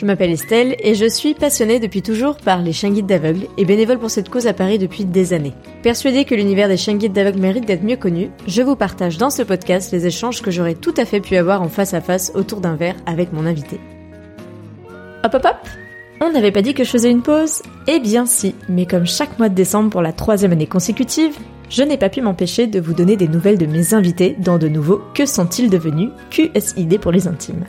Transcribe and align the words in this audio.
Je 0.00 0.06
m'appelle 0.06 0.30
Estelle 0.30 0.76
et 0.78 0.94
je 0.94 1.04
suis 1.04 1.34
passionnée 1.34 1.78
depuis 1.78 2.00
toujours 2.00 2.38
par 2.38 2.62
les 2.62 2.72
chiens 2.72 2.88
guides 2.88 3.04
d'aveugles 3.04 3.48
et 3.58 3.66
bénévole 3.66 3.98
pour 3.98 4.10
cette 4.10 4.30
cause 4.30 4.46
à 4.46 4.54
Paris 4.54 4.78
depuis 4.78 5.04
des 5.04 5.34
années. 5.34 5.52
Persuadée 5.82 6.24
que 6.24 6.34
l'univers 6.34 6.68
des 6.68 6.78
chiens 6.78 6.96
guides 6.96 7.12
d'aveugles 7.12 7.38
mérite 7.38 7.66
d'être 7.66 7.84
mieux 7.84 7.98
connu, 7.98 8.30
je 8.46 8.62
vous 8.62 8.76
partage 8.76 9.18
dans 9.18 9.28
ce 9.28 9.42
podcast 9.42 9.92
les 9.92 10.06
échanges 10.06 10.40
que 10.40 10.50
j'aurais 10.50 10.74
tout 10.74 10.94
à 10.96 11.04
fait 11.04 11.20
pu 11.20 11.36
avoir 11.36 11.60
en 11.60 11.68
face 11.68 11.92
à 11.92 12.00
face 12.00 12.32
autour 12.34 12.62
d'un 12.62 12.76
verre 12.76 12.96
avec 13.04 13.34
mon 13.34 13.44
invité. 13.44 13.78
Hop 15.22 15.34
hop 15.34 15.44
hop 15.44 15.68
On 16.22 16.32
n'avait 16.32 16.50
pas 16.50 16.62
dit 16.62 16.72
que 16.72 16.82
je 16.82 16.90
faisais 16.92 17.10
une 17.10 17.20
pause 17.20 17.60
Eh 17.86 18.00
bien 18.00 18.24
si, 18.24 18.54
mais 18.70 18.86
comme 18.86 19.06
chaque 19.06 19.38
mois 19.38 19.50
de 19.50 19.54
décembre 19.54 19.90
pour 19.90 20.00
la 20.00 20.14
troisième 20.14 20.52
année 20.52 20.66
consécutive, 20.66 21.36
je 21.68 21.82
n'ai 21.82 21.98
pas 21.98 22.08
pu 22.08 22.22
m'empêcher 22.22 22.66
de 22.66 22.80
vous 22.80 22.94
donner 22.94 23.16
des 23.16 23.28
nouvelles 23.28 23.58
de 23.58 23.66
mes 23.66 23.92
invités 23.92 24.34
dans 24.38 24.56
de 24.56 24.68
nouveaux 24.68 25.02
Que 25.12 25.26
sont-ils 25.26 25.68
devenus? 25.68 26.08
QSID 26.30 26.98
pour 26.98 27.12
les 27.12 27.28
intimes. 27.28 27.66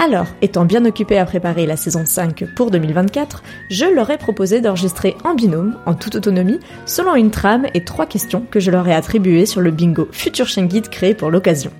Alors, 0.00 0.26
étant 0.42 0.64
bien 0.64 0.84
occupé 0.84 1.18
à 1.18 1.24
préparer 1.24 1.66
la 1.66 1.76
saison 1.76 2.06
5 2.06 2.44
pour 2.54 2.70
2024, 2.70 3.42
je 3.68 3.84
leur 3.84 4.08
ai 4.10 4.16
proposé 4.16 4.60
d'enregistrer 4.60 5.16
en 5.24 5.34
binôme, 5.34 5.76
en 5.86 5.94
toute 5.94 6.14
autonomie, 6.14 6.60
selon 6.86 7.16
une 7.16 7.32
trame 7.32 7.66
et 7.74 7.84
trois 7.84 8.06
questions 8.06 8.44
que 8.48 8.60
je 8.60 8.70
leur 8.70 8.86
ai 8.86 8.94
attribuées 8.94 9.44
sur 9.44 9.60
le 9.60 9.72
bingo 9.72 10.06
Future 10.12 10.46
Chien 10.46 10.66
Guide 10.66 10.88
créé 10.88 11.14
pour 11.14 11.30
l'occasion. 11.30 11.72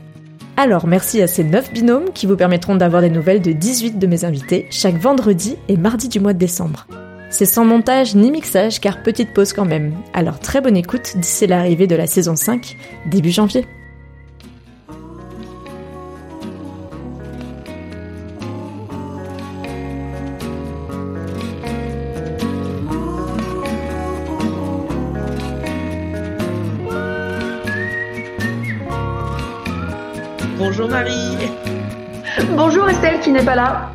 Alors 0.57 0.89
merci 0.89 1.23
à 1.23 1.29
ces 1.29 1.45
9 1.45 1.73
binômes 1.73 2.11
qui 2.13 2.27
vous 2.27 2.37
permettront 2.37 2.75
d'avoir 2.75 3.03
des 3.03 3.11
nouvelles 3.11 3.41
de 3.41 3.53
18 3.53 4.01
de 4.01 4.07
mes 4.09 4.25
invités 4.25 4.67
chaque 4.73 4.97
vendredi 4.97 5.57
et 5.69 5.77
mardi 5.77 6.09
du 6.09 6.19
mois 6.19 6.33
de 6.33 6.39
décembre. 6.39 6.89
C'est 7.31 7.47
sans 7.47 7.65
montage 7.65 8.17
ni 8.17 8.33
mixage 8.33 8.81
car 8.81 9.05
petite 9.05 9.33
pause 9.33 9.53
quand 9.53 9.65
même. 9.65 9.93
Alors 10.13 10.41
très 10.41 10.61
bonne 10.61 10.77
écoute 10.77 11.13
d'ici 11.17 11.47
l'arrivée 11.47 11.87
de 11.87 11.95
la 11.95 12.09
saison 12.09 12.35
5, 12.35 12.77
début 13.07 13.31
janvier. 13.31 13.67
Bonjour 32.59 32.89
Estelle 32.89 33.21
qui 33.21 33.31
n'est 33.31 33.45
pas 33.45 33.55
là. 33.55 33.93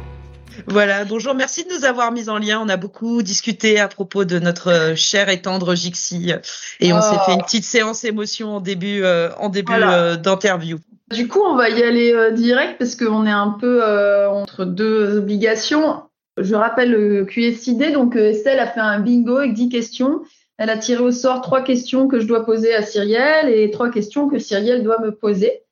Voilà, 0.67 1.03
bonjour, 1.03 1.33
merci 1.33 1.65
de 1.65 1.73
nous 1.73 1.83
avoir 1.83 2.11
mis 2.13 2.29
en 2.29 2.37
lien. 2.37 2.61
On 2.63 2.69
a 2.69 2.77
beaucoup 2.77 3.21
discuté 3.21 3.77
à 3.79 3.89
propos 3.89 4.23
de 4.23 4.39
notre 4.39 4.93
cher 4.95 5.27
et 5.27 5.41
tendre 5.41 5.75
Jixi 5.75 6.31
et 6.79 6.93
on 6.93 7.01
s'est 7.01 7.17
fait 7.25 7.33
une 7.33 7.39
Oh. 7.41 7.43
petite 7.45 7.65
séance 7.65 8.03
émotion 8.05 8.55
en 8.55 8.59
début, 8.61 9.03
euh, 9.03 9.29
en 9.37 9.49
début 9.49 9.73
euh, 9.73 10.15
d'interview. 10.15 10.77
Du 11.11 11.27
coup, 11.27 11.41
on 11.45 11.55
va 11.55 11.69
y 11.69 11.83
aller 11.83 12.13
euh, 12.13 12.31
direct 12.31 12.77
parce 12.79 12.95
qu'on 12.95 13.25
est 13.25 13.31
un 13.31 13.57
peu 13.59 13.81
euh, 13.83 14.29
entre 14.29 14.63
deux 14.63 15.17
obligations. 15.17 16.03
Je 16.37 16.55
rappelle 16.55 16.91
le 16.91 17.25
QSID, 17.25 17.91
donc 17.91 18.15
euh, 18.15 18.29
Estelle 18.29 18.59
a 18.59 18.67
fait 18.67 18.79
un 18.79 18.99
bingo 18.99 19.37
avec 19.37 19.53
10 19.53 19.69
questions. 19.69 20.21
Elle 20.57 20.69
a 20.69 20.77
tiré 20.77 21.03
au 21.03 21.11
sort 21.11 21.41
trois 21.41 21.61
questions 21.61 22.07
que 22.07 22.19
je 22.19 22.25
dois 22.27 22.45
poser 22.45 22.73
à 22.73 22.81
Cyrielle 22.83 23.49
et 23.49 23.69
trois 23.71 23.89
questions 23.89 24.29
que 24.29 24.39
Cyrielle 24.39 24.83
doit 24.83 25.01
me 25.01 25.11
poser. 25.11 25.63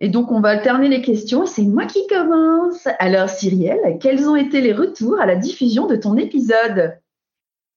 Et 0.00 0.08
donc, 0.08 0.30
on 0.30 0.40
va 0.40 0.50
alterner 0.50 0.88
les 0.88 1.00
questions 1.00 1.44
et 1.44 1.46
c'est 1.46 1.62
moi 1.62 1.86
qui 1.86 2.06
commence. 2.06 2.86
Alors, 2.98 3.30
Cyrielle, 3.30 3.98
quels 4.00 4.28
ont 4.28 4.36
été 4.36 4.60
les 4.60 4.72
retours 4.72 5.18
à 5.20 5.26
la 5.26 5.36
diffusion 5.36 5.86
de 5.86 5.96
ton 5.96 6.16
épisode? 6.16 6.98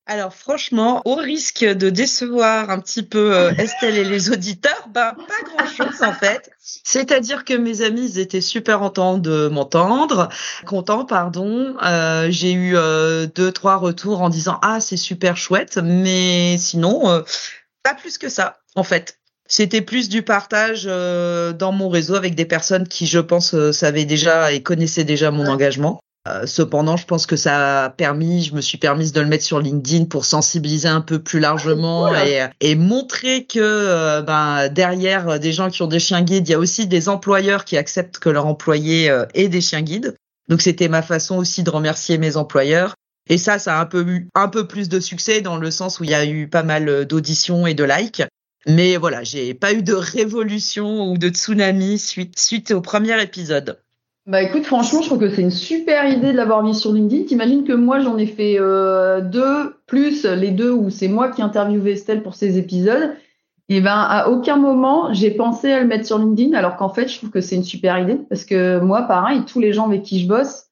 Alors 0.09 0.33
franchement, 0.33 1.03
au 1.05 1.13
risque 1.13 1.63
de 1.63 1.91
décevoir 1.91 2.71
un 2.71 2.79
petit 2.79 3.03
peu 3.03 3.35
euh, 3.35 3.51
Estelle 3.59 3.95
et 3.95 4.03
les 4.03 4.31
auditeurs, 4.31 4.87
ben 4.91 5.13
pas 5.13 5.43
grand-chose 5.45 6.01
en 6.01 6.13
fait. 6.13 6.49
C'est-à-dire 6.59 7.45
que 7.45 7.53
mes 7.53 7.83
amis 7.83 8.13
ils 8.13 8.17
étaient 8.17 8.41
super 8.41 8.79
contents 8.79 9.19
de 9.19 9.49
m'entendre, 9.49 10.29
contents 10.65 11.05
pardon. 11.05 11.75
Euh, 11.83 12.25
J'ai 12.31 12.53
eu 12.53 12.75
euh, 12.75 13.27
deux 13.27 13.51
trois 13.51 13.75
retours 13.75 14.23
en 14.23 14.29
disant 14.29 14.57
ah 14.63 14.79
c'est 14.79 14.97
super 14.97 15.37
chouette, 15.37 15.77
mais 15.77 16.57
sinon 16.57 17.23
pas 17.83 17.93
plus 17.93 18.17
que 18.17 18.29
ça 18.29 18.57
en 18.75 18.83
fait. 18.83 19.18
C'était 19.49 19.81
plus 19.81 20.07
du 20.07 20.21
partage 20.21 20.83
euh, 20.85 21.51
dans 21.51 21.71
mon 21.71 21.89
réseau 21.89 22.15
avec 22.15 22.35
des 22.35 22.45
personnes 22.45 22.87
qui, 22.87 23.07
je 23.07 23.19
pense, 23.19 23.53
euh, 23.53 23.71
savaient 23.71 24.05
déjà 24.05 24.53
et 24.53 24.63
connaissaient 24.63 25.03
déjà 25.03 25.31
mon 25.31 25.47
engagement. 25.47 25.99
Euh, 26.27 26.45
cependant, 26.45 26.97
je 26.97 27.05
pense 27.05 27.25
que 27.25 27.35
ça 27.37 27.85
a 27.85 27.89
permis, 27.89 28.43
je 28.43 28.53
me 28.53 28.61
suis 28.61 28.77
permise 28.77 29.13
de 29.13 29.21
le 29.21 29.27
mettre 29.27 29.43
sur 29.43 29.59
LinkedIn 29.59 30.05
pour 30.05 30.25
sensibiliser 30.25 30.89
un 30.89 31.01
peu 31.01 31.19
plus 31.19 31.39
largement 31.39 32.13
et, 32.13 32.45
et 32.59 32.75
montrer 32.75 33.45
que 33.45 33.59
euh, 33.59 34.21
ben, 34.21 34.67
derrière 34.67 35.39
des 35.39 35.53
gens 35.53 35.69
qui 35.69 35.81
ont 35.81 35.87
des 35.87 35.99
chiens 35.99 36.21
guides, 36.21 36.47
il 36.47 36.51
y 36.51 36.55
a 36.55 36.59
aussi 36.59 36.87
des 36.87 37.07
employeurs 37.07 37.63
qui 37.63 37.77
acceptent 37.77 38.19
que 38.19 38.29
leur 38.29 38.45
employé 38.47 39.09
euh, 39.09 39.25
ait 39.33 39.47
des 39.47 39.61
chiens 39.61 39.81
guides. 39.81 40.15
Donc 40.49 40.61
c'était 40.61 40.89
ma 40.89 41.01
façon 41.01 41.37
aussi 41.37 41.63
de 41.63 41.69
remercier 41.69 42.17
mes 42.17 42.35
employeurs. 42.35 42.95
Et 43.29 43.37
ça, 43.37 43.57
ça 43.57 43.77
a 43.77 43.81
un 43.81 43.85
peu 43.85 44.01
eu 44.01 44.27
un 44.35 44.49
peu 44.49 44.67
plus 44.67 44.89
de 44.89 44.99
succès 44.99 45.39
dans 45.39 45.57
le 45.57 45.71
sens 45.71 45.99
où 45.99 46.03
il 46.03 46.09
y 46.09 46.15
a 46.15 46.25
eu 46.25 46.49
pas 46.49 46.63
mal 46.63 47.05
d'auditions 47.05 47.65
et 47.65 47.75
de 47.75 47.83
likes. 47.83 48.23
Mais 48.69 48.97
voilà, 48.97 49.23
j'ai 49.23 49.53
pas 49.53 49.73
eu 49.73 49.81
de 49.81 49.93
révolution 49.93 51.11
ou 51.11 51.17
de 51.17 51.29
tsunami 51.29 51.97
suite, 51.97 52.39
suite 52.39 52.71
au 52.71 52.81
premier 52.81 53.21
épisode. 53.21 53.79
Bah 54.25 54.43
écoute, 54.43 54.63
franchement, 54.63 55.01
je 55.01 55.07
trouve 55.07 55.19
que 55.19 55.29
c'est 55.29 55.41
une 55.41 55.49
super 55.49 56.07
idée 56.07 56.31
de 56.31 56.37
l'avoir 56.37 56.61
mis 56.61 56.75
sur 56.75 56.93
LinkedIn. 56.93 57.23
T'imagines 57.23 57.63
que 57.63 57.73
moi, 57.73 57.99
j'en 57.99 58.17
ai 58.17 58.27
fait 58.27 58.57
euh, 58.59 59.21
deux, 59.21 59.75
plus 59.87 60.23
les 60.25 60.51
deux 60.51 60.71
où 60.71 60.89
c'est 60.89 61.07
moi 61.07 61.29
qui 61.29 61.41
interviewais 61.41 61.93
Estelle 61.93 62.21
pour 62.21 62.35
ces 62.35 62.57
épisodes. 62.59 63.15
Et 63.69 63.81
ben, 63.81 64.05
à 64.07 64.29
aucun 64.29 64.57
moment, 64.57 65.13
j'ai 65.13 65.31
pensé 65.31 65.71
à 65.71 65.79
le 65.79 65.87
mettre 65.87 66.05
sur 66.05 66.19
LinkedIn, 66.19 66.55
alors 66.55 66.75
qu'en 66.75 66.89
fait, 66.89 67.07
je 67.07 67.17
trouve 67.17 67.29
que 67.29 67.41
c'est 67.41 67.55
une 67.55 67.63
super 67.63 67.97
idée. 67.97 68.19
Parce 68.29 68.45
que 68.45 68.79
moi, 68.79 69.03
pareil, 69.03 69.45
tous 69.45 69.59
les 69.59 69.73
gens 69.73 69.87
avec 69.87 70.03
qui 70.03 70.19
je 70.19 70.27
bosse, 70.27 70.65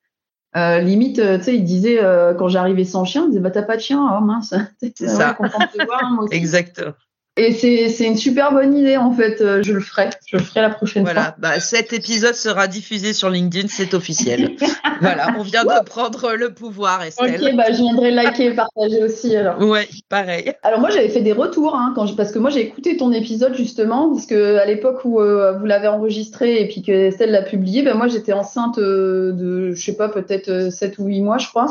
euh, 0.56 0.80
limite, 0.80 1.20
euh, 1.20 1.38
tu 1.38 1.44
sais, 1.44 1.56
ils 1.56 1.64
disaient, 1.64 2.04
euh, 2.04 2.34
quand 2.34 2.48
j'arrivais 2.48 2.86
sans 2.86 3.06
chien, 3.06 3.26
ils 3.26 3.30
disaient, 3.30 3.42
bah 3.42 3.52
t'as 3.52 3.62
pas 3.62 3.76
de 3.76 3.82
chien, 3.82 4.00
oh 4.00 4.24
mince. 4.24 4.56
C'est 4.80 5.08
ça. 5.08 5.38
de 5.40 5.78
te 5.78 5.86
voir. 5.86 6.28
Exactement. 6.32 6.94
Et 7.38 7.54
c'est 7.54 7.90
c'est 7.90 8.06
une 8.06 8.18
super 8.18 8.52
bonne 8.52 8.76
idée, 8.76 8.98
en 8.98 9.12
fait. 9.12 9.40
Euh, 9.42 9.62
Je 9.64 9.72
le 9.74 9.80
ferai. 9.80 10.10
Je 10.26 10.38
le 10.38 10.44
ferai 10.44 10.62
la 10.62 10.70
prochaine 10.72 11.04
fois. 11.06 11.14
Voilà, 11.14 11.36
bah, 11.38 11.60
cet 11.60 11.94
épisode 11.94 12.34
sera 12.34 12.68
diffusé 12.68 13.14
sur 13.14 13.30
LinkedIn, 13.30 13.68
c'est 13.70 13.94
officiel. 13.94 14.56
voilà, 15.02 15.28
on 15.38 15.44
vient 15.44 15.64
de 15.64 15.84
prendre 15.86 16.34
le 16.34 16.54
pouvoir, 16.54 17.04
Estelle. 17.04 17.40
Ok, 17.42 17.56
bah 17.56 17.66
je 17.72 17.78
viendrai 17.78 18.12
liker 18.12 18.46
et 18.46 18.52
partager 18.56 19.04
aussi 19.04 19.36
alors. 19.36 19.62
Ouais, 19.62 19.88
pareil. 20.10 20.52
Alors 20.64 20.80
moi 20.80 20.90
j'avais 20.90 21.10
fait 21.10 21.22
des 21.22 21.32
retours 21.34 21.76
hein, 21.76 21.94
quand 21.96 22.08
je- 22.08 22.16
parce 22.16 22.32
que 22.32 22.40
moi 22.40 22.50
j'ai 22.50 22.62
écouté 22.62 22.98
ton 22.98 23.12
épisode 23.12 23.56
justement 23.56 24.10
parce 24.14 24.26
que 24.26 24.58
à 24.58 24.66
l'époque 24.66 25.02
où 25.06 25.22
euh, 25.22 25.54
vous 25.60 25.66
l'avez 25.66 25.88
enregistré 25.88 26.62
et 26.62 26.68
puis 26.68 26.82
que 26.82 26.92
Estelle 26.92 27.32
l'a 27.32 27.44
publié, 27.44 27.84
ben 27.84 27.94
moi 27.96 28.08
j'étais 28.08 28.34
enceinte 28.34 28.80
euh, 28.80 29.32
de 29.34 29.74
je 29.74 29.82
sais 29.86 29.96
pas 29.96 30.10
peut-être 30.10 30.50
euh, 30.50 30.70
7 30.72 30.98
ou 31.00 31.06
8 31.06 31.22
mois 31.22 31.38
je 31.38 31.48
crois. 31.48 31.68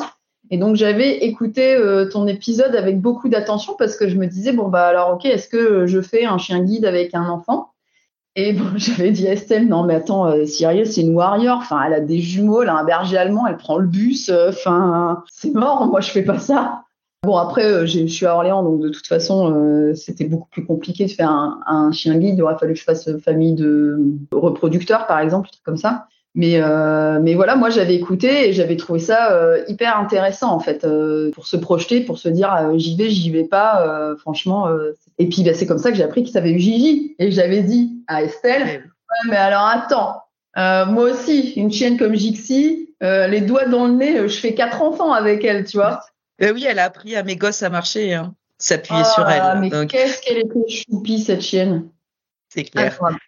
Et 0.51 0.59
donc 0.59 0.77
j'avais 0.77 1.25
écouté 1.25 1.75
euh, 1.75 2.09
ton 2.09 2.27
épisode 2.27 2.75
avec 2.75 3.01
beaucoup 3.01 3.29
d'attention 3.29 3.75
parce 3.79 3.97
que 3.97 4.09
je 4.09 4.17
me 4.17 4.27
disais 4.27 4.53
bon 4.53 4.69
bah 4.69 4.87
alors 4.87 5.15
OK, 5.15 5.25
est-ce 5.25 5.49
que 5.49 5.87
je 5.87 6.01
fais 6.01 6.25
un 6.25 6.39
chien 6.39 6.63
guide 6.63 6.85
avec 6.85 7.15
un 7.15 7.29
enfant? 7.29 7.71
Et 8.37 8.53
bon, 8.53 8.65
j'avais 8.77 9.11
dit 9.11 9.27
à 9.27 9.33
Estelle 9.33 9.67
non 9.67 9.85
mais 9.85 9.95
attends 9.97 10.27
euh, 10.27 10.45
Cyrielle 10.45 10.87
c'est 10.87 11.01
une 11.01 11.15
warrior, 11.15 11.59
enfin 11.59 11.83
elle 11.87 11.95
a 11.95 12.01
des 12.01 12.21
jumeaux, 12.21 12.63
elle 12.63 12.69
a 12.69 12.77
un 12.77 12.85
berger 12.85 13.17
allemand, 13.17 13.47
elle 13.47 13.57
prend 13.57 13.79
le 13.79 13.87
bus, 13.87 14.29
euh, 14.29 14.51
enfin 14.51 15.25
c'est 15.31 15.53
mort, 15.53 15.87
moi 15.87 16.01
je 16.01 16.11
fais 16.11 16.23
pas 16.23 16.39
ça. 16.39 16.83
Bon, 17.27 17.39
après, 17.39 17.65
euh, 17.65 17.87
je 17.87 18.07
suis 18.07 18.25
à 18.25 18.37
Orléans, 18.37 18.63
donc 18.63 18.81
de 18.81 18.89
toute 18.89 19.09
façon, 19.09 19.53
euh, 19.53 19.95
c'était 19.95 20.27
beaucoup 20.27 20.49
plus 20.49 20.65
compliqué 20.65 21.07
de 21.07 21.11
faire 21.11 21.29
un, 21.29 21.91
chien 21.91 22.17
guide. 22.19 22.37
Il 22.39 22.43
aurait 22.45 22.57
fallu 22.57 22.75
que 22.75 22.79
je 22.79 22.85
fasse 22.85 23.09
euh, 23.09 23.19
famille 23.19 23.55
de 23.55 23.99
reproducteurs, 24.31 25.09
par 25.09 25.19
exemple, 25.19 25.49
comme 25.65 25.77
ça. 25.77 26.07
Mais, 26.39 26.61
euh, 26.61 27.19
mais 27.23 27.35
voilà, 27.35 27.57
moi, 27.57 27.71
j'avais 27.71 27.95
écouté 27.95 28.49
et 28.49 28.53
j'avais 28.53 28.77
trouvé 28.77 28.99
ça 29.01 29.33
euh, 29.33 29.65
hyper 29.69 29.99
intéressant, 29.99 30.53
en 30.53 30.61
fait, 30.61 30.85
euh, 30.85 31.31
pour 31.33 31.47
se 31.47 31.57
projeter, 31.57 32.01
pour 32.03 32.19
se 32.19 32.29
dire 32.29 32.55
euh, 32.55 32.77
j'y 32.79 32.95
vais, 32.95 33.09
j'y 33.11 33.31
vais 33.31 33.45
pas. 33.45 33.83
euh, 33.89 34.17
franchement. 34.19 34.69
euh, 34.69 34.93
et 35.19 35.29
puis, 35.29 35.43
bah, 35.43 35.55
c'est 35.55 35.67
comme 35.67 35.79
ça 35.79 35.91
que 35.91 35.97
j'ai 35.97 36.05
appris 36.05 36.23
que 36.25 36.31
ça 36.31 36.41
avait 36.41 36.51
eu 36.53 36.59
Gigi. 36.59 37.17
Et 37.19 37.31
j'avais 37.31 37.63
dit 37.63 38.03
à 38.07 38.23
Estelle 38.23 38.63
Ouais. 38.65 38.83
Mais 39.31 39.37
alors 39.37 39.65
attends, 39.67 40.21
euh, 40.59 40.85
moi 40.85 41.05
aussi, 41.11 41.53
une 41.53 41.73
chienne 41.73 41.97
comme 41.97 42.15
Jixi, 42.15 42.91
euh, 43.03 43.27
les 43.29 43.41
doigts 43.41 43.65
dans 43.67 43.87
le 43.87 43.95
nez, 43.95 44.29
je 44.29 44.39
fais 44.39 44.53
quatre 44.55 44.83
enfants 44.83 45.13
avec 45.13 45.43
elle, 45.45 45.65
tu 45.65 45.79
vois. 45.79 46.01
Euh, 46.43 46.53
oui, 46.53 46.67
elle 46.69 46.79
a 46.81 46.85
appris 46.85 47.17
à 47.17 47.23
mes 47.23 47.37
gosses 47.37 47.63
à 47.63 47.71
marcher, 47.71 48.13
hein, 48.13 48.35
s'appuyer 48.59 49.01
Ah, 49.03 49.11
sur 49.15 49.27
elle. 49.27 49.59
Mais 49.61 49.71
Donc, 49.71 49.89
qu'est-ce 49.89 50.21
qu'elle 50.21 50.37
était 50.37 50.69
choupie, 50.69 51.19
cette 51.19 51.41
chienne. 51.41 51.89
c'est 52.51 52.65
clair. 52.65 52.93
Incroyable. 52.93 53.21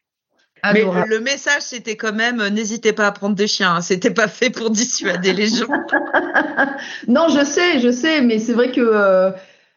Mais 0.72 0.84
le 1.06 1.20
message, 1.20 1.62
c'était 1.62 1.96
quand 1.96 2.12
même, 2.12 2.46
n'hésitez 2.48 2.92
pas 2.92 3.06
à 3.06 3.12
prendre 3.12 3.34
des 3.34 3.46
chiens. 3.46 3.76
Hein. 3.76 3.80
C'était 3.80 4.10
pas 4.10 4.28
fait 4.28 4.50
pour 4.50 4.70
dissuader 4.70 5.32
les 5.32 5.46
gens. 5.46 5.66
non, 7.08 7.28
je 7.28 7.44
sais, 7.44 7.80
je 7.80 7.90
sais, 7.90 8.20
mais 8.20 8.38
c'est 8.38 8.52
vrai 8.52 8.70
que 8.72 9.32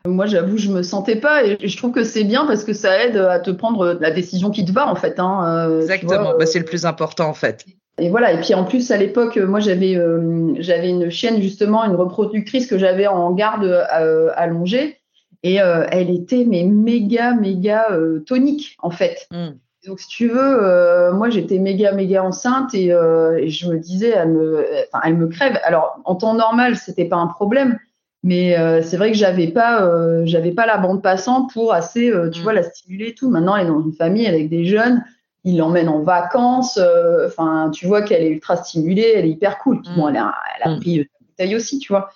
moi, 0.08 0.26
j'avoue, 0.26 0.58
je 0.58 0.70
me 0.70 0.82
sentais 0.82 1.16
pas 1.16 1.44
et 1.46 1.58
je 1.62 1.78
trouve 1.78 1.92
que 1.92 2.04
c'est 2.04 2.24
bien 2.24 2.46
parce 2.48 2.64
que 2.64 2.74
ça 2.74 3.04
aide 3.04 3.18
à 3.18 3.40
te 3.40 3.52
prendre 3.52 3.98
la 4.00 4.10
décision 4.10 4.50
qui 4.50 4.66
te 4.66 4.72
va 4.72 4.88
en 4.88 4.96
fait. 4.96 5.20
Hein, 5.20 5.44
euh, 5.46 5.82
Exactement, 5.82 6.34
bah, 6.38 6.46
c'est 6.48 6.58
le 6.58 6.66
plus 6.66 6.86
important 6.86 7.28
en 7.28 7.36
fait. 7.36 7.66
Et 8.00 8.10
voilà. 8.10 8.34
Et 8.34 8.42
puis 8.42 8.56
en 8.56 8.64
plus, 8.64 8.90
à 8.90 8.98
l'époque, 8.98 9.38
moi, 9.38 9.60
j'avais 9.60 9.96
euh, 9.96 10.56
j'avais 10.58 10.90
une 10.90 11.12
chienne 11.12 11.40
justement, 11.40 11.84
une 11.84 11.96
reproductrice 11.96 12.66
que 12.66 12.80
j'avais 12.80 13.06
en 13.06 13.32
garde 13.32 13.64
euh, 13.64 14.30
allongée 14.36 14.98
et 15.44 15.56
elle 15.56 16.12
était 16.12 16.46
mais 16.48 16.64
méga 16.64 17.34
méga 17.34 17.88
tonique 18.28 18.78
en 18.80 18.92
fait. 18.92 19.28
Hmm. 19.32 19.52
Donc, 19.86 20.00
si 20.00 20.08
tu 20.08 20.28
veux, 20.28 21.12
moi, 21.14 21.30
j'étais 21.30 21.58
méga, 21.58 21.92
méga 21.92 22.24
enceinte 22.24 22.74
et, 22.76 22.88
et, 22.88 23.50
je 23.50 23.68
me 23.68 23.78
disais, 23.80 24.10
elle 24.10 24.30
me, 24.30 24.66
enfin, 24.88 25.02
elle 25.06 25.18
me 25.18 25.28
crève. 25.28 25.60
Alors, 25.64 26.00
en 26.06 26.16
temps 26.16 26.36
normal, 26.36 26.76
c'était 26.76 27.06
pas 27.06 27.18
un 27.18 27.28
problème. 27.28 27.80
Mais 28.24 28.58
euh, 28.58 28.84
c'est 28.84 28.98
vrai 28.98 29.12
que 29.12 29.18
j'avais 29.18 29.48
pas, 29.48 29.84
euh, 29.84 30.22
j'avais 30.26 30.52
pas 30.52 30.68
la 30.68 30.78
bande 30.78 31.02
passante 31.02 31.52
pour 31.52 31.74
assez, 31.74 32.12
euh, 32.12 32.30
tu 32.30 32.42
mm. 32.42 32.44
vois, 32.44 32.54
la 32.54 32.64
stimuler 32.64 33.10
et 33.10 33.16
tout. 33.16 33.30
Maintenant, 33.30 33.56
elle 33.56 33.66
est 33.66 33.70
dans 33.70 33.82
une 33.82 33.94
famille 33.94 34.28
avec 34.28 34.50
des 34.50 34.66
jeunes. 34.66 35.04
Il 35.44 35.58
l'emmène 35.58 35.90
en 35.90 36.04
vacances. 36.04 36.80
Enfin, 37.26 37.72
tu 37.74 37.88
vois 37.88 38.04
qu'elle 38.04 38.22
est 38.22 38.30
ultra 38.30 38.58
stimulée. 38.58 39.14
Elle 39.16 39.26
est 39.26 39.32
hyper 39.32 39.58
cool. 39.58 39.78
Mm. 39.78 39.96
Bon, 39.96 40.08
elle 40.10 40.18
a, 40.18 40.36
elle 40.56 40.72
a 40.72 40.76
mm. 40.76 40.80
pris 40.80 41.10
aussi, 41.56 41.80
tu 41.80 41.92
vois. 41.92 42.10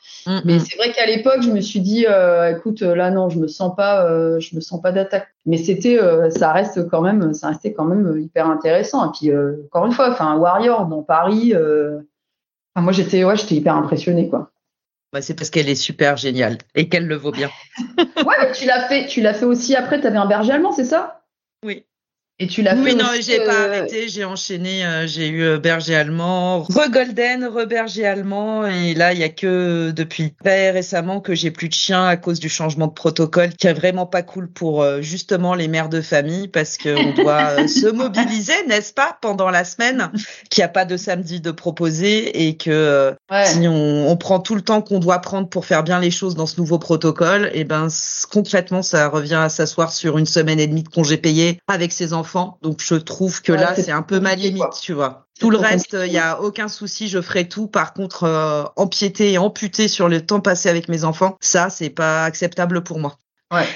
Mais 0.43 0.59
c'est 0.59 0.75
vrai 0.77 0.91
qu'à 0.91 1.05
l'époque, 1.05 1.41
je 1.41 1.49
me 1.49 1.61
suis 1.61 1.81
dit, 1.81 2.05
écoute, 2.49 2.81
là 2.81 3.11
non, 3.11 3.29
je 3.29 3.39
me 3.39 3.47
sens 3.47 3.75
pas, 3.75 4.07
je 4.39 4.55
me 4.55 4.61
sens 4.61 4.81
pas 4.81 4.91
d'attaque. 4.91 5.27
Mais 5.45 5.57
c'était, 5.57 5.99
ça 6.31 6.51
reste 6.51 6.87
quand 6.89 7.01
même, 7.01 7.33
ça 7.33 7.49
restait 7.49 7.73
quand 7.73 7.85
même 7.85 8.19
hyper 8.19 8.47
intéressant. 8.47 9.07
Et 9.07 9.11
puis 9.17 9.31
encore 9.65 9.85
une 9.85 9.91
fois, 9.91 10.11
enfin, 10.11 10.35
Warrior 10.37 10.87
dans 10.87 11.03
Paris. 11.03 11.53
Enfin, 11.55 12.83
moi, 12.83 12.91
j'étais, 12.91 13.23
ouais, 13.23 13.37
j'étais 13.37 13.55
hyper 13.55 13.75
impressionnée, 13.75 14.29
quoi. 14.29 14.51
Bah, 15.13 15.21
c'est 15.21 15.33
parce 15.33 15.49
qu'elle 15.49 15.69
est 15.69 15.75
super 15.75 16.17
géniale 16.17 16.57
et 16.75 16.89
qu'elle 16.89 17.07
le 17.07 17.15
vaut 17.15 17.31
bien. 17.31 17.49
ouais, 17.97 18.35
mais 18.41 18.51
tu 18.51 18.65
l'as 18.65 18.81
fait, 18.89 19.05
tu 19.05 19.21
l'as 19.21 19.33
fait 19.33 19.45
aussi 19.45 19.73
après, 19.73 20.01
tu 20.01 20.07
avais 20.07 20.17
un 20.17 20.25
berger 20.25 20.51
allemand, 20.51 20.73
c'est 20.73 20.83
ça? 20.83 21.21
Oui. 21.63 21.85
Et 22.37 22.47
tu 22.47 22.63
l'as 22.63 22.75
fait 22.75 22.81
Oui, 22.81 22.95
non, 22.95 23.05
j'ai 23.21 23.37
pas 23.45 23.61
euh, 23.61 23.67
arrêté, 23.67 24.09
j'ai 24.09 24.25
enchaîné, 24.25 24.85
euh, 24.85 25.07
j'ai 25.07 25.29
eu 25.29 25.41
euh, 25.41 25.57
berger 25.57 25.95
allemand, 25.95 26.63
re-golden, 26.63 27.45
re-berger 27.45 28.05
allemand, 28.05 28.65
et 28.65 28.93
là, 28.93 29.13
il 29.13 29.19
y 29.19 29.23
a 29.23 29.29
que 29.29 29.91
depuis 29.91 30.33
très 30.43 30.71
récemment 30.71 31.21
que 31.21 31.33
j'ai 31.33 31.49
plus 31.49 31.69
de 31.69 31.73
chiens 31.73 32.05
à 32.05 32.17
cause 32.17 32.41
du 32.41 32.49
changement 32.49 32.87
de 32.87 32.91
protocole, 32.91 33.53
qui 33.53 33.67
est 33.67 33.73
vraiment 33.73 34.05
pas 34.05 34.21
cool 34.21 34.51
pour 34.51 34.85
justement 34.99 35.55
les 35.55 35.69
mères 35.69 35.87
de 35.87 36.01
famille, 36.01 36.49
parce 36.49 36.77
qu'on 36.77 37.13
doit 37.13 37.67
se 37.69 37.89
mobiliser, 37.89 38.65
n'est-ce 38.67 38.91
pas, 38.91 39.17
pendant 39.21 39.49
la 39.49 39.63
semaine, 39.63 40.11
qu'il 40.49 40.61
n'y 40.61 40.65
a 40.65 40.69
pas 40.69 40.83
de 40.83 40.97
samedi 40.97 41.39
de 41.39 41.51
proposer, 41.51 42.47
et 42.47 42.57
que 42.57 43.15
si 43.45 43.65
on, 43.65 44.11
on, 44.11 44.17
prend 44.17 44.41
tout 44.41 44.55
le 44.55 44.61
temps 44.61 44.81
qu'on 44.81 44.99
doit 44.99 45.19
prendre 45.19 45.47
pour 45.47 45.65
faire 45.65 45.83
bien 45.83 46.01
les 46.01 46.11
choses 46.11 46.35
dans 46.35 46.47
ce 46.47 46.59
nouveau 46.59 46.79
protocole, 46.79 47.49
et 47.53 47.63
ben 47.63 47.87
concrètement, 48.29 48.81
ça 48.81 49.07
revient 49.07 49.35
à 49.35 49.47
s'asseoir 49.47 49.93
sur 49.93 50.17
une 50.17 50.25
semaine 50.25 50.59
et 50.59 50.67
demie 50.67 50.83
de 50.83 50.89
congé 50.89 51.15
payé 51.15 51.59
avec 51.69 51.93
ses 51.93 52.11
enfants 52.11 52.24
donc 52.61 52.81
je 52.81 52.95
trouve 52.95 53.41
que 53.41 53.51
là, 53.51 53.75
c'est 53.75 53.91
un 53.91 54.01
peu 54.01 54.19
ma 54.19 54.35
limite, 54.35 54.63
tu 54.81 54.93
vois. 54.93 55.25
Tout 55.39 55.49
le 55.49 55.57
reste, 55.57 55.97
il 56.05 56.11
n'y 56.11 56.17
a 56.17 56.41
aucun 56.41 56.67
souci, 56.67 57.07
je 57.09 57.21
ferai 57.21 57.49
tout. 57.49 57.67
Par 57.67 57.93
contre, 57.93 58.23
euh, 58.23 58.63
empiéter 58.77 59.33
et 59.33 59.37
amputer 59.37 59.87
sur 59.87 60.07
le 60.07 60.25
temps 60.25 60.39
passé 60.39 60.69
avec 60.69 60.87
mes 60.87 61.03
enfants, 61.03 61.37
ça, 61.41 61.69
c'est 61.69 61.89
pas 61.89 62.23
acceptable 62.23 62.83
pour 62.83 62.99
moi. 62.99 63.17
Ouais. 63.51 63.67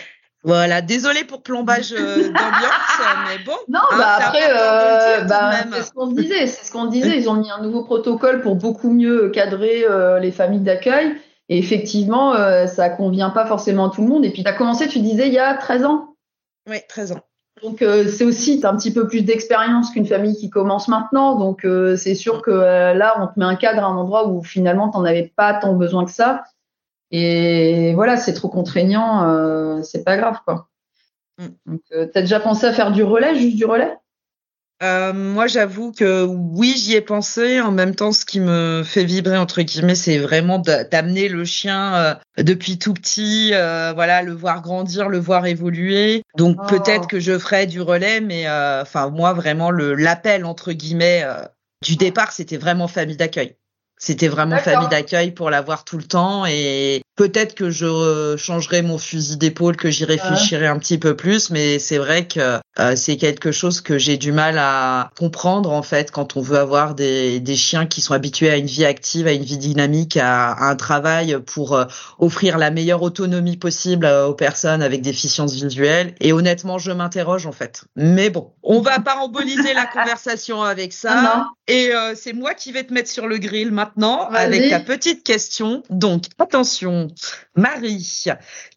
Voilà, 0.43 0.81
désolé 0.81 1.25
pour 1.25 1.43
plombage 1.43 1.91
euh, 1.91 2.15
d'ambiance, 2.27 3.01
mais 3.27 3.43
bon. 3.43 3.57
Non, 3.67 3.81
hein, 3.91 3.97
bah 3.97 4.17
après, 4.19 4.49
euh, 4.49 5.25
bah, 5.25 5.51
c'est 5.73 5.83
ce 5.83 5.91
qu'on 5.91 6.07
disait, 6.07 6.47
c'est 6.47 6.65
ce 6.65 6.71
qu'on 6.71 6.85
disait. 6.85 7.17
Ils 7.17 7.29
ont 7.29 7.33
mis 7.33 7.51
un 7.51 7.61
nouveau 7.61 7.83
protocole 7.83 8.39
pour 8.39 8.55
beaucoup 8.55 8.89
mieux 8.89 9.29
cadrer 9.29 9.85
les 10.21 10.31
familles 10.31 10.61
d'accueil. 10.61 11.15
Et 11.49 11.57
effectivement, 11.57 12.35
ça 12.67 12.89
convient 12.89 13.31
pas 13.31 13.45
forcément 13.45 13.89
à 13.89 13.93
tout 13.93 14.01
le 14.01 14.07
monde. 14.07 14.23
Et 14.23 14.29
puis, 14.29 14.43
tu 14.43 14.49
as 14.49 14.53
commencé, 14.53 14.87
tu 14.87 14.99
disais, 14.99 15.27
il 15.27 15.33
y 15.33 15.39
a 15.39 15.55
13 15.55 15.83
ans? 15.83 16.15
Oui, 16.69 16.77
13 16.87 17.13
ans. 17.13 17.21
Donc 17.61 17.81
euh, 17.81 18.07
c'est 18.07 18.23
aussi 18.23 18.61
un 18.63 18.75
petit 18.75 18.93
peu 18.93 19.07
plus 19.07 19.23
d'expérience 19.23 19.91
qu'une 19.91 20.05
famille 20.05 20.35
qui 20.35 20.49
commence 20.49 20.87
maintenant. 20.87 21.37
Donc 21.37 21.65
euh, 21.65 21.95
c'est 21.95 22.15
sûr 22.15 22.41
que 22.41 22.51
euh, 22.51 22.93
là 22.93 23.15
on 23.19 23.27
te 23.27 23.39
met 23.39 23.45
un 23.45 23.55
cadre 23.55 23.83
à 23.83 23.87
un 23.87 23.95
endroit 23.95 24.27
où 24.27 24.43
finalement 24.43 24.89
tu 24.89 24.97
n'en 24.97 25.05
avais 25.05 25.31
pas 25.35 25.53
tant 25.53 25.73
besoin 25.73 26.05
que 26.05 26.11
ça. 26.11 26.43
Et 27.11 27.93
voilà, 27.95 28.17
c'est 28.17 28.33
trop 28.33 28.49
contraignant, 28.49 29.81
c'est 29.81 30.03
pas 30.03 30.15
grave 30.15 30.37
quoi. 30.45 30.67
Mm. 31.39 31.47
Donc 31.65 31.81
t'as 32.13 32.21
déjà 32.21 32.39
pensé 32.39 32.67
à 32.67 32.73
faire 32.73 32.91
du 32.91 33.03
relais, 33.03 33.35
juste 33.35 33.57
du 33.57 33.65
relais? 33.65 33.97
Euh, 34.81 35.11
moi, 35.13 35.47
j'avoue 35.47 35.91
que 35.91 36.23
oui, 36.23 36.73
j'y 36.77 36.95
ai 36.95 37.01
pensé. 37.01 37.59
En 37.59 37.71
même 37.71 37.95
temps, 37.95 38.11
ce 38.11 38.25
qui 38.25 38.39
me 38.39 38.83
fait 38.83 39.03
vibrer 39.03 39.37
entre 39.37 39.61
guillemets, 39.61 39.95
c'est 39.95 40.19
vraiment 40.19 40.59
d'amener 40.59 41.27
le 41.27 41.43
chien 41.43 41.95
euh, 41.95 42.15
depuis 42.37 42.79
tout 42.79 42.93
petit, 42.93 43.51
euh, 43.53 43.91
voilà, 43.93 44.21
le 44.21 44.31
voir 44.31 44.61
grandir, 44.61 45.09
le 45.09 45.19
voir 45.19 45.45
évoluer. 45.45 46.23
Donc 46.37 46.57
oh. 46.61 46.67
peut-être 46.67 47.07
que 47.07 47.19
je 47.19 47.37
ferai 47.37 47.67
du 47.67 47.81
relais, 47.81 48.21
mais 48.21 48.49
enfin 48.49 49.09
moi, 49.09 49.33
vraiment 49.33 49.71
le 49.71 49.95
l'appel 49.95 50.45
entre 50.45 50.71
guillemets 50.71 51.25
du 51.83 51.95
départ, 51.95 52.31
c'était 52.31 52.57
vraiment 52.57 52.87
famille 52.87 53.17
d'accueil. 53.17 53.55
C'était 54.01 54.29
vraiment 54.29 54.57
famille 54.59 54.87
d'accueil 54.87 55.31
pour 55.31 55.49
l'avoir 55.49 55.83
tout 55.83 55.97
le 55.97 56.05
temps 56.05 56.45
et 56.45 57.01
peut-être 57.17 57.53
que 57.53 57.69
je 57.69 58.37
changerai 58.37 58.81
mon 58.81 58.97
fusil 58.97 59.35
d'épaule, 59.35 59.75
que 59.75 59.89
j'y 59.89 60.05
réfléchirai 60.05 60.67
un 60.67 60.79
petit 60.79 60.97
peu 60.97 61.17
plus, 61.17 61.49
mais 61.49 61.77
c'est 61.77 61.97
vrai 61.97 62.25
que 62.25 62.61
euh, 62.79 62.95
c'est 62.95 63.17
quelque 63.17 63.51
chose 63.51 63.81
que 63.81 63.97
j'ai 63.97 64.15
du 64.15 64.31
mal 64.31 64.57
à 64.57 65.11
comprendre 65.19 65.73
en 65.73 65.81
fait 65.81 66.11
quand 66.11 66.37
on 66.37 66.41
veut 66.41 66.57
avoir 66.57 66.95
des, 66.95 67.41
des, 67.41 67.57
chiens 67.57 67.85
qui 67.85 67.99
sont 67.99 68.13
habitués 68.13 68.49
à 68.49 68.55
une 68.55 68.67
vie 68.67 68.85
active, 68.85 69.27
à 69.27 69.33
une 69.33 69.43
vie 69.43 69.57
dynamique, 69.57 70.15
à, 70.15 70.55
un 70.63 70.77
travail 70.77 71.37
pour 71.45 71.75
euh, 71.75 71.83
offrir 72.19 72.57
la 72.57 72.71
meilleure 72.71 73.01
autonomie 73.01 73.57
possible 73.57 74.05
euh, 74.05 74.27
aux 74.27 74.33
personnes 74.33 74.81
avec 74.81 75.01
déficience 75.01 75.53
visuelle. 75.53 76.15
Et 76.21 76.31
honnêtement, 76.31 76.77
je 76.77 76.93
m'interroge 76.93 77.47
en 77.47 77.51
fait. 77.51 77.83
Mais 77.97 78.29
bon, 78.29 78.53
on 78.63 78.79
va 78.79 78.99
pas 78.99 79.17
emboliser 79.17 79.73
la 79.73 79.85
conversation 79.93 80.63
avec 80.63 80.93
ça. 80.93 81.47
Et 81.67 81.91
c'est 82.15 82.33
moi 82.33 82.55
qui 82.55 82.71
vais 82.71 82.83
te 82.83 82.91
mettre 82.91 83.09
sur 83.09 83.27
le 83.27 83.37
grill 83.37 83.71
maintenant 83.71 83.88
avec 83.97 84.69
la 84.69 84.79
petite 84.79 85.23
question. 85.23 85.83
Donc 85.89 86.25
attention, 86.37 87.07
Marie, 87.55 88.25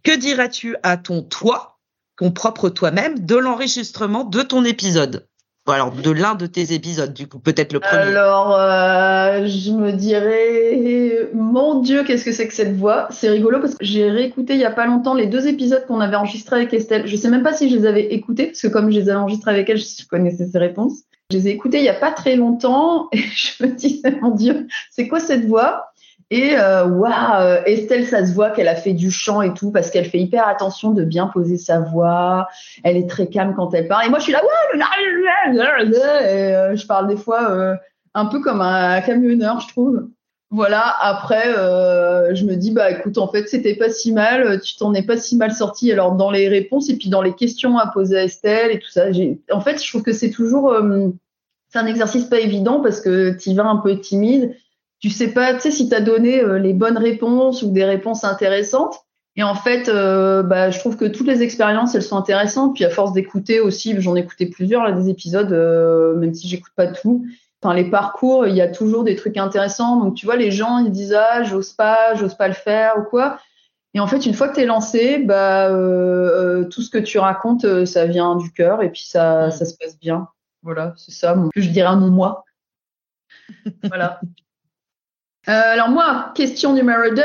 que 0.02 0.16
diras-tu 0.16 0.76
à 0.82 0.96
ton 0.96 1.22
toi 1.22 1.72
ton 2.16 2.30
propre 2.30 2.68
toi-même 2.68 3.18
de 3.18 3.36
l'enregistrement 3.36 4.24
de 4.24 4.42
ton 4.42 4.64
épisode? 4.64 5.26
Alors, 5.68 5.92
de 5.92 6.10
l'un 6.10 6.34
de 6.34 6.46
tes 6.46 6.72
épisodes, 6.72 7.12
du 7.12 7.28
coup, 7.28 7.38
peut-être 7.38 7.72
le 7.72 7.78
premier. 7.78 8.02
Alors, 8.02 8.56
euh, 8.58 9.46
je 9.46 9.70
me 9.70 9.92
dirais, 9.92 11.30
mon 11.34 11.80
Dieu, 11.80 12.02
qu'est-ce 12.02 12.24
que 12.24 12.32
c'est 12.32 12.48
que 12.48 12.54
cette 12.54 12.74
voix? 12.74 13.06
C'est 13.10 13.28
rigolo 13.28 13.60
parce 13.60 13.76
que 13.76 13.84
j'ai 13.84 14.10
réécouté 14.10 14.54
il 14.54 14.60
y 14.60 14.64
a 14.64 14.72
pas 14.72 14.86
longtemps 14.86 15.14
les 15.14 15.26
deux 15.26 15.46
épisodes 15.46 15.86
qu'on 15.86 16.00
avait 16.00 16.16
enregistrés 16.16 16.56
avec 16.56 16.74
Estelle. 16.74 17.06
Je 17.06 17.14
sais 17.14 17.30
même 17.30 17.44
pas 17.44 17.52
si 17.52 17.70
je 17.70 17.76
les 17.76 17.86
avais 17.86 18.12
écoutés 18.12 18.46
parce 18.46 18.60
que 18.60 18.66
comme 18.66 18.90
je 18.90 18.98
les 18.98 19.08
avais 19.08 19.18
enregistrés 19.18 19.52
avec 19.52 19.70
elle, 19.70 19.78
je 19.78 20.04
connaissais 20.08 20.48
ses 20.48 20.58
réponses. 20.58 21.02
Je 21.32 21.38
les 21.38 21.48
ai 21.48 21.50
écoutés 21.52 21.78
il 21.78 21.84
y 21.84 21.88
a 21.88 21.94
pas 21.94 22.12
très 22.12 22.36
longtemps 22.36 23.08
et 23.12 23.18
je 23.18 23.64
me 23.64 23.72
disais, 23.72 24.18
mon 24.20 24.30
Dieu, 24.30 24.68
c'est 24.90 25.08
quoi 25.08 25.18
cette 25.18 25.46
voix? 25.46 25.92
Et 26.32 26.56
euh, 26.58 26.86
waouh, 26.86 27.62
Estelle, 27.66 28.06
ça 28.06 28.24
se 28.24 28.32
voit 28.32 28.48
qu'elle 28.48 28.68
a 28.68 28.74
fait 28.74 28.94
du 28.94 29.10
chant 29.10 29.42
et 29.42 29.52
tout 29.52 29.70
parce 29.70 29.90
qu'elle 29.90 30.06
fait 30.06 30.18
hyper 30.18 30.48
attention 30.48 30.92
de 30.92 31.04
bien 31.04 31.26
poser 31.26 31.58
sa 31.58 31.80
voix. 31.80 32.48
Elle 32.84 32.96
est 32.96 33.06
très 33.06 33.26
calme 33.26 33.52
quand 33.54 33.74
elle 33.74 33.86
parle. 33.86 34.06
Et 34.06 34.08
moi, 34.08 34.18
je 34.18 34.24
suis 34.24 34.32
là, 34.32 34.40
et, 35.82 36.54
euh, 36.54 36.74
je 36.74 36.86
parle 36.86 37.08
des 37.08 37.18
fois 37.18 37.50
euh, 37.50 37.76
un 38.14 38.24
peu 38.24 38.40
comme 38.40 38.62
un 38.62 39.02
camionneur, 39.02 39.60
je 39.60 39.68
trouve. 39.68 40.08
Voilà. 40.50 40.94
Après, 41.00 41.52
je 42.34 42.44
me 42.46 42.56
dis, 42.56 42.70
bah 42.70 42.90
écoute, 42.90 43.18
en 43.18 43.28
fait, 43.28 43.46
c'était 43.46 43.74
pas 43.74 43.90
si 43.90 44.10
mal. 44.12 44.58
Tu 44.62 44.76
t'en 44.76 44.94
es 44.94 45.02
pas 45.02 45.18
si 45.18 45.36
mal 45.36 45.52
sorti. 45.52 45.92
Alors 45.92 46.12
dans 46.12 46.30
les 46.30 46.48
réponses 46.48 46.88
et 46.88 46.96
puis 46.96 47.10
dans 47.10 47.20
les 47.20 47.34
questions 47.34 47.76
à 47.76 47.88
poser 47.88 48.18
à 48.18 48.24
Estelle 48.24 48.70
et 48.70 48.78
tout 48.78 48.88
ça, 48.88 49.04
en 49.50 49.60
fait, 49.60 49.82
je 49.82 49.86
trouve 49.86 50.02
que 50.02 50.14
c'est 50.14 50.30
toujours, 50.30 50.74
c'est 51.72 51.78
un 51.78 51.86
exercice 51.86 52.24
pas 52.24 52.40
évident 52.40 52.80
parce 52.80 53.00
que 53.00 53.36
tu 53.36 53.54
vas 53.54 53.64
un 53.64 53.76
peu 53.76 53.98
timide 53.98 54.54
tu 55.02 55.10
sais 55.10 55.32
pas, 55.32 55.52
tu 55.54 55.60
sais, 55.60 55.70
si 55.72 55.88
tu 55.88 55.94
as 55.94 56.00
donné 56.00 56.40
euh, 56.40 56.58
les 56.60 56.72
bonnes 56.72 56.96
réponses 56.96 57.62
ou 57.62 57.72
des 57.72 57.84
réponses 57.84 58.22
intéressantes. 58.22 59.00
Et 59.34 59.42
en 59.42 59.56
fait, 59.56 59.88
euh, 59.88 60.44
bah, 60.44 60.70
je 60.70 60.78
trouve 60.78 60.96
que 60.96 61.06
toutes 61.06 61.26
les 61.26 61.42
expériences, 61.42 61.96
elles 61.96 62.04
sont 62.04 62.16
intéressantes. 62.16 62.76
Puis 62.76 62.84
à 62.84 62.90
force 62.90 63.12
d'écouter 63.12 63.58
aussi, 63.58 64.00
j'en 64.00 64.14
ai 64.14 64.20
écouté 64.20 64.46
plusieurs 64.46 64.84
là, 64.84 64.92
des 64.92 65.10
épisodes, 65.10 65.52
euh, 65.52 66.14
même 66.16 66.32
si 66.32 66.46
j'écoute 66.46 66.72
pas 66.76 66.86
tout. 66.86 67.26
Enfin, 67.60 67.74
les 67.74 67.90
parcours, 67.90 68.46
il 68.46 68.54
y 68.54 68.60
a 68.60 68.68
toujours 68.68 69.02
des 69.02 69.16
trucs 69.16 69.36
intéressants. 69.38 69.96
Donc 69.96 70.14
tu 70.14 70.24
vois, 70.24 70.36
les 70.36 70.52
gens, 70.52 70.78
ils 70.78 70.92
disent 70.92 71.14
ah, 71.18 71.42
j'ose 71.42 71.72
pas, 71.72 72.14
j'ose 72.14 72.34
pas 72.36 72.46
le 72.46 72.54
faire 72.54 72.94
ou 72.98 73.02
quoi. 73.02 73.38
Et 73.94 74.00
en 74.00 74.06
fait, 74.06 74.24
une 74.24 74.34
fois 74.34 74.48
que 74.48 74.54
tu 74.54 74.60
es 74.60 74.66
lancé, 74.66 75.18
bah, 75.18 75.68
euh, 75.68 76.64
tout 76.66 76.80
ce 76.80 76.90
que 76.90 76.98
tu 76.98 77.18
racontes, 77.18 77.84
ça 77.86 78.06
vient 78.06 78.36
du 78.36 78.52
cœur 78.52 78.82
et 78.82 78.90
puis 78.90 79.02
ça, 79.02 79.50
ça 79.50 79.64
se 79.64 79.74
passe 79.76 79.98
bien. 79.98 80.28
Voilà, 80.62 80.94
c'est 80.96 81.12
ça 81.12 81.36
que 81.54 81.60
je 81.60 81.68
dirais 81.68 81.94
mon 81.96 82.10
moi. 82.10 82.44
voilà. 83.84 84.20
Euh, 85.48 85.52
alors 85.52 85.88
moi, 85.88 86.32
question 86.34 86.72
numéro 86.72 87.14
2. 87.14 87.22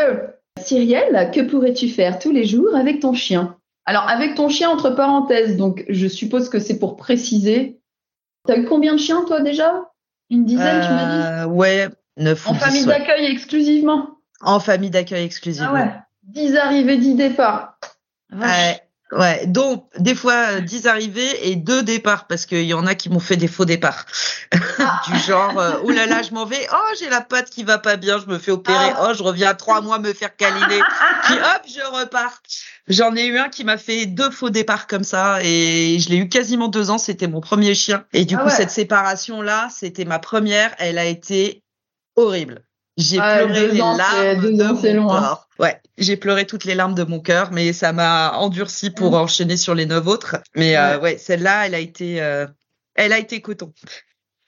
Cyrielle, 0.59 1.31
que 1.31 1.41
pourrais-tu 1.41 1.89
faire 1.89 2.17
tous 2.17 2.31
les 2.31 2.45
jours 2.45 2.75
avec 2.75 2.99
ton 2.99 3.13
chien? 3.13 3.57
Alors 3.85 4.09
avec 4.09 4.35
ton 4.35 4.49
chien 4.49 4.69
entre 4.69 4.89
parenthèses, 4.89 5.55
donc 5.55 5.85
je 5.87 6.07
suppose 6.07 6.49
que 6.49 6.59
c'est 6.59 6.79
pour 6.79 6.97
préciser 6.97 7.79
T'as 8.47 8.57
eu 8.57 8.65
combien 8.65 8.93
de 8.93 8.99
chiens, 8.99 9.25
toi, 9.25 9.41
déjà? 9.41 9.91
Une 10.29 10.45
dizaine, 10.45 10.81
tu 10.81 10.89
m'as 10.89 11.45
dit? 11.45 11.51
Ouais, 11.51 11.87
neuf 12.15 12.47
En 12.47 12.53
famille 12.53 12.85
d'accueil 12.85 13.25
exclusivement? 13.25 14.19
En 14.41 14.59
famille 14.59 14.89
d'accueil 14.89 15.25
exclusivement. 15.25 15.69
Ah 15.71 15.73
ouais. 15.73 15.93
10 16.23 16.55
arrivées, 16.55 16.97
10 16.97 17.15
départs. 17.15 17.77
Ouais. 18.31 18.81
Ouais, 19.11 19.47
donc 19.47 19.85
des 19.97 20.15
fois 20.15 20.59
10 20.59 20.85
euh, 20.85 20.89
arrivées 20.89 21.49
et 21.49 21.55
deux 21.55 21.81
départs 21.81 22.27
parce 22.27 22.45
qu'il 22.45 22.65
y 22.65 22.73
en 22.73 22.85
a 22.85 22.93
qui 22.93 23.09
m'ont 23.09 23.21
fait 23.21 23.37
des 23.37 23.47
faux 23.47 23.63
départs. 23.63 24.05
Ah. 24.79 25.01
du 25.07 25.17
genre 25.19 25.57
euh, 25.57 25.79
oh 25.83 25.91
là 25.91 26.05
là, 26.05 26.21
je 26.23 26.31
m'en 26.31 26.45
vais, 26.45 26.67
oh 26.73 26.93
j'ai 26.99 27.09
la 27.09 27.21
patte 27.21 27.49
qui 27.49 27.63
va 27.63 27.77
pas 27.77 27.95
bien, 27.95 28.19
je 28.19 28.25
me 28.25 28.37
fais 28.37 28.51
opérer, 28.51 28.91
ah. 28.95 29.07
oh 29.07 29.13
je 29.13 29.23
reviens 29.23 29.53
trois 29.53 29.79
mois 29.79 29.99
me 29.99 30.11
faire 30.11 30.35
câliner, 30.35 30.81
puis 31.23 31.35
hop 31.37 31.61
je 31.67 32.01
repars. 32.01 32.41
J'en 32.89 33.15
ai 33.15 33.27
eu 33.27 33.37
un 33.37 33.47
qui 33.47 33.63
m'a 33.63 33.77
fait 33.77 34.07
deux 34.07 34.29
faux 34.29 34.49
départs 34.49 34.87
comme 34.87 35.05
ça 35.05 35.41
et 35.41 35.99
je 35.99 36.09
l'ai 36.09 36.17
eu 36.17 36.27
quasiment 36.27 36.67
deux 36.67 36.89
ans, 36.89 36.97
c'était 36.97 37.27
mon 37.27 37.39
premier 37.39 37.75
chien 37.75 38.03
et 38.11 38.25
du 38.25 38.35
ah 38.35 38.39
coup 38.39 38.49
cette 38.49 38.71
séparation 38.71 39.41
là, 39.41 39.69
c'était 39.73 40.05
ma 40.05 40.19
première, 40.19 40.75
elle 40.79 40.97
a 40.97 41.05
été 41.05 41.63
horrible. 42.17 42.66
J'ai 42.97 43.17
pleuré 43.17 43.67
les 43.67 43.77
larmes 43.77 44.41
de 44.41 44.99
mon 44.99 45.07
corps. 45.07 45.47
Ouais, 45.59 45.79
j'ai 45.97 46.17
pleuré 46.17 46.45
toutes 46.45 46.65
les 46.65 46.75
larmes 46.75 46.95
de 46.95 47.03
mon 47.03 47.19
cœur, 47.19 47.49
mais 47.51 47.73
ça 47.73 47.93
m'a 47.93 48.33
endurci 48.37 48.89
pour 48.89 49.11
mm. 49.11 49.15
enchaîner 49.15 49.57
sur 49.57 49.75
les 49.75 49.85
neuf 49.85 50.07
autres. 50.07 50.37
Mais 50.55 50.77
euh, 50.77 50.99
ouais, 50.99 51.17
celle-là, 51.17 51.67
elle 51.67 51.75
a 51.75 51.79
été, 51.79 52.21
euh, 52.21 52.47
elle 52.95 53.13
a 53.13 53.19
été 53.19 53.41
coton. 53.41 53.71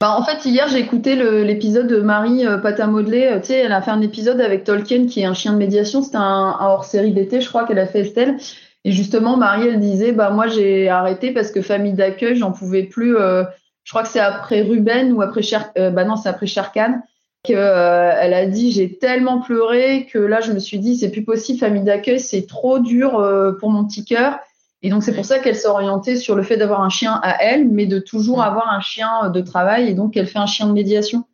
Bah, 0.02 0.16
en 0.18 0.24
fait, 0.24 0.46
hier, 0.46 0.68
j'ai 0.68 0.80
écouté 0.80 1.16
l'épisode 1.16 1.88
de 1.88 2.02
Marie 2.02 2.46
euh, 2.46 2.58
Pata 2.58 2.88
Modelé. 2.88 3.38
tu 3.42 3.48
sais, 3.48 3.56
elle 3.60 3.72
a 3.72 3.82
fait 3.82 3.92
un 3.92 4.02
épisode 4.02 4.42
avec 4.42 4.64
Tolkien, 4.64 5.08
qui 5.08 5.22
est 5.22 5.26
un 5.26 5.34
chien 5.34 5.54
de 5.54 5.58
médiation. 5.58 6.02
C'était 6.02 6.18
un, 6.18 6.58
hors-série 6.60 7.12
d'été, 7.12 7.42
je 7.42 7.50
crois 7.50 7.66
qu'elle 7.68 7.80
a 7.80 7.88
fait 7.88 8.02
Estelle. 8.02 8.38
Et 8.84 8.92
justement, 8.92 9.38
Marie, 9.38 9.68
elle 9.68 9.80
disait, 9.80 10.12
bah 10.12 10.32
moi, 10.32 10.48
j'ai 10.48 10.90
arrêté 10.90 11.34
parce 11.34 11.52
que 11.52 11.62
famille 11.62 11.94
d'accueil, 11.94 12.36
j'en 12.36 12.52
pouvais 12.52 12.84
plus. 12.84 13.14
je 13.14 13.92
crois 13.92 14.04
que 14.04 14.10
c'est 14.10 14.22
après 14.22 14.62
Ruben 14.62 15.12
ou 15.12 15.22
après 15.22 15.42
Cher, 15.42 15.72
bah 15.76 16.06
non, 16.06 16.16
c'est 16.16 16.30
après 16.30 16.48
Sherkan 16.48 17.02
qu'elle 17.44 17.58
euh, 17.58 18.14
elle 18.20 18.34
a 18.34 18.46
dit 18.46 18.72
j'ai 18.72 18.98
tellement 18.98 19.40
pleuré 19.40 20.08
que 20.12 20.20
là 20.20 20.42
je 20.42 20.52
me 20.52 20.60
suis 20.60 20.80
dit 20.80 20.98
c'est 20.98 21.12
plus 21.12 21.24
possible 21.24 21.60
famille 21.60 21.84
d'accueil 21.84 22.20
c'est 22.20 22.46
trop 22.46 22.80
dur 22.80 23.18
euh, 23.20 23.54
pour 23.54 23.70
mon 23.70 23.86
petit 23.86 24.06
cœur. 24.06 24.40
Et 24.82 24.90
donc 24.90 25.04
c'est 25.04 25.14
pour 25.14 25.26
ça 25.26 25.40
qu'elle 25.40 25.56
s'est 25.56 25.68
orientée 25.68 26.16
sur 26.16 26.36
le 26.36 26.44
fait 26.44 26.56
d'avoir 26.56 26.82
un 26.82 26.90
chien 26.90 27.20
à 27.24 27.44
elle 27.44 27.68
mais 27.68 27.86
de 27.86 28.00
toujours 28.00 28.42
avoir 28.42 28.72
un 28.72 28.82
chien 28.82 29.30
de 29.30 29.42
travail. 29.42 29.90
Et 29.90 29.94
donc 29.94 30.18
elle 30.18 30.28
fait 30.28 30.40
un 30.40 30.48
chien 30.48 30.68
de 30.68 30.74
médiation. 30.74 31.26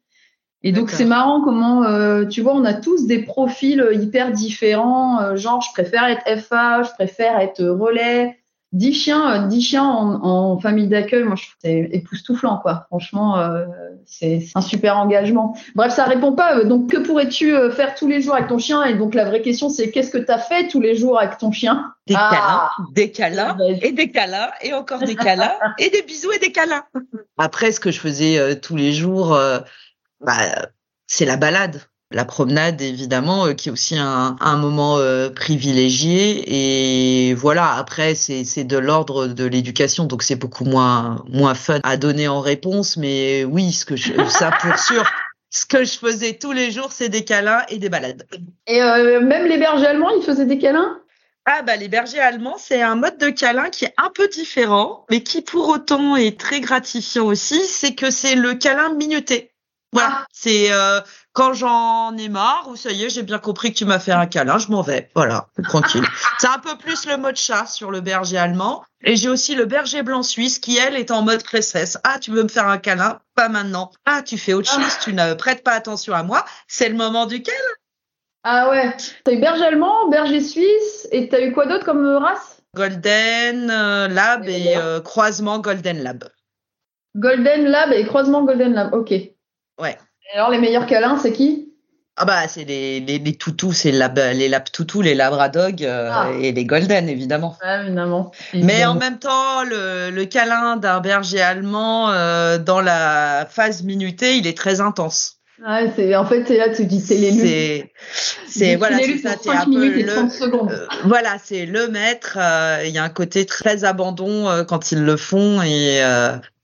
Et 0.64 0.72
donc 0.72 0.90
c'est 0.90 1.06
marrant 1.06 1.42
comment 1.42 1.84
euh, 1.84 2.26
tu 2.26 2.42
vois 2.42 2.56
on 2.56 2.66
a 2.66 2.74
tous 2.74 3.06
des 3.06 3.20
profils 3.20 3.88
hyper 3.94 4.32
différents. 4.32 5.36
Genre 5.36 5.62
je 5.62 5.72
préfère 5.74 6.06
être 6.06 6.42
FA 6.42 6.84
je 6.84 6.92
préfère 6.92 7.40
être 7.40 7.64
relais 7.64 8.38
10 8.76 8.94
chiens, 8.94 9.48
10 9.48 9.62
chiens 9.62 9.86
en, 9.86 10.60
famille 10.60 10.88
d'accueil, 10.88 11.24
moi 11.24 11.36
je 11.36 11.44
trouve 11.44 11.56
c'est 11.62 11.90
époustouflant 11.94 12.58
quoi. 12.58 12.86
Franchement, 12.88 13.40
euh, 13.40 13.66
c'est 14.06 14.46
un 14.54 14.62
super 14.62 14.98
engagement. 14.98 15.58
Bref, 15.76 15.94
ça 15.94 16.04
répond 16.04 16.34
pas. 16.34 16.58
Euh, 16.58 16.64
donc 16.66 16.92
que 16.92 16.98
pourrais-tu 16.98 17.56
euh, 17.56 17.72
faire 17.72 17.96
tous 17.96 18.08
les 18.08 18.22
jours 18.22 18.36
avec 18.36 18.48
ton 18.48 18.60
chien? 18.60 18.84
Et 18.84 18.96
donc 18.96 19.14
la 19.16 19.24
vraie 19.24 19.42
question 19.42 19.70
c'est 19.70 19.92
qu'est-ce 19.92 20.12
que 20.12 20.18
tu 20.18 20.30
as 20.30 20.40
fait 20.40 20.68
tous 20.68 20.82
les 20.82 20.96
jours 20.96 21.18
avec 21.20 21.38
ton 21.38 21.52
chien? 21.52 21.94
Des 22.06 22.16
câlins, 22.16 22.30
ah. 22.38 22.72
des 22.92 23.12
câlins 23.12 23.58
et 23.82 23.94
des 23.94 24.12
câlins 24.12 24.50
et 24.62 24.74
encore 24.74 25.00
des 25.00 25.16
câlins 25.16 25.56
et 25.80 25.90
des 25.90 26.02
bisous 26.02 26.34
et 26.34 26.40
des 26.40 26.52
câlins. 26.52 26.84
Après, 27.38 27.72
ce 27.72 27.80
que 27.80 27.92
je 27.92 28.00
faisais 28.00 28.60
tous 28.60 28.76
les 28.76 28.92
jours, 28.92 29.38
bah, 30.22 30.34
c'est 31.08 31.26
la 31.26 31.38
balade 31.38 31.82
la 32.16 32.26
promenade 32.26 32.82
évidemment 32.82 33.46
euh, 33.46 33.54
qui 33.54 33.70
est 33.70 33.72
aussi 33.72 33.98
un, 33.98 34.38
un 34.40 34.58
moment 34.58 34.98
euh, 34.98 35.30
privilégié. 35.30 37.30
Et 37.30 37.34
voilà 37.36 37.74
après 37.74 38.16
c'est 38.16 38.64
de 38.64 38.78
l'ordre 38.78 39.28
de 39.28 39.44
l'éducation 39.44 40.06
donc 40.06 40.24
c'est 40.24 40.38
beaucoup 40.38 40.66
moins 40.66 41.24
moins 41.30 41.54
fun 41.54 41.82
à 41.84 41.98
donner 41.98 42.28
en 42.28 42.40
réponse. 42.40 42.98
Mais 42.98 43.44
oui 43.44 43.74
ce 43.74 43.86
que 43.86 43.96
je, 43.96 44.14
ça 44.30 44.52
pour 44.62 44.80
sûr 44.80 45.04
ce 45.50 45.66
que 45.66 45.84
je 45.84 45.98
faisais 45.98 46.34
tous 46.34 46.54
les 46.54 46.72
jours 46.72 46.92
c'est 46.92 47.10
des 47.10 47.26
câlins 47.26 47.64
et 47.68 47.78
des 47.78 47.90
balades. 47.90 48.26
Et 48.66 48.82
euh, 48.82 49.20
même 49.20 49.46
les 49.46 49.58
bergers 49.58 49.88
allemands 49.88 50.12
ils 50.18 50.24
faisaient 50.24 50.46
des 50.46 50.58
câlins? 50.58 50.98
Ah 51.48 51.62
bah 51.62 51.76
les 51.76 51.90
bergers 51.90 52.22
allemands, 52.22 52.56
c'est 52.58 52.82
un 52.82 52.96
mode 52.96 53.20
de 53.20 53.30
câlin 53.30 53.70
qui 53.70 53.86
est 53.86 53.94
un 53.98 54.10
peu 54.10 54.28
différent, 54.30 55.06
mais 55.12 55.22
qui 55.22 55.44
pour 55.44 55.70
autant 55.70 56.16
est 56.16 56.40
très 56.40 56.60
gratifiant 56.60 57.26
aussi, 57.26 57.64
c'est 57.66 57.94
que 57.94 58.10
c'est 58.10 58.34
le 58.34 58.56
câlin 58.56 58.96
minuté. 58.96 59.52
Voilà, 59.96 60.10
ah. 60.12 60.26
c'est 60.34 60.74
euh, 60.74 61.00
quand 61.32 61.54
j'en 61.54 62.18
ai 62.18 62.28
marre, 62.28 62.68
ou 62.70 62.76
ça 62.76 62.92
y 62.92 63.06
est, 63.06 63.10
j'ai 63.10 63.24
bien 63.24 63.40
compris 63.40 63.72
que 63.72 63.78
tu 63.78 63.86
m'as 63.86 63.98
fait 63.98 64.12
un 64.12 64.26
câlin, 64.26 64.58
je 64.58 64.68
m'en 64.68 64.82
vais. 64.82 65.10
Voilà, 65.16 65.48
tranquille. 65.64 66.04
C'est 66.38 66.48
un 66.48 66.60
peu 66.60 66.78
plus 66.78 67.06
le 67.08 67.16
mode 67.16 67.38
chat 67.38 67.66
sur 67.66 67.92
le 67.92 68.02
berger 68.02 68.38
allemand. 68.38 68.84
Et 69.02 69.16
j'ai 69.16 69.30
aussi 69.30 69.56
le 69.56 69.64
berger 69.64 70.04
blanc 70.04 70.22
suisse 70.22 70.60
qui, 70.60 70.78
elle, 70.78 70.98
est 70.98 71.12
en 71.12 71.22
mode 71.22 71.44
princesse. 71.44 71.98
Ah, 72.04 72.20
tu 72.20 72.32
veux 72.32 72.44
me 72.44 72.50
faire 72.50 72.68
un 72.68 72.78
câlin? 72.78 73.20
Pas 73.36 73.48
maintenant. 73.48 73.92
Ah, 74.06 74.22
tu 74.22 74.38
fais 74.38 74.52
autre 74.52 74.70
chose, 74.70 74.98
tu 75.02 75.14
ne 75.14 75.34
prêtes 75.34 75.64
pas 75.64 75.72
attention 75.72 76.14
à 76.14 76.24
moi. 76.24 76.44
C'est 76.68 76.90
le 76.90 76.96
moment 76.96 77.26
du 77.26 77.42
câlin. 77.42 77.58
Ah 78.44 78.70
ouais. 78.70 78.96
T'as 79.24 79.32
eu 79.32 79.40
berger 79.40 79.64
allemand, 79.64 80.10
berger 80.10 80.42
suisse, 80.42 81.08
et 81.12 81.30
t'as 81.30 81.42
eu 81.42 81.54
quoi 81.54 81.68
d'autre 81.68 81.86
comme 81.86 82.06
race? 82.06 82.62
Golden 82.76 83.72
euh, 83.72 84.10
Lab 84.10 84.50
et 84.50 84.76
euh, 84.76 85.00
croisement 85.00 85.60
Golden 85.60 86.04
Lab. 86.04 86.26
Golden 87.16 87.66
Lab 87.66 87.94
et 87.94 88.06
croisement 88.06 88.44
Golden 88.44 88.74
Lab, 88.74 88.94
ok. 88.94 89.14
Ouais 89.80 89.98
alors, 90.34 90.50
les 90.50 90.58
meilleurs 90.58 90.86
câlins, 90.86 91.18
c'est 91.22 91.32
qui? 91.32 91.72
Ah 92.18 92.26
bah, 92.26 92.48
c'est 92.48 92.64
les, 92.64 93.02
les, 93.02 93.20
les 93.20 93.36
toutous, 93.36 93.74
c'est 93.74 93.92
lab, 93.92 94.18
les 94.18 94.48
lab 94.48 94.64
toutous, 94.72 95.02
les 95.02 95.16
labradogs 95.16 95.84
euh, 95.84 96.10
ah. 96.12 96.30
et 96.42 96.54
les 96.54 96.66
golden, 96.66 97.10
évidemment. 97.10 97.58
évidemment. 97.62 98.32
Mais 98.54 98.86
en 98.86 98.96
même 98.96 99.20
temps, 99.20 99.64
le, 99.64 100.12
le 100.12 100.26
câlin 100.26 100.78
d'un 100.78 101.02
berger 101.02 101.42
allemand 101.42 102.10
euh, 102.12 102.58
dans 102.58 102.80
la 102.80 103.46
phase 103.50 103.84
minutée, 103.84 104.38
il 104.38 104.48
est 104.48 104.58
très 104.58 104.80
intense. 104.80 105.40
C'est 105.96 106.14
en 106.18 106.26
fait 106.26 106.44
c'est 106.46 106.58
là 106.58 106.68
tu 106.68 106.86
dis 106.86 107.00
c'est 107.00 107.16
l'élu. 107.16 107.90
C'est 108.46 108.76
voilà 108.76 108.98
c'est 108.98 109.18
ça 109.20 109.36
c'est 109.42 109.50
un 109.50 109.64
peu 109.64 109.88
le 109.88 110.10
euh, 110.10 110.88
voilà 111.06 111.38
c'est 111.42 111.66
le 111.66 111.88
maître. 111.88 112.38
Il 112.84 112.92
y 112.92 112.98
a 112.98 113.04
un 113.04 113.10
côté 113.10 113.46
très 113.46 113.86
abandon 113.86 114.66
quand 114.68 114.92
ils 114.92 115.02
le 115.02 115.16
font 115.16 115.62
et 115.62 116.02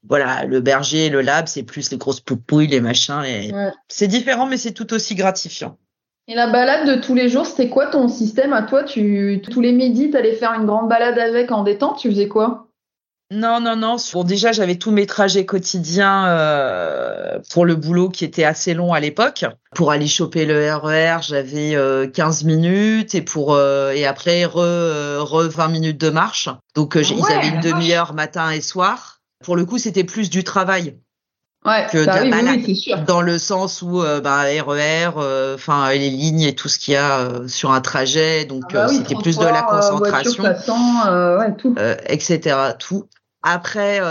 voilà, 0.07 0.45
le 0.45 0.59
berger, 0.59 1.09
le 1.09 1.21
lab, 1.21 1.47
c'est 1.47 1.63
plus 1.63 1.91
les 1.91 1.97
grosses 1.97 2.21
poupouilles, 2.21 2.67
les 2.67 2.81
machins. 2.81 3.23
C'est 3.87 4.07
différent, 4.07 4.47
mais 4.47 4.57
c'est 4.57 4.71
tout 4.71 4.93
aussi 4.93 5.15
gratifiant. 5.15 5.77
Et 6.27 6.35
la 6.35 6.47
balade 6.47 6.87
de 6.87 7.01
tous 7.01 7.15
les 7.15 7.29
jours, 7.29 7.45
c'était 7.45 7.69
quoi 7.69 7.87
ton 7.87 8.07
système 8.07 8.53
à 8.53 8.63
toi? 8.63 8.83
Tu, 8.83 9.41
Tous 9.49 9.61
les 9.61 9.71
midis, 9.71 10.11
tu 10.11 10.17
allais 10.17 10.33
faire 10.33 10.53
une 10.53 10.65
grande 10.65 10.87
balade 10.87 11.17
avec 11.19 11.51
en 11.51 11.63
détente, 11.63 11.97
tu 11.97 12.09
faisais 12.09 12.27
quoi? 12.27 12.67
Non, 13.31 13.61
non, 13.61 13.77
non. 13.77 13.95
Bon, 14.13 14.23
déjà, 14.25 14.51
j'avais 14.51 14.75
tous 14.75 14.91
mes 14.91 15.05
trajets 15.05 15.45
quotidiens 15.45 16.27
euh, 16.27 17.39
pour 17.49 17.65
le 17.65 17.75
boulot 17.75 18.09
qui 18.09 18.25
était 18.25 18.43
assez 18.43 18.73
long 18.73 18.93
à 18.93 18.99
l'époque. 18.99 19.45
Pour 19.73 19.91
aller 19.91 20.07
choper 20.07 20.45
le 20.45 20.73
RER, 20.73 21.17
e 21.17 21.21
j'avais 21.21 21.75
euh, 21.75 22.07
15 22.07 22.43
minutes 22.43 23.15
et 23.15 23.21
pour 23.21 23.53
euh, 23.53 23.91
et 23.91 24.05
après 24.05 24.43
re, 24.43 25.23
re 25.23 25.47
20 25.49 25.67
minutes 25.69 25.99
de 25.99 26.09
marche. 26.09 26.49
Donc, 26.75 26.97
euh, 26.97 27.03
ils 27.03 27.31
avaient 27.31 27.47
une 27.47 27.61
demi-heure 27.61 28.13
matin 28.13 28.51
et 28.51 28.59
soir. 28.59 29.20
Pour 29.43 29.55
le 29.55 29.65
coup, 29.65 29.77
c'était 29.77 30.03
plus 30.03 30.29
du 30.29 30.43
travail. 30.43 30.97
Ouais, 31.63 31.85
que 31.91 32.05
bah 32.05 32.21
oui, 32.23 32.95
dans 33.05 33.21
le 33.21 33.37
sens 33.37 33.83
où 33.83 34.01
euh, 34.01 34.19
bah, 34.19 34.45
RER, 34.45 35.11
euh, 35.17 35.53
enfin 35.53 35.91
les 35.91 36.09
lignes 36.09 36.41
et 36.41 36.55
tout 36.55 36.67
ce 36.67 36.79
qu'il 36.79 36.95
y 36.95 36.97
a 36.97 37.19
euh, 37.19 37.47
sur 37.47 37.71
un 37.71 37.81
trajet, 37.81 38.45
donc 38.45 38.63
ah 38.69 38.73
bah 38.73 38.87
c'était 38.87 39.13
plus 39.13 39.37
de 39.37 39.45
la 39.45 39.61
concentration, 39.61 40.43
ouais, 40.43 41.55
tout. 41.59 41.75
etc. 42.07 42.57
Tout. 42.79 43.05
Après, 43.43 44.01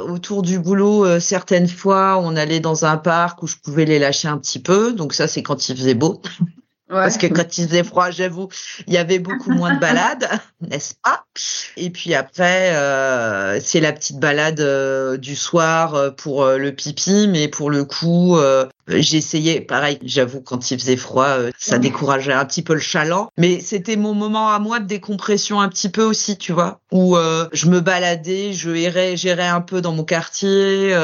autour 0.00 0.42
du 0.42 0.58
boulot, 0.58 1.20
certaines 1.20 1.68
fois, 1.68 2.18
on 2.20 2.34
allait 2.34 2.60
dans 2.60 2.84
un 2.84 2.96
parc 2.96 3.42
où 3.42 3.46
je 3.46 3.56
pouvais 3.56 3.84
les 3.84 4.00
lâcher 4.00 4.26
un 4.26 4.38
petit 4.38 4.60
peu. 4.60 4.92
Donc 4.92 5.12
ça, 5.12 5.28
c'est 5.28 5.42
quand 5.42 5.68
il 5.68 5.76
faisait 5.76 5.94
beau. 5.94 6.20
Parce 6.88 7.18
que 7.18 7.26
quand 7.26 7.58
il 7.58 7.66
faisait 7.66 7.82
froid, 7.82 8.10
j'avoue, 8.10 8.48
il 8.86 8.92
y 8.92 8.96
avait 8.96 9.18
beaucoup 9.18 9.50
moins 9.50 9.74
de 9.74 9.80
balades, 9.80 10.28
n'est-ce 10.60 10.94
pas? 11.02 11.24
Et 11.76 11.90
puis 11.90 12.14
après, 12.14 12.74
euh, 12.74 13.58
c'est 13.60 13.80
la 13.80 13.92
petite 13.92 14.20
balade 14.20 14.60
euh, 14.60 15.16
du 15.16 15.34
soir 15.34 15.94
euh, 15.94 16.10
pour 16.10 16.44
euh, 16.44 16.58
le 16.58 16.72
pipi, 16.72 17.26
mais 17.28 17.48
pour 17.48 17.70
le 17.70 17.84
coup, 17.84 18.38
essayé, 18.88 19.60
pareil, 19.60 19.98
j'avoue, 20.02 20.40
quand 20.40 20.70
il 20.70 20.78
faisait 20.78 20.96
froid, 20.96 21.36
ça 21.58 21.78
décourageait 21.78 22.32
un 22.32 22.44
petit 22.44 22.62
peu 22.62 22.74
le 22.74 22.80
chaland, 22.80 23.30
mais 23.36 23.58
c'était 23.60 23.96
mon 23.96 24.14
moment 24.14 24.50
à 24.50 24.58
moi 24.60 24.78
de 24.78 24.86
décompression 24.86 25.60
un 25.60 25.68
petit 25.68 25.88
peu 25.88 26.02
aussi, 26.02 26.38
tu 26.38 26.52
vois, 26.52 26.80
où 26.92 27.16
je 27.52 27.66
me 27.66 27.80
baladais, 27.80 28.52
je 28.52 28.70
errais, 28.70 29.16
gérais 29.16 29.48
un 29.48 29.60
peu 29.60 29.80
dans 29.80 29.92
mon 29.92 30.04
quartier, 30.04 30.94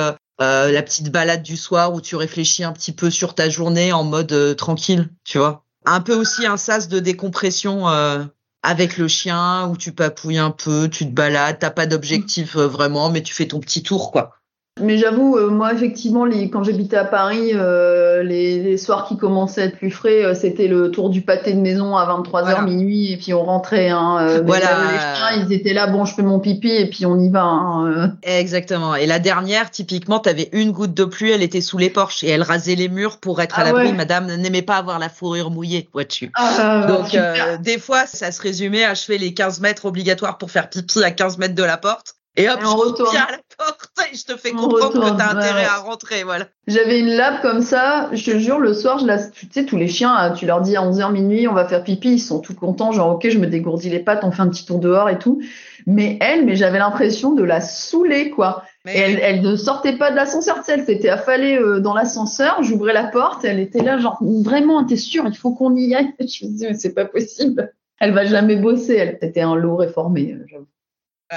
euh, 0.41 0.73
la 0.73 0.83
petite 0.83 1.11
balade 1.11 1.43
du 1.43 1.57
soir 1.57 1.93
où 1.93 2.01
tu 2.01 2.17
réfléchis 2.17 2.65
un 2.65 2.73
petit 2.73 2.93
peu 2.93 3.11
sur 3.11 3.35
ta 3.35 3.49
journée 3.49 3.93
en 3.93 4.03
mode 4.03 4.57
tranquille, 4.57 5.09
tu 5.25 5.39
vois 5.39 5.62
un 5.85 6.01
peu 6.01 6.15
aussi 6.15 6.47
un 6.47 6.57
sas 6.57 6.89
de 6.89 6.99
décompression 7.01 7.89
euh, 7.89 8.25
avec 8.62 8.97
le 8.97 9.09
chien 9.09 9.69
où 9.69 9.77
tu 9.77 9.93
papouilles 9.93 10.39
un 10.39 10.51
peu, 10.51 10.89
tu 10.89 11.07
te 11.07 11.12
balades, 11.12 11.59
t'as 11.59 11.71
pas 11.71 11.87
d'objectif 11.87 12.57
euh, 12.57 12.67
vraiment, 12.67 13.11
mais 13.11 13.23
tu 13.23 13.35
fais 13.35 13.49
ton 13.49 13.61
petit 13.61 13.83
tour 13.83 14.12
quoi. 14.12 14.42
Mais 14.81 14.97
j'avoue, 14.97 15.37
euh, 15.37 15.50
moi 15.50 15.75
effectivement, 15.75 16.25
les, 16.25 16.49
quand 16.49 16.64
j'habitais 16.64 16.97
à 16.97 17.05
Paris, 17.05 17.50
euh, 17.55 18.23
les, 18.23 18.59
les, 18.62 18.79
soirs 18.79 19.07
qui 19.07 19.19
commençaient 19.19 19.61
à 19.61 19.64
être 19.67 19.76
plus 19.76 19.91
frais, 19.91 20.25
euh, 20.25 20.35
c'était 20.35 20.67
le 20.67 20.91
tour 20.91 21.11
du 21.11 21.21
pâté 21.21 21.52
de 21.52 21.61
maison 21.61 21.95
à 21.95 22.07
23h 22.07 22.31
Voilà. 22.31 22.62
minuit 22.62 23.12
et 23.12 23.19
puis 23.19 23.35
on 23.35 23.45
rentrait. 23.45 23.91
Hein, 23.91 24.17
euh, 24.23 24.43
Voilà. 24.47 24.69
les 24.93 24.99
chiens, 24.99 25.45
ils 25.47 25.52
étaient 25.52 25.75
là, 25.75 25.88
bon, 25.88 26.07
je 26.07 26.14
fais 26.14 26.23
mon 26.23 26.41
pipi 26.41 26.71
et 26.71 26.88
puis 26.88 27.05
on 27.05 27.19
y 27.21 27.29
va. 27.29 27.43
Hein, 27.43 27.87
euh. 27.87 28.07
Exactement. 28.23 28.95
Et 28.95 29.05
la 29.05 29.19
dernière, 29.19 29.71
typiquement, 29.71 30.21
t'avais 30.21 30.49
une 30.52 30.73
goutte 30.73 30.95
de 30.95 31.05
pluie, 31.05 31.31
elle 31.33 31.43
était 31.43 31.61
sous 31.61 31.76
les 31.76 31.91
porches 31.91 32.25
et 32.25 32.31
elle 32.31 32.43
rasait 32.43 32.75
les 32.75 32.88
murs 32.88 33.19
pour 33.19 33.43
être 33.43 33.59
à 33.59 33.62
Ah 33.62 33.64
l'abri. 33.67 33.88
ouais. 33.88 33.93
Madame 33.93 34.35
n'aimait 34.35 34.62
pas 34.62 34.76
avoir 34.76 34.99
la 34.99 35.11
fourrure 35.11 35.50
mouillée, 35.50 35.91
vois-tu. 35.93 36.33
Ah, 36.35 36.87
Donc, 36.88 37.14
euh, 37.14 37.59
des 37.59 37.79
fois, 37.79 38.07
ça 38.07 38.33
se 38.33 38.41
résumait 38.41 38.85
à 38.85 38.95
je 38.95 39.02
fais 39.02 39.19
les 39.19 39.35
15 39.35 39.61
mètres 39.61 39.85
obligatoires 39.85 40.38
pour 40.38 40.50
faire 40.50 40.71
pipi 40.71 41.05
à 41.05 41.11
15 41.11 41.37
mètres 41.37 41.55
de 41.55 41.62
la 41.62 41.76
porte. 41.76 42.14
Et 42.37 42.49
hop, 42.49 42.59
Et 42.62 42.65
on 42.65 42.71
je 42.71 42.77
retourne. 42.77 43.17
à 43.17 43.31
la 43.31 43.39
porte 43.59 43.91
et 44.11 44.17
je 44.17 44.25
te 44.25 44.37
fais 44.39 44.53
On 44.55 44.57
comprendre 44.62 44.87
retourne, 44.87 45.12
que 45.12 45.19
t'as 45.19 45.35
intérêt 45.37 45.61
ouais. 45.62 45.67
à 45.67 45.79
rentrer, 45.79 46.25
voilà. 46.25 46.47
J'avais 46.67 46.99
une 46.99 47.11
lab 47.11 47.43
comme 47.43 47.61
ça, 47.61 48.09
je 48.12 48.25
te 48.33 48.39
jure, 48.39 48.59
le 48.59 48.73
soir, 48.73 48.99
je 48.99 49.07
la, 49.07 49.19
tu 49.29 49.49
sais, 49.51 49.67
tous 49.67 49.77
les 49.77 49.89
chiens, 49.89 50.17
euh, 50.19 50.35
tu 50.35 50.47
leur 50.47 50.62
dis 50.62 50.75
à 50.77 50.81
11h 50.83 51.12
minuit, 51.12 51.47
on 51.47 51.53
va 51.53 51.67
faire 51.67 51.85
pipi, 51.85 52.12
ils 52.15 52.19
sont 52.19 52.41
tout 52.41 52.55
contents, 52.55 52.93
genre, 52.93 53.11
ok, 53.17 53.29
je 53.29 53.37
me 53.39 53.47
dégourdis 53.47 53.91
les 53.91 53.99
pattes, 54.01 54.25
on 54.25 54.31
fait 54.31 54.41
un 54.41 54.49
petit 54.49 54.65
tour 54.65 54.79
dehors 54.79 55.11
et 55.11 55.19
tout. 55.19 55.43
Mais 55.87 56.17
elle, 56.23 56.47
mais 56.47 56.57
j'avais 56.57 56.79
l'impression 56.79 57.33
de 57.33 57.43
la 57.43 57.61
saouler, 57.61 58.31
quoi. 58.31 58.65
Mais 58.87 58.97
Et 58.97 59.01
elle, 59.01 59.19
elle 59.21 59.43
ne 59.43 59.55
sortait 59.55 59.97
pas 59.99 60.11
de 60.11 60.17
l'ascenseur, 60.17 60.57
tu 60.59 60.65
sais, 60.65 60.73
elle 60.73 60.87
s'était 60.87 61.11
affalée 61.11 61.59
euh, 61.59 61.81
dans 61.81 61.93
l'ascenseur, 61.93 62.62
j'ouvrais 62.62 62.95
la 62.95 63.05
porte, 63.05 63.45
elle 63.45 63.61
était 63.61 63.83
là, 63.83 63.99
genre, 63.99 64.19
vraiment, 64.23 64.83
t'es 64.85 64.97
sûre, 64.97 65.25
il 65.27 65.37
faut 65.37 65.53
qu'on 65.53 65.77
y 65.77 65.95
aille? 65.95 66.15
Je 66.21 66.47
me 66.47 66.51
disais, 66.51 66.69
mais 66.69 66.75
c'est 66.75 66.95
pas 66.95 67.05
possible. 67.05 67.73
Elle 68.01 68.12
va 68.12 68.25
jamais 68.25 68.57
bosser, 68.57 68.95
elle. 68.97 69.19
C'était 69.21 69.43
un 69.43 69.55
lot 69.55 69.77
réformé, 69.77 70.33
euh, 70.33 70.45
j'avoue. 70.49 70.67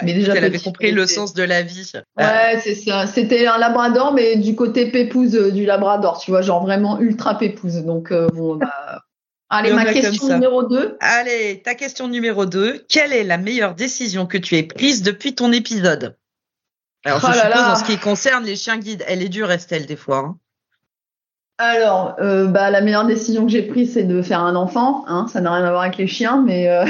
Mais 0.04 0.14
déjà 0.14 0.34
elle 0.36 0.44
avait 0.46 0.60
compris 0.60 0.92
le 0.92 1.06
sens 1.08 1.34
de 1.34 1.44
la 1.44 1.62
vie. 1.62 1.92
Ouais, 2.18 2.60
c'est 2.64 2.75
ça. 2.75 3.08
C'était 3.08 3.48
un 3.48 3.58
labrador, 3.58 4.14
mais 4.14 4.36
du 4.36 4.56
côté 4.56 4.92
pépouze 4.92 5.36
euh, 5.36 5.52
du 5.52 5.66
labrador, 5.66 6.20
tu 6.20 6.32
vois, 6.32 6.42
genre 6.42 6.64
vraiment 6.64 7.00
ultra 7.00 7.38
pépouze. 7.38 7.84
Donc, 7.84 8.12
euh, 8.12 8.28
bon, 8.34 8.56
bah... 8.56 9.02
Allez, 9.50 9.72
ma 9.72 9.86
question 9.86 10.28
numéro 10.34 10.64
2. 10.64 10.98
Allez, 11.00 11.62
ta 11.64 11.75
question 11.75 12.08
numéro 12.08 12.46
2. 12.48 12.86
Quelle 12.90 13.14
est 13.14 13.24
la 13.24 13.38
meilleure 13.38 13.75
décision 13.75 14.25
que 14.25 14.40
tu 14.40 14.56
aies 14.56 14.64
prise 14.64 15.04
depuis 15.04 15.36
ton 15.36 15.52
épisode? 15.52 16.18
Alors, 17.06 17.20
je 17.20 17.25
Oh 17.28 17.30
là 17.30 17.36
suppose 17.36 17.50
là. 17.52 17.72
en 17.72 17.75
ce 17.75 17.84
qui 17.84 17.98
concerne 18.00 18.44
les 18.44 18.56
chiens 18.56 18.78
guides, 18.80 19.04
elle 19.08 19.22
est 19.22 19.30
dure, 19.30 19.52
Estelle, 19.52 19.86
des 19.86 19.96
fois. 19.96 20.18
hein. 20.18 20.38
Alors, 21.58 22.16
euh, 22.20 22.48
bah, 22.48 22.70
la 22.72 22.82
meilleure 22.82 23.06
décision 23.06 23.46
que 23.46 23.52
j'ai 23.52 23.62
prise, 23.62 23.94
c'est 23.94 24.04
de 24.04 24.22
faire 24.24 24.42
un 24.42 24.56
enfant. 24.56 25.06
Hein, 25.08 25.28
ça 25.32 25.40
n'a 25.42 25.54
rien 25.54 25.64
à 25.64 25.70
voir 25.70 25.84
avec 25.84 25.98
les 25.98 26.08
chiens, 26.08 26.42
mais 26.46 26.68
euh, 26.68 26.86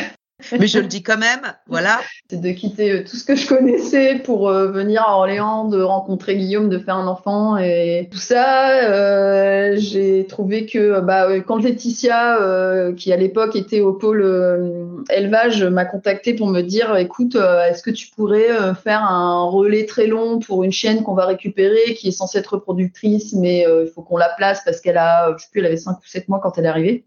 Mais 0.51 0.67
je 0.67 0.79
le 0.79 0.87
dis 0.87 1.01
quand 1.01 1.17
même, 1.17 1.53
voilà. 1.67 1.99
c'est 2.29 2.41
de 2.41 2.51
quitter 2.51 2.91
euh, 2.91 3.03
tout 3.03 3.15
ce 3.15 3.23
que 3.23 3.35
je 3.35 3.47
connaissais 3.47 4.19
pour 4.19 4.49
euh, 4.49 4.69
venir 4.69 5.01
à 5.01 5.15
Orléans, 5.15 5.69
de 5.69 5.81
rencontrer 5.81 6.35
Guillaume, 6.35 6.67
de 6.67 6.77
faire 6.77 6.97
un 6.97 7.07
enfant 7.07 7.57
et 7.57 8.09
tout 8.11 8.17
ça. 8.17 8.83
euh, 8.83 9.75
j'ai 9.77 10.27
trouvé 10.27 10.65
que 10.65 10.99
bah, 10.99 11.39
quand 11.39 11.57
Laetitia, 11.57 12.91
qui 12.97 13.13
à 13.13 13.17
l'époque 13.17 13.55
était 13.55 13.79
au 13.79 13.93
pôle 13.93 15.05
élevage, 15.09 15.63
m'a 15.63 15.85
contacté 15.85 16.33
pour 16.33 16.47
me 16.47 16.61
dire, 16.61 16.95
écoute, 16.97 17.35
est-ce 17.35 17.81
que 17.81 17.91
tu 17.91 18.09
pourrais 18.09 18.49
faire 18.83 19.03
un 19.03 19.45
relais 19.45 19.85
très 19.85 20.07
long 20.07 20.39
pour 20.39 20.63
une 20.63 20.71
chienne 20.71 21.03
qu'on 21.03 21.15
va 21.15 21.25
récupérer, 21.25 21.93
qui 21.95 22.09
est 22.09 22.11
censée 22.11 22.39
être 22.39 22.55
reproductrice, 22.55 23.33
mais 23.33 23.65
il 23.65 23.87
faut 23.87 24.01
qu'on 24.01 24.17
la 24.17 24.29
place 24.35 24.61
parce 24.65 24.81
qu'elle 24.81 24.97
a, 24.97 25.33
je 25.37 25.43
sais 25.43 25.49
plus, 25.51 25.59
elle 25.61 25.67
avait 25.67 25.77
5 25.77 25.97
ou 25.97 26.05
7 26.05 26.27
mois 26.27 26.39
quand 26.41 26.57
elle 26.57 26.65
est 26.65 26.69
arrivée. 26.69 27.05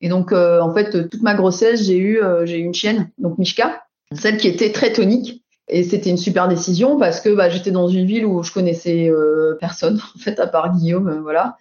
Et 0.00 0.08
donc, 0.08 0.32
euh, 0.32 0.60
en 0.60 0.72
fait, 0.72 1.08
toute 1.08 1.22
ma 1.22 1.34
grossesse, 1.34 1.82
j'ai 1.84 1.96
eu, 1.96 2.22
euh, 2.22 2.46
j'ai 2.46 2.58
eu 2.58 2.62
une 2.64 2.74
chienne, 2.74 3.10
donc 3.18 3.36
Mishka, 3.38 3.82
celle 4.12 4.36
qui 4.36 4.48
était 4.48 4.70
très 4.72 4.92
tonique. 4.92 5.42
Et 5.70 5.82
c'était 5.84 6.08
une 6.08 6.16
super 6.16 6.48
décision 6.48 6.98
parce 6.98 7.20
que 7.20 7.28
bah, 7.28 7.50
j'étais 7.50 7.70
dans 7.72 7.88
une 7.88 8.06
ville 8.06 8.24
où 8.24 8.42
je 8.42 8.52
connaissais 8.52 9.08
euh, 9.10 9.56
personne, 9.60 10.00
en 10.16 10.18
fait, 10.18 10.38
à 10.40 10.46
part 10.46 10.74
Guillaume, 10.76 11.08
euh, 11.08 11.20
voilà. 11.20 11.56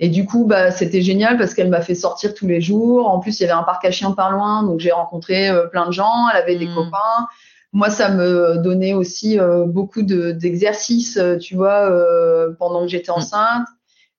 Et 0.00 0.08
du 0.08 0.24
coup, 0.24 0.46
bah, 0.46 0.70
c'était 0.72 1.02
génial 1.02 1.36
parce 1.38 1.54
qu'elle 1.54 1.68
m'a 1.68 1.82
fait 1.82 1.94
sortir 1.94 2.34
tous 2.34 2.46
les 2.48 2.60
jours. 2.60 3.08
En 3.08 3.20
plus, 3.20 3.38
il 3.38 3.42
y 3.42 3.44
avait 3.44 3.52
un 3.52 3.62
parc 3.62 3.84
à 3.84 3.90
chiens 3.92 4.12
pas 4.12 4.30
loin, 4.30 4.62
donc 4.64 4.80
j'ai 4.80 4.90
rencontré 4.90 5.48
euh, 5.50 5.66
plein 5.66 5.86
de 5.86 5.92
gens. 5.92 6.28
Elle 6.32 6.42
avait 6.42 6.56
des 6.56 6.66
Mm. 6.66 6.74
copains. 6.74 7.26
Moi, 7.74 7.88
ça 7.88 8.08
me 8.08 8.56
donnait 8.58 8.94
aussi 8.94 9.38
euh, 9.38 9.64
beaucoup 9.64 10.02
de- 10.02 10.32
d'exercices, 10.32 11.18
tu 11.40 11.54
vois, 11.56 11.88
euh, 11.90 12.50
pendant 12.58 12.82
que 12.82 12.88
j'étais 12.88 13.10
enceinte. 13.10 13.66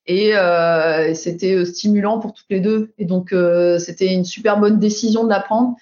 Et 0.06 0.36
euh, 0.36 1.14
c'était 1.14 1.54
euh, 1.54 1.66
stimulant 1.66 2.20
pour 2.20 2.34
toutes 2.34 2.50
les 2.50 2.60
deux. 2.60 2.92
Et 2.98 3.06
donc, 3.06 3.32
euh, 3.32 3.80
c'était 3.80 4.14
une 4.14 4.26
super 4.26 4.60
bonne 4.60 4.80
décision 4.80 5.24
de 5.24 5.30
la 5.30 5.40
prendre. 5.40 5.76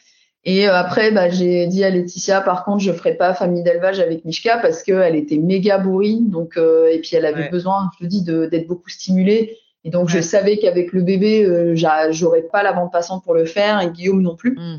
Et 0.43 0.67
euh, 0.67 0.76
après, 0.76 1.12
bah, 1.12 1.30
j'ai 1.30 1.67
dit 1.67 1.84
à 1.84 1.89
Laetitia, 1.89 2.41
par 2.41 2.63
contre, 2.65 2.84
je 2.84 2.91
ferai 2.91 3.13
pas 3.15 3.34
famille 3.34 3.63
d'élevage 3.63 4.00
avec 4.00 4.26
Mishka 4.26 4.58
parce 4.58 4.84
qu'elle 4.84 5.15
était 5.15 5.38
méga 5.38 5.78
bourrine. 5.78 6.30
Donc, 6.30 6.58
euh, 6.58 6.88
et 6.91 7.00
puis 7.00 7.15
elle 7.15 7.26
avait 7.26 7.43
Ouais. 7.43 7.50
besoin, 7.50 7.89
je 8.00 8.06
te 8.06 8.10
dis, 8.10 8.22
d'être 8.24 8.67
beaucoup 8.67 8.89
stimulée. 8.89 9.58
Et 9.84 9.89
donc, 9.89 10.10
je 10.10 10.22
savais 10.22 10.58
qu'avec 10.58 10.93
le 10.93 11.02
bébé, 11.02 11.43
euh, 11.43 11.76
j'a- 11.76 12.12
j'aurais 12.12 12.43
pas 12.43 12.62
la 12.62 12.74
bande 12.74 12.91
passante 12.91 13.24
pour 13.24 13.34
le 13.34 13.45
faire 13.45 13.82
et 13.82 13.89
Guillaume 13.89 14.22
non 14.22 14.36
plus. 14.36 14.52
Mm. 14.56 14.78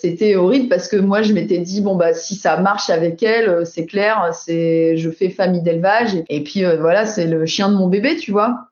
C'était 0.00 0.36
horrible 0.36 0.68
parce 0.68 0.88
que 0.88 0.96
moi, 0.96 1.22
je 1.22 1.32
m'étais 1.32 1.58
dit, 1.58 1.80
bon, 1.80 1.96
bah, 1.96 2.14
si 2.14 2.34
ça 2.36 2.56
marche 2.58 2.88
avec 2.88 3.22
elle, 3.22 3.66
c'est 3.66 3.84
clair, 3.84 4.30
c'est, 4.32 4.96
je 4.96 5.10
fais 5.10 5.28
famille 5.28 5.60
d'élevage. 5.60 6.14
Et, 6.14 6.24
et 6.28 6.42
puis, 6.44 6.64
euh, 6.64 6.76
voilà, 6.78 7.04
c'est 7.04 7.26
le 7.26 7.44
chien 7.46 7.68
de 7.68 7.74
mon 7.74 7.88
bébé, 7.88 8.16
tu 8.16 8.30
vois. 8.30 8.67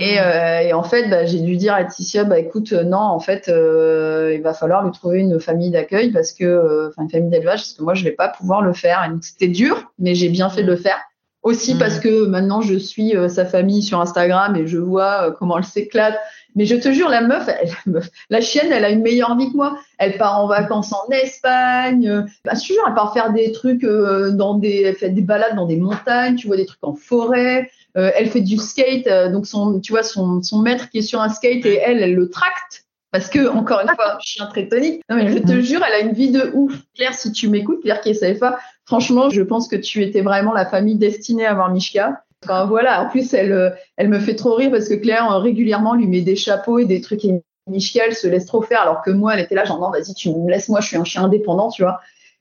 Et, 0.00 0.18
euh, 0.18 0.60
et 0.60 0.72
en 0.72 0.82
fait, 0.82 1.10
bah, 1.10 1.26
j'ai 1.26 1.40
dû 1.40 1.56
dire 1.56 1.74
à 1.74 1.82
Laetitia, 1.82 2.24
bah 2.24 2.38
écoute, 2.38 2.72
euh, 2.72 2.84
non, 2.84 2.98
en 2.98 3.20
fait, 3.20 3.48
euh, 3.48 4.32
il 4.34 4.40
va 4.40 4.54
falloir 4.54 4.82
lui 4.82 4.90
trouver 4.92 5.20
une 5.20 5.38
famille 5.38 5.70
d'accueil 5.70 6.10
parce 6.10 6.32
que, 6.32 6.44
euh, 6.44 6.88
enfin, 6.88 7.02
une 7.02 7.10
famille 7.10 7.30
d'élevage, 7.30 7.60
parce 7.60 7.74
que 7.74 7.82
moi, 7.82 7.92
je 7.94 8.02
vais 8.02 8.12
pas 8.12 8.28
pouvoir 8.28 8.62
le 8.62 8.72
faire. 8.72 9.04
Et 9.06 9.10
donc, 9.10 9.22
c'était 9.22 9.48
dur, 9.48 9.92
mais 9.98 10.14
j'ai 10.14 10.30
bien 10.30 10.48
fait 10.48 10.62
de 10.62 10.68
le 10.70 10.76
faire. 10.76 10.98
Aussi 11.42 11.74
Mm. 11.74 11.78
parce 11.78 12.00
que 12.00 12.24
maintenant, 12.24 12.62
je 12.62 12.76
suis 12.76 13.14
euh, 13.14 13.28
sa 13.28 13.44
famille 13.44 13.82
sur 13.82 14.00
Instagram 14.00 14.56
et 14.56 14.66
je 14.66 14.78
vois 14.78 15.32
comment 15.38 15.58
elle 15.58 15.64
s'éclate. 15.64 16.18
Mais 16.54 16.66
je 16.66 16.76
te 16.76 16.92
jure, 16.92 17.08
la 17.08 17.20
meuf, 17.20 17.48
elle- 17.48 17.68
la 17.68 17.92
meuf, 17.92 18.08
la 18.30 18.40
chienne, 18.40 18.70
elle 18.72 18.84
a 18.84 18.90
une 18.90 19.02
meilleure 19.02 19.36
vie 19.36 19.50
que 19.50 19.56
moi. 19.56 19.78
Elle 19.98 20.16
part 20.18 20.38
en 20.42 20.46
vacances 20.46 20.92
en 20.92 21.08
Espagne. 21.10 22.26
Bah, 22.44 22.52
je 22.54 22.60
te 22.60 22.66
jure, 22.66 22.84
elle 22.86 22.94
part 22.94 23.12
faire 23.12 23.32
des 23.32 23.52
trucs 23.52 23.84
euh, 23.84 24.30
dans 24.30 24.54
des, 24.54 24.82
elle 24.82 24.94
fait 24.96 25.10
des 25.10 25.22
balades 25.22 25.56
dans 25.56 25.66
des 25.66 25.76
montagnes. 25.76 26.36
Tu 26.36 26.46
vois 26.46 26.56
des 26.56 26.66
trucs 26.66 26.82
en 26.82 26.94
forêt. 26.94 27.70
Euh, 27.96 28.10
elle 28.16 28.28
fait 28.28 28.40
du 28.40 28.56
skate, 28.56 29.06
euh, 29.06 29.30
donc 29.30 29.46
son, 29.46 29.78
tu 29.80 29.92
vois 29.92 30.02
son, 30.02 30.42
son 30.42 30.58
maître 30.60 30.90
qui 30.90 30.98
est 30.98 31.02
sur 31.02 31.20
un 31.20 31.28
skate 31.28 31.64
et 31.64 31.76
elle, 31.76 32.02
elle 32.02 32.14
le 32.16 32.28
tracte 32.28 32.84
parce 33.12 33.28
que 33.30 33.46
encore 33.48 33.78
une 33.82 33.94
fois, 33.94 34.18
chien 34.20 34.46
très 34.46 34.66
tonique. 34.66 35.00
Non 35.08 35.14
mais 35.14 35.30
je 35.32 35.38
te 35.38 35.60
jure, 35.60 35.80
elle 35.86 35.94
a 35.94 36.00
une 36.00 36.12
vie 36.14 36.32
de 36.32 36.50
ouf. 36.54 36.72
Claire, 36.96 37.14
si 37.14 37.30
tu 37.30 37.46
m'écoutes, 37.48 37.82
Claire 37.82 38.00
qui 38.00 38.08
est 38.10 38.14
CFA, 38.34 38.58
franchement, 38.84 39.30
je 39.30 39.40
pense 39.42 39.68
que 39.68 39.76
tu 39.76 40.02
étais 40.02 40.22
vraiment 40.22 40.52
la 40.52 40.66
famille 40.66 40.96
destinée 40.96 41.46
à 41.46 41.52
avoir 41.52 41.70
Mishka. 41.70 42.23
Enfin 42.44 42.66
voilà, 42.66 43.02
en 43.02 43.08
plus 43.08 43.32
elle, 43.34 43.52
euh, 43.52 43.70
elle 43.96 44.08
me 44.08 44.18
fait 44.18 44.34
trop 44.36 44.54
rire 44.54 44.70
parce 44.70 44.88
que 44.88 44.94
Claire 44.94 45.30
euh, 45.32 45.38
régulièrement 45.38 45.94
lui 45.94 46.06
met 46.06 46.20
des 46.20 46.36
chapeaux 46.36 46.78
et 46.78 46.84
des 46.84 47.00
trucs 47.00 47.24
et 47.24 47.42
Mishka 47.70 48.02
elle 48.06 48.14
se 48.14 48.28
laisse 48.28 48.46
trop 48.46 48.60
faire 48.62 48.82
alors 48.82 49.02
que 49.02 49.10
moi 49.10 49.34
elle 49.34 49.40
était 49.40 49.54
là 49.54 49.64
genre 49.64 49.80
non 49.80 49.90
vas-y 49.90 50.14
tu 50.14 50.30
me 50.30 50.50
laisses 50.50 50.68
moi 50.68 50.80
je 50.80 50.88
suis 50.88 50.96
un 50.96 51.04
chien 51.04 51.24
indépendant 51.24 51.70
tu 51.70 51.82
vois. 51.82 52.00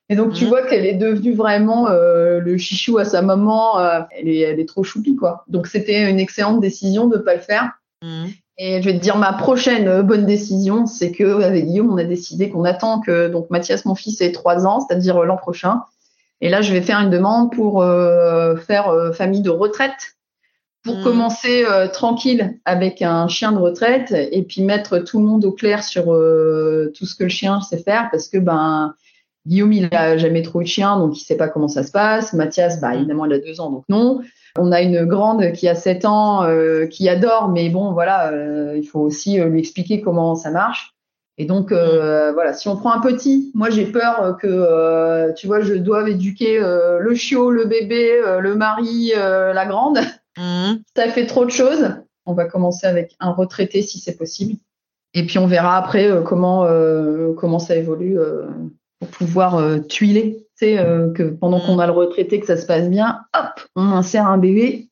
Et 0.09 0.15
donc 0.17 0.33
tu 0.33 0.43
Mhm. 0.43 0.49
vois 0.49 0.63
qu'elle 0.67 0.85
est 0.85 0.95
devenue 0.95 1.33
vraiment 1.33 1.87
euh, 1.87 2.39
le 2.39 2.57
chichou 2.57 2.97
à 2.97 3.05
sa 3.05 3.21
maman. 3.21 3.79
euh, 3.79 4.01
elle 4.11 4.27
est 4.27 4.39
elle 4.39 4.59
est 4.59 4.67
trop 4.67 4.83
choupie 4.83 5.15
quoi. 5.15 5.45
Donc 5.47 5.67
c'était 5.67 6.09
une 6.09 6.19
excellente 6.19 6.59
décision 6.59 7.07
de 7.07 7.17
pas 7.17 7.35
le 7.35 7.39
faire. 7.41 7.71
Mm. 8.03 8.25
Et 8.59 8.81
je 8.81 8.89
vais 8.89 8.97
te 8.97 9.01
dire 9.01 9.17
ma 9.17 9.33
prochaine 9.33 10.01
bonne 10.03 10.25
décision, 10.27 10.85
c'est 10.85 11.11
que 11.11 11.41
avec 11.41 11.65
Guillaume, 11.65 11.91
on 11.91 11.97
a 11.97 12.03
décidé 12.03 12.49
qu'on 12.49 12.65
attend 12.65 12.99
que 12.99 13.27
donc 13.27 13.49
Mathias, 13.49 13.83
mon 13.85 13.95
fils, 13.95 14.21
ait 14.21 14.31
trois 14.31 14.67
ans, 14.67 14.79
c'est-à-dire 14.81 15.23
l'an 15.23 15.37
prochain. 15.37 15.81
Et 16.43 16.49
là, 16.49 16.61
je 16.61 16.73
vais 16.73 16.81
faire 16.81 16.99
une 16.99 17.09
demande 17.09 17.53
pour 17.53 17.81
euh, 17.81 18.57
faire 18.57 18.89
euh, 18.89 19.13
famille 19.13 19.41
de 19.41 19.49
retraite, 19.49 20.17
pour 20.83 20.97
Mm. 20.97 21.03
commencer 21.03 21.63
euh, 21.65 21.87
tranquille 21.87 22.59
avec 22.65 23.01
un 23.01 23.29
chien 23.29 23.53
de 23.53 23.57
retraite 23.57 24.11
et 24.11 24.43
puis 24.43 24.61
mettre 24.61 24.99
tout 24.99 25.19
le 25.19 25.25
monde 25.25 25.45
au 25.45 25.53
clair 25.53 25.85
sur 25.85 26.13
euh, 26.13 26.91
tout 26.97 27.05
ce 27.05 27.15
que 27.15 27.23
le 27.23 27.29
chien 27.29 27.61
sait 27.61 27.77
faire, 27.77 28.09
parce 28.11 28.27
que 28.27 28.37
ben 28.37 28.93
Guillaume, 29.47 29.71
il 29.71 29.87
a 29.95 30.17
jamais 30.17 30.41
trop 30.41 30.59
eu 30.59 30.65
de 30.65 30.69
chien, 30.69 30.99
donc 30.99 31.17
il 31.17 31.21
sait 31.21 31.37
pas 31.37 31.47
comment 31.47 31.69
ça 31.69 31.81
se 31.81 31.91
passe. 31.91 32.33
Mathias, 32.33 32.81
bah 32.81 32.93
évidemment, 32.93 33.23
il 33.23 33.31
a 33.31 33.39
deux 33.39 33.61
ans, 33.61 33.71
donc 33.71 33.85
non. 33.87 34.19
On 34.59 34.73
a 34.73 34.81
une 34.81 35.05
grande 35.05 35.53
qui 35.53 35.69
a 35.69 35.75
7 35.75 36.03
ans, 36.03 36.43
euh, 36.43 36.87
qui 36.87 37.07
adore, 37.07 37.47
mais 37.47 37.69
bon, 37.69 37.93
voilà, 37.93 38.31
il 38.75 38.83
faut 38.83 38.99
aussi 38.99 39.39
lui 39.39 39.59
expliquer 39.59 40.01
comment 40.01 40.35
ça 40.35 40.51
marche. 40.51 40.92
Et 41.37 41.45
donc, 41.45 41.71
euh, 41.71 42.31
voilà, 42.31 42.53
si 42.53 42.67
on 42.67 42.77
prend 42.77 42.91
un 42.91 42.99
petit, 42.99 43.51
moi 43.55 43.69
j'ai 43.69 43.85
peur 43.85 44.37
que, 44.39 44.47
euh, 44.47 45.33
tu 45.33 45.47
vois, 45.47 45.61
je 45.61 45.73
doive 45.73 46.07
éduquer 46.07 46.59
euh, 46.59 46.99
le 46.99 47.15
chiot, 47.15 47.49
le 47.49 47.65
bébé, 47.65 48.21
euh, 48.23 48.39
le 48.39 48.55
mari, 48.55 49.13
euh, 49.15 49.51
la 49.53 49.65
grande. 49.65 49.99
Mm. 50.37 50.73
Ça 50.95 51.09
fait 51.09 51.25
trop 51.25 51.45
de 51.45 51.49
choses. 51.49 51.95
On 52.25 52.33
va 52.33 52.45
commencer 52.45 52.85
avec 52.85 53.15
un 53.19 53.31
retraité 53.31 53.81
si 53.81 53.99
c'est 53.99 54.15
possible. 54.15 54.57
Et 55.15 55.25
puis 55.25 55.39
on 55.39 55.47
verra 55.47 55.77
après 55.77 56.09
euh, 56.09 56.21
comment, 56.21 56.65
euh, 56.65 57.33
comment 57.33 57.59
ça 57.59 57.75
évolue 57.75 58.19
euh, 58.19 58.47
pour 58.99 59.09
pouvoir 59.09 59.55
euh, 59.55 59.79
tuiler. 59.79 60.47
Tu 60.57 60.65
sais, 60.67 60.79
euh, 60.79 61.11
que 61.11 61.23
pendant 61.23 61.59
qu'on 61.59 61.79
a 61.79 61.87
le 61.87 61.91
retraité, 61.93 62.39
que 62.39 62.45
ça 62.45 62.57
se 62.57 62.65
passe 62.65 62.89
bien, 62.89 63.21
hop, 63.35 63.59
on 63.75 63.91
insère 63.91 64.27
un 64.27 64.37
bébé 64.37 64.89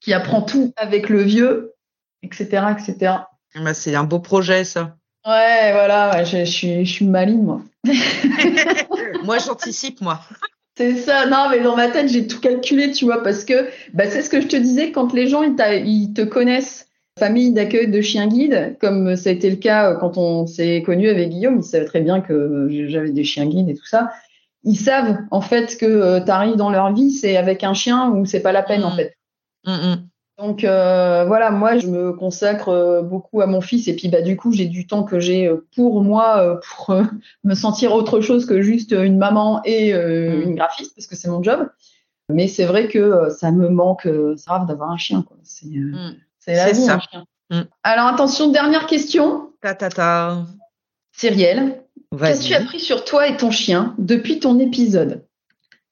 qui 0.00 0.12
apprend 0.12 0.42
tout 0.42 0.72
avec 0.76 1.08
le 1.08 1.22
vieux, 1.22 1.74
etc. 2.22 2.66
etc. 2.72 3.14
Bah, 3.56 3.74
c'est 3.74 3.94
un 3.94 4.04
beau 4.04 4.20
projet, 4.20 4.64
ça. 4.64 4.97
Ouais, 5.28 5.72
voilà, 5.72 6.10
ouais, 6.14 6.24
je, 6.24 6.38
je 6.38 6.50
suis, 6.50 6.86
je 6.86 6.90
suis 6.90 7.04
maligne, 7.04 7.42
moi. 7.42 7.60
moi, 9.24 9.36
j'anticipe, 9.36 10.00
moi. 10.00 10.20
C'est 10.74 10.96
ça, 10.96 11.26
non, 11.26 11.48
mais 11.50 11.60
dans 11.60 11.76
ma 11.76 11.88
tête, 11.88 12.08
j'ai 12.08 12.26
tout 12.26 12.40
calculé, 12.40 12.92
tu 12.92 13.04
vois, 13.04 13.22
parce 13.22 13.44
que 13.44 13.68
bah, 13.92 14.08
c'est 14.08 14.22
ce 14.22 14.30
que 14.30 14.40
je 14.40 14.46
te 14.46 14.56
disais, 14.56 14.90
quand 14.90 15.12
les 15.12 15.26
gens, 15.26 15.42
ils, 15.42 15.54
ils 15.86 16.14
te 16.14 16.22
connaissent, 16.22 16.88
famille 17.18 17.52
d'accueil 17.52 17.90
de 17.90 18.00
chiens 18.00 18.26
guides, 18.26 18.78
comme 18.80 19.16
ça 19.16 19.28
a 19.28 19.32
été 19.34 19.50
le 19.50 19.56
cas 19.56 19.96
quand 19.96 20.16
on 20.16 20.46
s'est 20.46 20.82
connu 20.82 21.10
avec 21.10 21.28
Guillaume, 21.28 21.58
ils 21.58 21.64
savaient 21.64 21.84
très 21.84 22.00
bien 22.00 22.22
que 22.22 22.68
j'avais 22.88 23.10
des 23.10 23.24
chiens 23.24 23.46
guides 23.46 23.68
et 23.68 23.74
tout 23.74 23.86
ça. 23.86 24.10
Ils 24.64 24.76
savent, 24.76 25.18
en 25.30 25.42
fait, 25.42 25.76
que 25.76 25.84
euh, 25.84 26.20
tu 26.20 26.30
arrives 26.30 26.56
dans 26.56 26.70
leur 26.70 26.94
vie, 26.94 27.10
c'est 27.10 27.36
avec 27.36 27.64
un 27.64 27.74
chien 27.74 28.10
ou 28.12 28.24
c'est 28.24 28.40
pas 28.40 28.52
la 28.52 28.62
peine, 28.62 28.82
en 28.82 28.94
mmh. 28.94 28.96
fait. 28.96 29.14
Mmh, 29.66 30.07
donc 30.38 30.62
euh, 30.62 31.24
voilà, 31.26 31.50
moi 31.50 31.78
je 31.78 31.88
me 31.88 32.12
consacre 32.12 32.68
euh, 32.68 33.02
beaucoup 33.02 33.40
à 33.40 33.46
mon 33.46 33.60
fils 33.60 33.88
et 33.88 33.96
puis 33.96 34.08
bah 34.08 34.22
du 34.22 34.36
coup 34.36 34.52
j'ai 34.52 34.66
du 34.66 34.86
temps 34.86 35.02
que 35.02 35.18
j'ai 35.18 35.48
euh, 35.48 35.66
pour 35.74 36.00
moi 36.00 36.60
pour 36.60 36.94
me 37.44 37.54
sentir 37.54 37.92
autre 37.92 38.20
chose 38.20 38.46
que 38.46 38.62
juste 38.62 38.92
une 38.92 39.18
maman 39.18 39.60
et 39.64 39.92
mm. 39.92 40.42
une 40.42 40.54
graphiste 40.54 40.94
parce 40.94 41.08
que 41.08 41.16
c'est 41.16 41.28
mon 41.28 41.42
job. 41.42 41.68
Mais 42.30 42.46
c'est 42.46 42.66
vrai 42.66 42.88
que 42.88 43.30
ça 43.30 43.50
me 43.50 43.68
manque, 43.68 44.08
c'est 44.36 44.46
grave 44.46 44.66
d'avoir 44.66 44.90
un 44.90 44.96
chien 44.96 45.22
quoi. 45.22 45.36
C'est 45.42 45.66
mm. 45.66 46.16
la 46.46 46.72
vie 46.72 46.88
un 46.88 47.00
chien. 47.00 47.24
Mm. 47.50 47.62
Alors 47.82 48.06
attention, 48.06 48.50
dernière 48.50 48.86
question. 48.86 49.50
Ta 49.60 49.74
ta 49.74 49.88
ta. 49.88 50.44
Cyrielle, 51.10 51.82
qu'as-tu 52.16 52.54
appris 52.54 52.78
sur 52.78 53.04
toi 53.04 53.26
et 53.26 53.36
ton 53.36 53.50
chien 53.50 53.96
depuis 53.98 54.38
ton 54.38 54.60
épisode? 54.60 55.24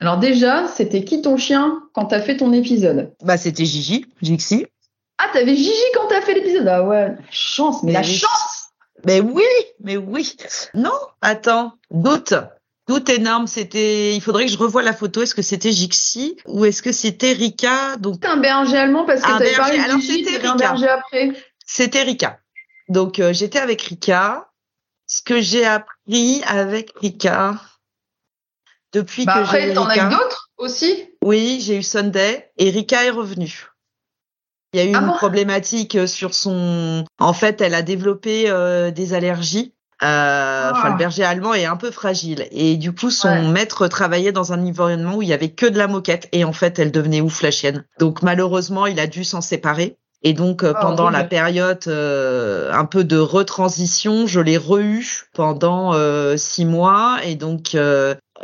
Alors 0.01 0.19
déjà, 0.19 0.69
c'était 0.69 1.05
qui 1.05 1.23
ton 1.23 1.37
chien 1.37 1.83
quand 1.95 2.07
t'as 2.07 2.21
fait 2.21 2.37
ton 2.37 2.53
épisode 2.53 3.15
Bah 3.23 3.37
c'était 3.37 3.65
Gigi, 3.65 4.07
Gixi. 4.21 4.67
Ah 5.19 5.29
t'avais 5.33 5.57
Gigi 5.57 5.73
quand 5.95 6.07
t'as 6.09 6.21
fait 6.21 6.35
l'épisode? 6.35 6.69
Ah 6.69 6.85
ouais, 6.85 7.15
chance, 7.31 7.83
mais, 7.83 7.93
la 7.93 8.03
chance 8.03 8.73
Mais 9.07 9.21
oui, 9.21 9.45
mais 9.81 9.97
oui. 9.97 10.37
Non, 10.75 10.93
attends, 11.23 11.73
doute. 11.91 12.35
Doute 12.89 13.09
énorme, 13.09 13.49
c'était. 13.49 14.15
Il 14.15 14.21
faudrait 14.21 14.47
que 14.47 14.53
je 14.53 14.59
revoie 14.59 14.83
la 14.83 14.93
photo. 14.93 15.23
Est-ce 15.23 15.35
que 15.35 15.43
c'était 15.43 15.73
Gixi 15.73 16.37
ou 16.47 16.65
est-ce 16.65 16.83
que 16.83 16.93
c'était 16.93 17.33
Rika? 17.33 17.97
Donc 17.97 18.25
un 18.25 18.37
berger 18.37 18.77
allemand 18.77 19.05
parce 19.05 19.23
que 19.23 19.27
t'avais 19.27 19.57
parlé 19.57 19.79
de 19.79 19.83
Alors 19.83 20.01
c'était 20.01 20.37
Rika. 20.37 20.93
après. 20.93 21.33
C'était 21.65 22.03
Rika. 22.03 22.39
Donc 22.89 23.19
euh, 23.19 23.33
j'étais 23.33 23.59
avec 23.59 23.83
Rika. 23.83 24.51
Ce 25.09 25.21
que 25.23 25.41
j'ai 25.41 25.65
appris 25.65 26.43
avec 26.47 26.93
Rika, 27.01 27.57
depuis 28.97 29.27
bah 29.27 29.35
que 29.35 29.39
après, 29.41 29.75
t'en 29.75 29.87
as 29.87 30.09
d'autres 30.09 30.51
aussi? 30.57 31.09
Oui, 31.23 31.61
j'ai 31.61 31.77
eu 31.77 31.83
Sunday. 31.83 32.51
Erika 32.57 33.05
est 33.05 33.11
revenue. 33.11 33.67
Il 34.73 34.81
y 34.81 34.83
a 34.83 34.87
eu 34.87 34.95
ah 34.95 35.01
une 35.01 35.13
problématique 35.13 35.95
euh, 35.97 36.07
sur 36.07 36.35
son. 36.35 37.05
En 37.19 37.33
fait, 37.33 37.61
elle 37.61 37.75
a 37.75 37.83
développé 37.83 38.45
euh, 38.49 38.91
des 38.91 39.15
allergies. 39.15 39.73
Euh, 40.03 40.71
Enfin, 40.73 40.91
le 40.91 40.99
berger 40.99 41.25
allemand 41.25 41.55
est 41.55 41.65
un 41.65 41.77
peu 41.77 41.91
fragile 41.91 42.47
et 42.51 42.77
du 42.77 42.93
coup, 42.93 43.11
son 43.11 43.49
maître 43.49 43.89
travaillait 43.89 44.33
dans 44.33 44.53
un 44.53 44.61
environnement 44.61 45.17
où 45.17 45.23
il 45.23 45.29
y 45.29 45.33
avait 45.33 45.49
que 45.49 45.65
de 45.65 45.79
la 45.79 45.89
moquette 45.89 46.29
et 46.33 46.45
en 46.45 46.53
fait, 46.53 46.79
elle 46.79 46.93
devenait 46.93 47.23
ouf 47.23 47.41
la 47.41 47.51
chienne. 47.51 47.85
Donc 47.99 48.23
malheureusement, 48.23 48.85
il 48.85 49.01
a 49.01 49.07
dû 49.07 49.25
s'en 49.25 49.41
séparer. 49.41 49.97
Et 50.23 50.33
donc 50.33 50.65
euh, 50.65 50.73
ah, 50.75 50.81
pendant 50.81 51.09
la 51.09 51.25
période 51.25 51.85
euh, 51.87 52.73
un 52.73 52.85
peu 52.85 53.05
de 53.05 53.17
retransition, 53.17 54.27
je 54.27 54.41
l'ai 54.41 54.59
re-eu 54.59 55.29
pendant 55.33 55.95
euh, 55.95 56.37
six 56.37 56.65
mois. 56.65 57.19
Et 57.25 57.37
donc 57.37 57.77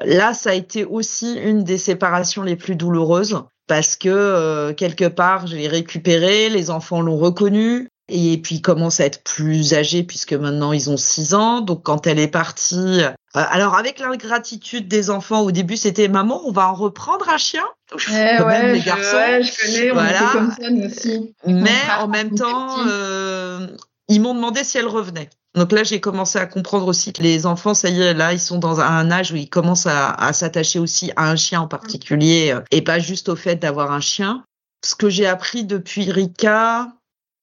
là, 0.04 0.34
ça 0.34 0.50
a 0.50 0.54
été 0.54 0.84
aussi 0.84 1.34
une 1.34 1.64
des 1.64 1.78
séparations 1.78 2.42
les 2.42 2.56
plus 2.56 2.76
douloureuses 2.76 3.42
parce 3.66 3.96
que 3.96 4.72
quelque 4.72 5.08
part, 5.08 5.46
je 5.46 5.56
l'ai 5.56 5.68
récupéré, 5.68 6.48
les 6.48 6.70
enfants 6.70 7.00
l'ont 7.00 7.18
reconnu. 7.18 7.88
Et 8.08 8.36
puis 8.36 8.56
ils 8.56 8.62
commencent 8.62 9.00
à 9.00 9.06
être 9.06 9.22
plus 9.22 9.72
âgés 9.72 10.02
puisque 10.02 10.34
maintenant 10.34 10.72
ils 10.72 10.90
ont 10.90 10.96
six 10.98 11.34
ans. 11.34 11.60
Donc 11.60 11.84
quand 11.84 12.06
elle 12.06 12.18
est 12.18 12.28
partie, 12.28 13.00
alors 13.32 13.74
avec 13.76 14.00
l'ingratitude 14.00 14.88
des 14.88 15.08
enfants, 15.08 15.40
au 15.40 15.50
début 15.50 15.76
c'était 15.76 16.08
maman, 16.08 16.42
on 16.44 16.52
va 16.52 16.68
en 16.68 16.74
reprendre 16.74 17.28
un 17.30 17.38
chien? 17.38 17.64
Eh 18.10 18.42
ouais, 18.42 18.72
les 18.72 18.80
garçons. 18.80 19.16
Ouais, 19.16 19.42
je 19.42 19.52
connais, 19.56 19.90
voilà. 19.90 20.20
on 20.30 20.32
comme 20.32 20.50
ça 20.50 20.70
nous 20.70 20.86
aussi. 20.86 21.34
Mais 21.46 21.80
en 22.00 22.08
même 22.08 22.34
temps, 22.34 22.86
euh, 22.86 23.68
ils 24.08 24.20
m'ont 24.20 24.34
demandé 24.34 24.64
si 24.64 24.78
elle 24.78 24.88
revenait. 24.88 25.30
Donc 25.54 25.72
là, 25.72 25.84
j'ai 25.84 26.00
commencé 26.00 26.38
à 26.38 26.46
comprendre 26.46 26.86
aussi 26.86 27.12
que 27.12 27.22
les 27.22 27.44
enfants, 27.44 27.74
ça 27.74 27.90
y 27.90 28.00
est, 28.00 28.14
là, 28.14 28.32
ils 28.32 28.40
sont 28.40 28.58
dans 28.58 28.80
un 28.80 29.10
âge 29.10 29.32
où 29.32 29.36
ils 29.36 29.50
commencent 29.50 29.86
à, 29.86 30.32
s'attacher 30.32 30.78
aussi 30.78 31.12
à 31.16 31.30
un 31.30 31.36
chien 31.36 31.60
en 31.60 31.68
particulier 31.68 32.52
euh, 32.54 32.60
et 32.70 32.80
pas 32.80 32.98
juste 32.98 33.28
au 33.28 33.36
fait 33.36 33.56
d'avoir 33.56 33.92
un 33.92 34.00
chien. 34.00 34.44
Ce 34.84 34.94
que 34.94 35.10
j'ai 35.10 35.26
appris 35.26 35.64
depuis 35.64 36.10
Rika, 36.10 36.88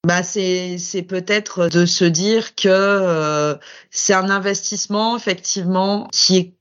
bah 0.05 0.23
c'est 0.23 0.77
c'est 0.77 1.01
peut-être 1.01 1.67
de 1.67 1.85
se 1.85 2.05
dire 2.05 2.55
que 2.55 2.67
euh, 2.67 3.55
c'est 3.91 4.13
un 4.13 4.29
investissement 4.29 5.17
effectivement 5.17 6.07
qui 6.11 6.37
est 6.37 6.53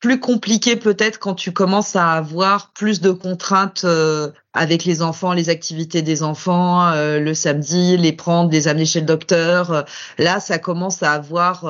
plus 0.00 0.18
compliqué 0.18 0.76
peut-être 0.76 1.18
quand 1.18 1.34
tu 1.34 1.52
commences 1.52 1.94
à 1.94 2.12
avoir 2.12 2.72
plus 2.72 3.00
de 3.00 3.10
contraintes 3.10 3.84
euh, 3.84 4.32
avec 4.52 4.84
les 4.84 5.02
enfants, 5.02 5.32
les 5.32 5.48
activités 5.48 6.02
des 6.02 6.22
enfants, 6.22 6.88
euh, 6.88 7.20
le 7.20 7.34
samedi, 7.34 7.96
les 7.96 8.12
prendre, 8.12 8.50
les 8.50 8.68
amener 8.68 8.86
chez 8.86 9.00
le 9.00 9.06
docteur. 9.06 9.84
Là, 10.18 10.40
ça 10.40 10.58
commence 10.58 11.02
à 11.02 11.12
avoir 11.12 11.64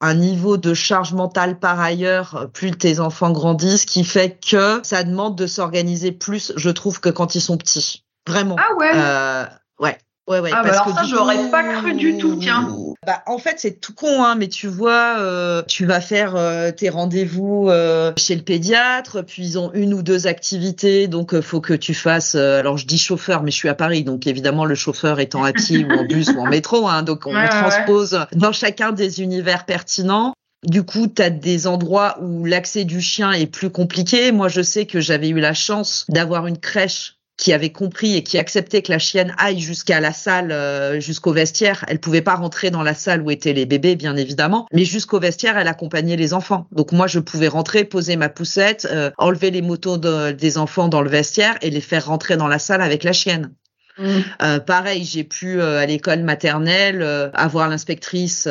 un 0.00 0.14
niveau 0.14 0.56
de 0.56 0.74
charge 0.74 1.12
mentale 1.12 1.58
par 1.58 1.80
ailleurs, 1.80 2.48
plus 2.52 2.70
tes 2.72 3.00
enfants 3.00 3.30
grandissent, 3.30 3.86
qui 3.86 4.04
fait 4.04 4.38
que 4.38 4.80
ça 4.82 5.04
demande 5.04 5.36
de 5.36 5.46
s'organiser 5.46 6.12
plus, 6.12 6.52
je 6.56 6.70
trouve, 6.70 7.00
que 7.00 7.08
quand 7.08 7.34
ils 7.34 7.40
sont 7.40 7.56
petits. 7.56 8.02
Vraiment. 8.26 8.56
Ah 8.58 8.74
ouais? 8.76 8.90
Euh, 8.94 9.44
ouais. 9.80 9.98
Ouais, 10.28 10.40
ouais, 10.40 10.50
ah, 10.52 10.64
bah 10.64 10.70
alors 10.70 10.96
ça, 10.96 11.04
j'aurais 11.04 11.50
pas 11.50 11.62
cru 11.62 11.94
du 11.94 12.18
tout, 12.18 12.36
tiens. 12.36 12.68
Bah, 13.06 13.22
en 13.26 13.38
fait, 13.38 13.56
c'est 13.58 13.80
tout 13.80 13.94
con, 13.94 14.24
hein, 14.24 14.34
mais 14.34 14.48
tu 14.48 14.66
vois, 14.66 15.20
euh, 15.20 15.62
tu 15.68 15.86
vas 15.86 16.00
faire 16.00 16.34
euh, 16.34 16.72
tes 16.72 16.88
rendez-vous 16.88 17.68
euh, 17.68 18.12
chez 18.16 18.34
le 18.34 18.42
pédiatre, 18.42 19.22
puis 19.24 19.44
ils 19.44 19.58
ont 19.58 19.70
une 19.72 19.94
ou 19.94 20.02
deux 20.02 20.26
activités, 20.26 21.06
donc 21.06 21.32
euh, 21.32 21.40
faut 21.40 21.60
que 21.60 21.74
tu 21.74 21.94
fasses. 21.94 22.34
alors, 22.34 22.76
je 22.76 22.86
dis 22.86 22.98
chauffeur, 22.98 23.44
mais 23.44 23.52
je 23.52 23.56
suis 23.56 23.68
à 23.68 23.74
Paris, 23.74 24.02
donc 24.02 24.26
évidemment, 24.26 24.64
le 24.64 24.74
chauffeur 24.74 25.20
étant 25.20 25.44
à 25.44 25.52
pied 25.52 25.84
ou 25.84 25.92
en 25.92 26.04
bus 26.08 26.28
ou 26.30 26.40
en 26.40 26.46
métro, 26.46 26.88
hein, 26.88 27.04
donc 27.04 27.26
on 27.26 27.32
transpose 27.48 28.26
dans 28.32 28.52
chacun 28.52 28.90
des 28.90 29.22
univers 29.22 29.64
pertinents. 29.64 30.32
Du 30.64 30.82
coup, 30.82 31.06
tu 31.06 31.22
as 31.22 31.30
des 31.30 31.68
endroits 31.68 32.18
où 32.20 32.44
l'accès 32.44 32.84
du 32.84 33.00
chien 33.00 33.30
est 33.30 33.46
plus 33.46 33.70
compliqué. 33.70 34.32
Moi, 34.32 34.48
je 34.48 34.62
sais 34.62 34.86
que 34.86 35.00
j'avais 35.00 35.28
eu 35.28 35.38
la 35.38 35.54
chance 35.54 36.06
d'avoir 36.08 36.48
une 36.48 36.58
crèche 36.58 37.15
qui 37.36 37.52
avait 37.52 37.70
compris 37.70 38.16
et 38.16 38.22
qui 38.22 38.38
acceptait 38.38 38.82
que 38.82 38.90
la 38.90 38.98
chienne 38.98 39.34
aille 39.38 39.60
jusqu'à 39.60 40.00
la 40.00 40.12
salle, 40.12 40.52
euh, 40.52 41.00
jusqu'au 41.00 41.32
vestiaire. 41.32 41.84
Elle 41.88 42.00
pouvait 42.00 42.22
pas 42.22 42.34
rentrer 42.34 42.70
dans 42.70 42.82
la 42.82 42.94
salle 42.94 43.22
où 43.22 43.30
étaient 43.30 43.52
les 43.52 43.66
bébés, 43.66 43.96
bien 43.96 44.16
évidemment, 44.16 44.66
mais 44.72 44.84
jusqu'au 44.84 45.20
vestiaire, 45.20 45.58
elle 45.58 45.68
accompagnait 45.68 46.16
les 46.16 46.34
enfants. 46.34 46.66
Donc 46.72 46.92
moi, 46.92 47.06
je 47.06 47.18
pouvais 47.18 47.48
rentrer, 47.48 47.84
poser 47.84 48.16
ma 48.16 48.28
poussette, 48.28 48.86
euh, 48.90 49.10
enlever 49.18 49.50
les 49.50 49.62
motos 49.62 49.98
des 49.98 50.58
enfants 50.58 50.88
dans 50.88 51.02
le 51.02 51.10
vestiaire 51.10 51.56
et 51.62 51.70
les 51.70 51.80
faire 51.80 52.06
rentrer 52.06 52.36
dans 52.36 52.48
la 52.48 52.58
salle 52.58 52.82
avec 52.82 53.04
la 53.04 53.12
chienne. 53.12 53.52
Mm. 53.98 54.20
Euh, 54.42 54.60
pareil, 54.60 55.04
j'ai 55.04 55.24
pu 55.24 55.60
euh, 55.60 55.78
à 55.78 55.86
l'école 55.86 56.22
maternelle 56.22 57.02
euh, 57.02 57.30
avoir 57.34 57.68
l'inspectrice 57.68 58.48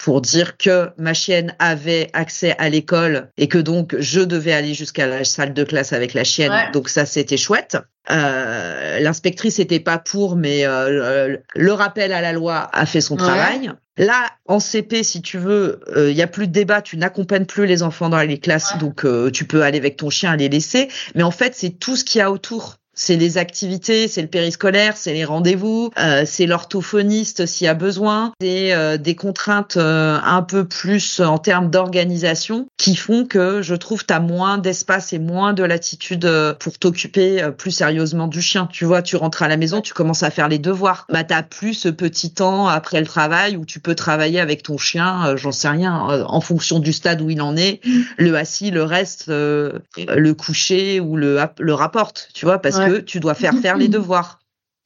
pour 0.00 0.20
dire 0.20 0.56
que 0.56 0.90
ma 0.98 1.14
chienne 1.14 1.54
avait 1.58 2.10
accès 2.12 2.54
à 2.58 2.68
l'école 2.68 3.28
et 3.36 3.48
que 3.48 3.58
donc 3.58 3.96
je 3.98 4.20
devais 4.20 4.52
aller 4.52 4.74
jusqu'à 4.74 5.06
la 5.06 5.24
salle 5.24 5.54
de 5.54 5.64
classe 5.64 5.92
avec 5.92 6.14
la 6.14 6.24
chienne. 6.24 6.52
Donc 6.72 6.88
ça, 6.88 7.06
c'était 7.06 7.36
chouette. 7.36 7.76
L'inspectrice 8.08 9.58
n'était 9.58 9.80
pas 9.80 9.98
pour, 9.98 10.36
mais 10.36 10.64
le 10.64 11.72
rappel 11.72 12.12
à 12.12 12.20
la 12.20 12.32
loi 12.32 12.70
a 12.72 12.86
fait 12.86 13.00
son 13.00 13.16
travail. 13.16 13.70
Là, 13.96 14.28
en 14.46 14.58
CP, 14.58 15.04
si 15.04 15.22
tu 15.22 15.38
veux, 15.38 15.80
il 15.96 16.16
y 16.16 16.22
a 16.22 16.26
plus 16.26 16.48
de 16.48 16.52
débat, 16.52 16.82
tu 16.82 16.96
n'accompagnes 16.96 17.46
plus 17.46 17.66
les 17.66 17.82
enfants 17.82 18.08
dans 18.08 18.20
les 18.20 18.38
classes, 18.38 18.76
donc 18.78 19.06
tu 19.32 19.44
peux 19.46 19.62
aller 19.62 19.78
avec 19.78 19.96
ton 19.96 20.10
chien 20.10 20.36
les 20.36 20.48
laisser. 20.48 20.88
Mais 21.14 21.22
en 21.22 21.30
fait, 21.30 21.54
c'est 21.54 21.70
tout 21.70 21.96
ce 21.96 22.04
qu'il 22.04 22.18
y 22.18 22.22
a 22.22 22.30
autour. 22.30 22.76
C'est 22.94 23.16
les 23.16 23.38
activités, 23.38 24.08
c'est 24.08 24.22
le 24.22 24.28
périscolaire, 24.28 24.96
c'est 24.96 25.12
les 25.12 25.24
rendez-vous, 25.24 25.90
euh, 25.98 26.22
c'est 26.26 26.46
l'orthophoniste 26.46 27.46
s'il 27.46 27.64
y 27.64 27.68
a 27.68 27.74
besoin, 27.74 28.32
c'est 28.40 28.72
euh, 28.72 28.96
des 28.96 29.14
contraintes 29.16 29.76
euh, 29.76 30.18
un 30.24 30.42
peu 30.42 30.64
plus 30.64 31.20
en 31.20 31.38
termes 31.38 31.70
d'organisation 31.70 32.68
qui 32.76 32.94
font 32.94 33.24
que 33.24 33.62
je 33.62 33.74
trouve 33.74 34.06
tu 34.06 34.14
as 34.14 34.20
moins 34.20 34.58
d'espace 34.58 35.12
et 35.12 35.18
moins 35.18 35.52
de 35.52 35.64
latitude 35.64 36.30
pour 36.60 36.78
t'occuper 36.78 37.48
plus 37.56 37.70
sérieusement 37.70 38.28
du 38.28 38.40
chien. 38.40 38.68
Tu 38.70 38.84
vois, 38.84 39.02
tu 39.02 39.16
rentres 39.16 39.42
à 39.42 39.48
la 39.48 39.56
maison, 39.56 39.80
tu 39.80 39.94
commences 39.94 40.22
à 40.22 40.30
faire 40.30 40.48
les 40.48 40.58
devoirs. 40.58 41.06
Bah 41.10 41.24
t'as 41.24 41.42
plus 41.42 41.74
ce 41.74 41.88
petit 41.88 42.32
temps 42.32 42.68
après 42.68 43.00
le 43.00 43.06
travail 43.06 43.56
où 43.56 43.64
tu 43.64 43.80
peux 43.80 43.94
travailler 43.94 44.40
avec 44.40 44.62
ton 44.62 44.78
chien, 44.78 45.36
j'en 45.36 45.52
sais 45.52 45.68
rien, 45.68 46.24
en 46.26 46.40
fonction 46.40 46.78
du 46.78 46.92
stade 46.92 47.20
où 47.20 47.30
il 47.30 47.40
en 47.42 47.56
est, 47.56 47.80
mmh. 47.84 48.00
le 48.18 48.36
assis, 48.36 48.70
le 48.70 48.82
reste, 48.82 49.24
le 49.28 50.32
coucher 50.32 51.00
ou 51.00 51.16
le 51.16 51.40
le 51.58 51.74
rapporte, 51.74 52.28
tu 52.34 52.44
vois, 52.44 52.58
parce 52.58 52.78
que 52.78 52.83
tu 53.06 53.20
dois 53.20 53.34
faire 53.34 53.54
faire 53.54 53.76
les 53.76 53.88
devoirs. 53.88 54.40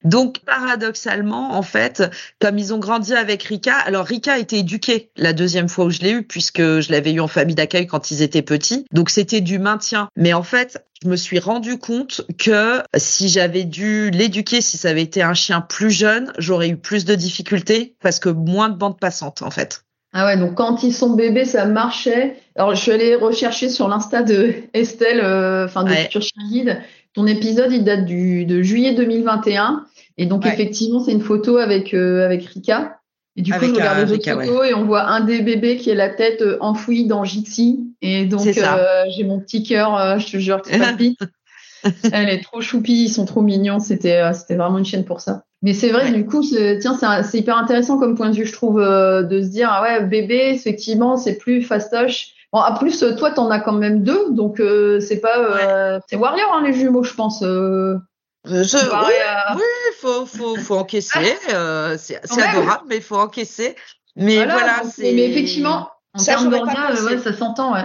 Donc, 0.05 0.39
paradoxalement, 0.41 1.57
en 1.57 1.63
fait, 1.63 2.05
comme 2.39 2.57
ils 2.57 2.73
ont 2.73 2.79
grandi 2.79 3.15
avec 3.15 3.43
Rika, 3.43 3.75
alors 3.75 4.07
Rika 4.07 4.35
a 4.35 4.39
été 4.39 4.59
éduquée 4.59 5.11
la 5.17 5.33
deuxième 5.33 5.69
fois 5.69 5.87
où 5.87 5.91
je 5.91 6.01
l'ai 6.01 6.13
eu, 6.13 6.23
puisque 6.23 6.61
je 6.61 6.93
l'avais 6.93 7.13
eu 7.13 7.21
en 7.21 7.27
famille 7.27 7.57
d'accueil 7.57 7.89
quand 7.89 8.13
ils 8.13 8.23
étaient 8.23 8.43
petits. 8.43 8.85
Donc, 8.93 9.11
c'était 9.11 9.41
du 9.41 9.59
maintien. 9.59 10.09
Mais 10.17 10.33
en 10.35 10.45
fait, 10.45 10.85
je 11.03 11.09
me 11.09 11.17
suis 11.17 11.41
rendu 11.41 11.79
compte 11.79 12.23
que 12.39 12.81
si 12.97 13.29
j'avais 13.29 13.65
dû 13.65 14.11
l'éduquer, 14.11 14.61
si 14.61 14.77
ça 14.77 14.91
avait 14.91 15.03
été 15.03 15.23
un 15.23 15.35
chien 15.35 15.61
plus 15.61 15.91
jeune, 15.91 16.33
j'aurais 16.39 16.69
eu 16.69 16.77
plus 16.77 17.05
de 17.05 17.17
difficultés 17.17 17.97
parce 18.01 18.21
que 18.21 18.29
moins 18.29 18.69
de 18.69 18.77
bandes 18.77 19.01
passantes, 19.01 19.43
en 19.43 19.51
fait. 19.51 19.83
Ah 20.13 20.25
ouais, 20.25 20.39
donc 20.39 20.55
quand 20.55 20.83
ils 20.83 20.95
sont 20.95 21.11
bébés, 21.11 21.45
ça 21.45 21.67
marchait. 21.67 22.37
Alors 22.57 22.75
je 22.75 22.81
suis 22.81 22.93
allée 22.93 23.15
rechercher 23.15 23.69
sur 23.69 23.89
l'insta 23.89 24.23
de 24.23 24.55
Estelle, 24.73 25.21
euh, 25.23 25.67
enfin 25.67 25.85
de 25.85 25.91
Future 25.91 26.23
Guide. 26.49 26.81
Ton 27.15 27.27
épisode, 27.27 27.73
il 27.73 27.85
date 27.85 28.05
du, 28.05 28.45
de 28.45 28.63
juillet 28.63 28.95
2021. 28.95 29.87
Et 30.17 30.27
donc 30.27 30.47
effectivement, 30.47 31.01
c'est 31.01 31.13
une 31.13 31.23
photo 31.23 31.57
avec 31.57 31.95
euh, 31.95 32.25
avec 32.25 32.45
Rika. 32.45 32.99
Et 33.37 33.43
du 33.43 33.53
coup, 33.53 33.67
je 33.67 33.73
regarde 33.73 34.09
les 34.09 34.13
autres 34.15 34.31
photos 34.31 34.67
et 34.69 34.75
on 34.75 34.85
voit 34.85 35.05
un 35.05 35.21
des 35.21 35.43
bébés 35.43 35.77
qui 35.77 35.93
a 35.93 35.95
la 35.95 36.09
tête 36.09 36.43
euh, 36.43 36.59
enfouie 36.61 37.07
dans 37.07 37.25
Jixi. 37.25 37.95
Et 38.03 38.25
donc, 38.27 38.43
j'ai 38.43 39.25
mon 39.25 39.41
petit 39.41 39.63
cœur, 39.63 40.19
je 40.19 40.27
te 40.27 40.37
jure, 40.39 40.61
c'est 40.65 40.79
pas 40.79 40.97
Elle 42.13 42.29
est 42.29 42.43
trop 42.43 42.61
choupie, 42.61 43.05
ils 43.05 43.09
sont 43.09 43.25
trop 43.25 43.41
mignons. 43.41 43.79
C'était 43.79 44.33
c'était 44.35 44.57
vraiment 44.57 44.79
une 44.79 44.85
chaîne 44.85 45.05
pour 45.05 45.21
ça. 45.21 45.45
Mais 45.63 45.75
c'est 45.75 45.91
vrai, 45.91 46.13
du 46.13 46.25
coup, 46.25 46.43
tiens, 46.81 46.97
c'est 47.23 47.39
hyper 47.39 47.57
intéressant 47.57 47.99
comme 47.99 48.15
point 48.15 48.31
de 48.31 48.37
vue, 48.37 48.47
je 48.47 48.53
trouve, 48.53 48.81
euh, 48.81 49.23
de 49.23 49.43
se 49.43 49.49
dire, 49.49 49.69
ah 49.73 49.83
ouais, 49.83 50.07
bébé, 50.07 50.51
effectivement, 50.55 51.17
c'est 51.17 51.37
plus 51.37 51.63
fastoche. 51.63 52.29
Bon, 52.53 52.61
en 52.61 52.75
plus, 52.75 53.05
toi, 53.19 53.31
t'en 53.31 53.51
as 53.51 53.61
quand 53.61 53.73
même 53.73 54.03
deux, 54.03 54.31
donc 54.31 54.59
euh, 54.59 55.01
c'est 55.01 55.21
pas, 55.21 55.39
euh, 55.39 56.01
c'est 56.09 56.17
Warrior, 56.17 56.53
hein, 56.55 56.63
les 56.65 56.73
jumeaux, 56.73 57.03
je 57.03 57.15
pense. 57.15 57.41
Je, 57.41 58.47
oui, 58.47 59.63
il 59.65 59.95
faut, 60.01 60.25
faut, 60.25 60.57
faut 60.57 60.77
encaisser. 60.77 61.37
c'est 61.99 62.43
adorable, 62.43 62.85
mais 62.89 62.97
il 62.97 63.03
faut 63.03 63.17
encaisser. 63.19 63.77
Mais 64.17 64.45
voilà, 64.45 64.83
c'est. 64.91 65.13
Mais 65.13 65.31
effectivement, 65.31 65.91
en 66.15 66.23
termes 66.23 66.51
d'orgas, 66.51 67.03
ouais, 67.05 67.19
ça 67.19 67.33
s'entend, 67.33 67.75
ouais. 67.75 67.85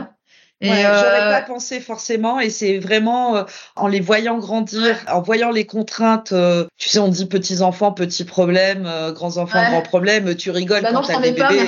Et 0.63 0.69
ouais, 0.69 0.81
j'aurais 0.81 1.29
pas 1.29 1.41
pensé 1.41 1.81
forcément, 1.81 2.39
et 2.39 2.49
c'est 2.49 2.79
vraiment 2.79 3.35
euh, 3.35 3.43
en 3.75 3.87
les 3.87 3.99
voyant 3.99 4.37
grandir, 4.37 4.95
en 5.11 5.21
voyant 5.21 5.51
les 5.51 5.65
contraintes. 5.65 6.31
Euh, 6.31 6.65
tu 6.77 6.87
sais, 6.87 6.99
on 6.99 7.09
dit 7.09 7.25
petits 7.25 7.61
enfants, 7.61 7.91
petits 7.91 8.23
problèmes, 8.23 8.85
euh, 8.85 9.11
grands 9.11 9.35
enfants, 9.35 9.61
grands 9.69 9.81
problèmes. 9.81 10.35
Tu 10.35 10.51
rigoles 10.51 10.81
bah 10.81 10.91
quand 10.93 11.01
t'as 11.01 11.19
des 11.19 11.33
bébés. 11.33 11.67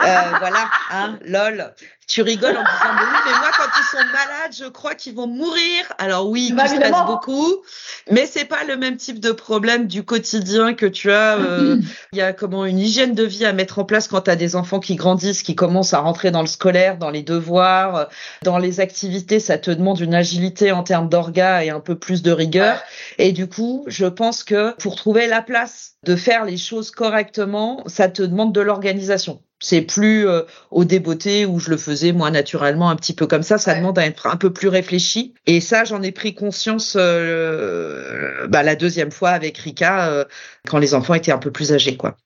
voilà, 0.00 0.68
hein, 0.90 1.18
lol 1.24 1.72
tu 2.10 2.22
rigoles 2.22 2.56
en 2.56 2.62
disant 2.62 2.92
mais 2.94 3.02
oui, 3.02 3.18
mais 3.24 3.38
moi 3.38 3.50
quand 3.56 3.70
ils 3.78 3.84
sont 3.84 4.04
malades, 4.12 4.52
je 4.58 4.64
crois 4.64 4.96
qu'ils 4.96 5.14
vont 5.14 5.28
mourir. 5.28 5.84
Alors 5.98 6.28
oui, 6.28 6.52
bah, 6.52 6.64
tu 6.68 6.74
stresses 6.74 7.06
beaucoup, 7.06 7.62
mais 8.10 8.26
c'est 8.26 8.46
pas 8.46 8.64
le 8.64 8.76
même 8.76 8.96
type 8.96 9.20
de 9.20 9.30
problème 9.30 9.86
du 9.86 10.02
quotidien 10.02 10.74
que 10.74 10.86
tu 10.86 11.12
as. 11.12 11.38
Euh, 11.38 11.78
il 12.12 12.18
y 12.18 12.20
a 12.20 12.32
comment 12.32 12.64
une 12.64 12.80
hygiène 12.80 13.14
de 13.14 13.22
vie 13.22 13.44
à 13.44 13.52
mettre 13.52 13.78
en 13.78 13.84
place 13.84 14.08
quand 14.08 14.22
tu 14.22 14.30
as 14.30 14.34
des 14.34 14.56
enfants 14.56 14.80
qui 14.80 14.96
grandissent, 14.96 15.44
qui 15.44 15.54
commencent 15.54 15.94
à 15.94 16.00
rentrer 16.00 16.32
dans 16.32 16.40
le 16.40 16.48
scolaire, 16.48 16.98
dans 16.98 17.10
les 17.10 17.22
devoirs, 17.22 18.08
dans 18.42 18.58
les 18.58 18.80
activités. 18.80 19.38
Ça 19.38 19.56
te 19.56 19.70
demande 19.70 20.00
une 20.00 20.14
agilité 20.14 20.72
en 20.72 20.82
termes 20.82 21.08
d'orga 21.08 21.64
et 21.64 21.70
un 21.70 21.80
peu 21.80 21.94
plus 21.94 22.22
de 22.22 22.32
rigueur. 22.32 22.80
Et 23.18 23.30
du 23.30 23.48
coup, 23.48 23.84
je 23.86 24.06
pense 24.06 24.42
que 24.42 24.74
pour 24.78 24.96
trouver 24.96 25.28
la 25.28 25.42
place 25.42 25.92
de 26.04 26.16
faire 26.16 26.44
les 26.44 26.56
choses 26.56 26.90
correctement, 26.90 27.84
ça 27.86 28.08
te 28.08 28.22
demande 28.22 28.52
de 28.52 28.60
l'organisation. 28.60 29.40
C'est 29.62 29.82
plus 29.82 30.26
euh, 30.26 30.42
au 30.70 30.84
débeauté 30.84 31.44
où 31.44 31.60
je 31.60 31.68
le 31.68 31.76
faisais 31.76 32.12
moi 32.12 32.30
naturellement 32.30 32.88
un 32.88 32.96
petit 32.96 33.12
peu 33.12 33.26
comme 33.26 33.42
ça. 33.42 33.58
Ça 33.58 33.74
demande 33.74 33.98
à 33.98 34.06
être 34.06 34.26
un 34.26 34.36
peu 34.36 34.50
plus 34.50 34.68
réfléchi. 34.68 35.34
Et 35.46 35.60
ça, 35.60 35.84
j'en 35.84 36.02
ai 36.02 36.12
pris 36.12 36.34
conscience 36.34 36.96
euh, 36.98 38.46
bah, 38.48 38.62
la 38.62 38.74
deuxième 38.74 39.10
fois 39.10 39.30
avec 39.30 39.58
Rika 39.58 40.08
euh, 40.08 40.24
quand 40.66 40.78
les 40.78 40.94
enfants 40.94 41.12
étaient 41.12 41.32
un 41.32 41.38
peu 41.38 41.50
plus 41.50 41.72
âgés, 41.72 41.98
quoi. 41.98 42.16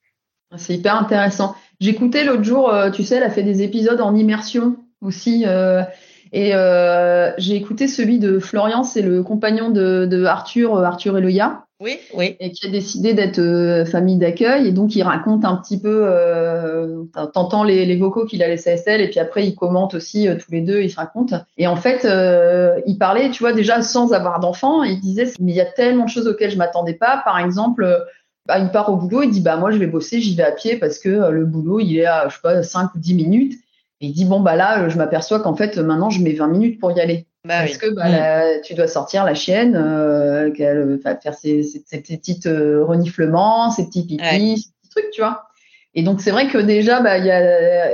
C'est 0.56 0.74
hyper 0.74 0.94
intéressant. 0.94 1.56
J'écoutais 1.80 2.22
l'autre 2.22 2.44
jour, 2.44 2.72
tu 2.94 3.02
sais, 3.02 3.16
elle 3.16 3.24
a 3.24 3.30
fait 3.30 3.42
des 3.42 3.62
épisodes 3.62 4.00
en 4.00 4.14
immersion 4.14 4.76
aussi. 5.00 5.44
et 6.32 6.52
j'ai 7.38 7.56
écouté 7.56 7.88
celui 7.88 8.20
de 8.20 8.38
Florian, 8.38 8.84
c'est 8.84 9.02
le 9.02 9.24
compagnon 9.24 9.70
de, 9.70 10.06
de 10.08 10.24
Arthur, 10.24 10.78
Arthur 10.78 11.18
Eloya. 11.18 11.63
Oui, 11.80 11.98
oui. 12.14 12.36
Et 12.38 12.52
qui 12.52 12.68
a 12.68 12.70
décidé 12.70 13.14
d'être 13.14 13.40
euh, 13.40 13.84
famille 13.84 14.16
d'accueil. 14.16 14.68
Et 14.68 14.72
donc, 14.72 14.94
il 14.94 15.02
raconte 15.02 15.44
un 15.44 15.56
petit 15.56 15.80
peu, 15.80 16.04
euh, 16.06 17.02
t'entends 17.32 17.64
les, 17.64 17.84
les, 17.84 17.96
vocaux 17.96 18.26
qu'il 18.26 18.44
a 18.44 18.48
laissés 18.48 18.70
à 18.70 18.72
Estelle, 18.74 19.00
et 19.00 19.10
puis 19.10 19.18
après, 19.18 19.44
il 19.44 19.56
commente 19.56 19.94
aussi 19.94 20.28
euh, 20.28 20.36
tous 20.36 20.52
les 20.52 20.60
deux, 20.60 20.82
il 20.82 20.90
se 20.90 20.96
raconte. 20.96 21.34
Et 21.58 21.66
en 21.66 21.74
fait, 21.74 22.04
euh, 22.04 22.80
il 22.86 22.96
parlait, 22.96 23.30
tu 23.30 23.42
vois, 23.42 23.52
déjà 23.52 23.82
sans 23.82 24.12
avoir 24.12 24.38
d'enfant, 24.38 24.84
il 24.84 25.00
disait, 25.00 25.32
mais 25.40 25.50
il 25.50 25.56
y 25.56 25.60
a 25.60 25.66
tellement 25.66 26.04
de 26.04 26.10
choses 26.10 26.28
auxquelles 26.28 26.52
je 26.52 26.58
m'attendais 26.58 26.94
pas. 26.94 27.22
Par 27.24 27.40
exemple, 27.40 27.84
bah, 28.46 28.60
il 28.60 28.70
part 28.70 28.88
au 28.90 28.96
boulot, 28.96 29.22
il 29.22 29.30
dit, 29.30 29.40
bah, 29.40 29.56
moi, 29.56 29.72
je 29.72 29.78
vais 29.78 29.88
bosser, 29.88 30.20
j'y 30.20 30.36
vais 30.36 30.44
à 30.44 30.52
pied 30.52 30.76
parce 30.76 31.00
que 31.00 31.08
le 31.08 31.44
boulot, 31.44 31.80
il 31.80 31.98
est 31.98 32.06
à, 32.06 32.28
je 32.28 32.36
sais 32.36 32.40
pas, 32.40 32.62
5 32.62 32.94
ou 32.94 32.98
10 32.98 33.14
minutes. 33.14 33.54
Et 34.00 34.06
il 34.06 34.12
dit, 34.12 34.24
bon, 34.26 34.40
bah 34.40 34.54
là, 34.54 34.88
je 34.88 34.96
m'aperçois 34.96 35.40
qu'en 35.40 35.56
fait, 35.56 35.76
maintenant, 35.78 36.10
je 36.10 36.22
mets 36.22 36.34
20 36.34 36.48
minutes 36.48 36.78
pour 36.78 36.92
y 36.92 37.00
aller. 37.00 37.26
Bah 37.44 37.60
Parce 37.60 37.76
que 37.76 37.90
bah, 37.90 38.60
tu 38.60 38.72
dois 38.72 38.88
sortir 38.88 39.24
la 39.24 39.34
chienne, 39.34 39.76
euh, 39.76 40.50
qu'elle 40.50 40.98
faire 41.02 41.34
ses, 41.34 41.62
ses, 41.62 41.84
ses 41.84 42.00
petits 42.00 42.40
euh, 42.46 42.82
reniflements, 42.82 43.70
ses 43.70 43.86
petits 43.86 44.06
pipis, 44.06 44.58
ces 44.58 44.70
petits 44.70 44.88
trucs, 44.90 45.10
tu 45.10 45.20
vois. 45.20 45.44
Et 45.94 46.02
donc 46.02 46.22
c'est 46.22 46.30
vrai 46.30 46.48
que 46.48 46.56
déjà, 46.56 47.00
bah, 47.00 47.18